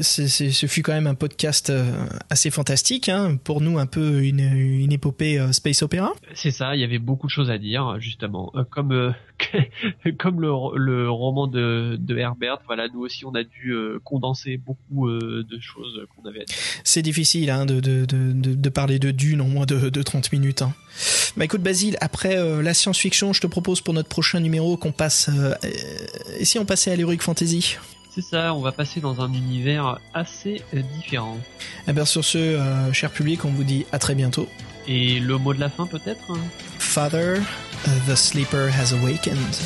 [0.00, 1.84] c'est- c'est- ce fut quand même un podcast euh,
[2.28, 6.12] assez fantastique, hein, pour nous un peu une, une épopée euh, space opéra.
[6.34, 9.14] C'est ça, il y avait beaucoup de choses à dire justement, Euh, comme
[10.18, 12.58] comme le, le roman de, de Herbert.
[12.66, 13.74] Voilà, nous aussi on a dû
[14.04, 16.56] condenser beaucoup de choses qu'on avait à dire.
[16.84, 20.62] C'est difficile hein, de, de, de, parler de Dune en moins de, de 30 minutes.
[20.62, 20.74] hein.
[21.36, 25.30] Bah écoute Basile, après la science-fiction, je te propose pour notre prochain numéro qu'on passe...
[26.38, 27.76] et si on passait à l'heroic fantasy?
[28.12, 31.38] C'est ça, on va passer dans un univers assez euh, différent.
[31.86, 34.48] Eh bien sur ce, euh, cher public, on vous dit à très bientôt.
[34.88, 36.36] Et le mot de la fin peut-être?
[36.78, 37.40] Father,
[37.86, 39.56] uh, the sleeper has awakened.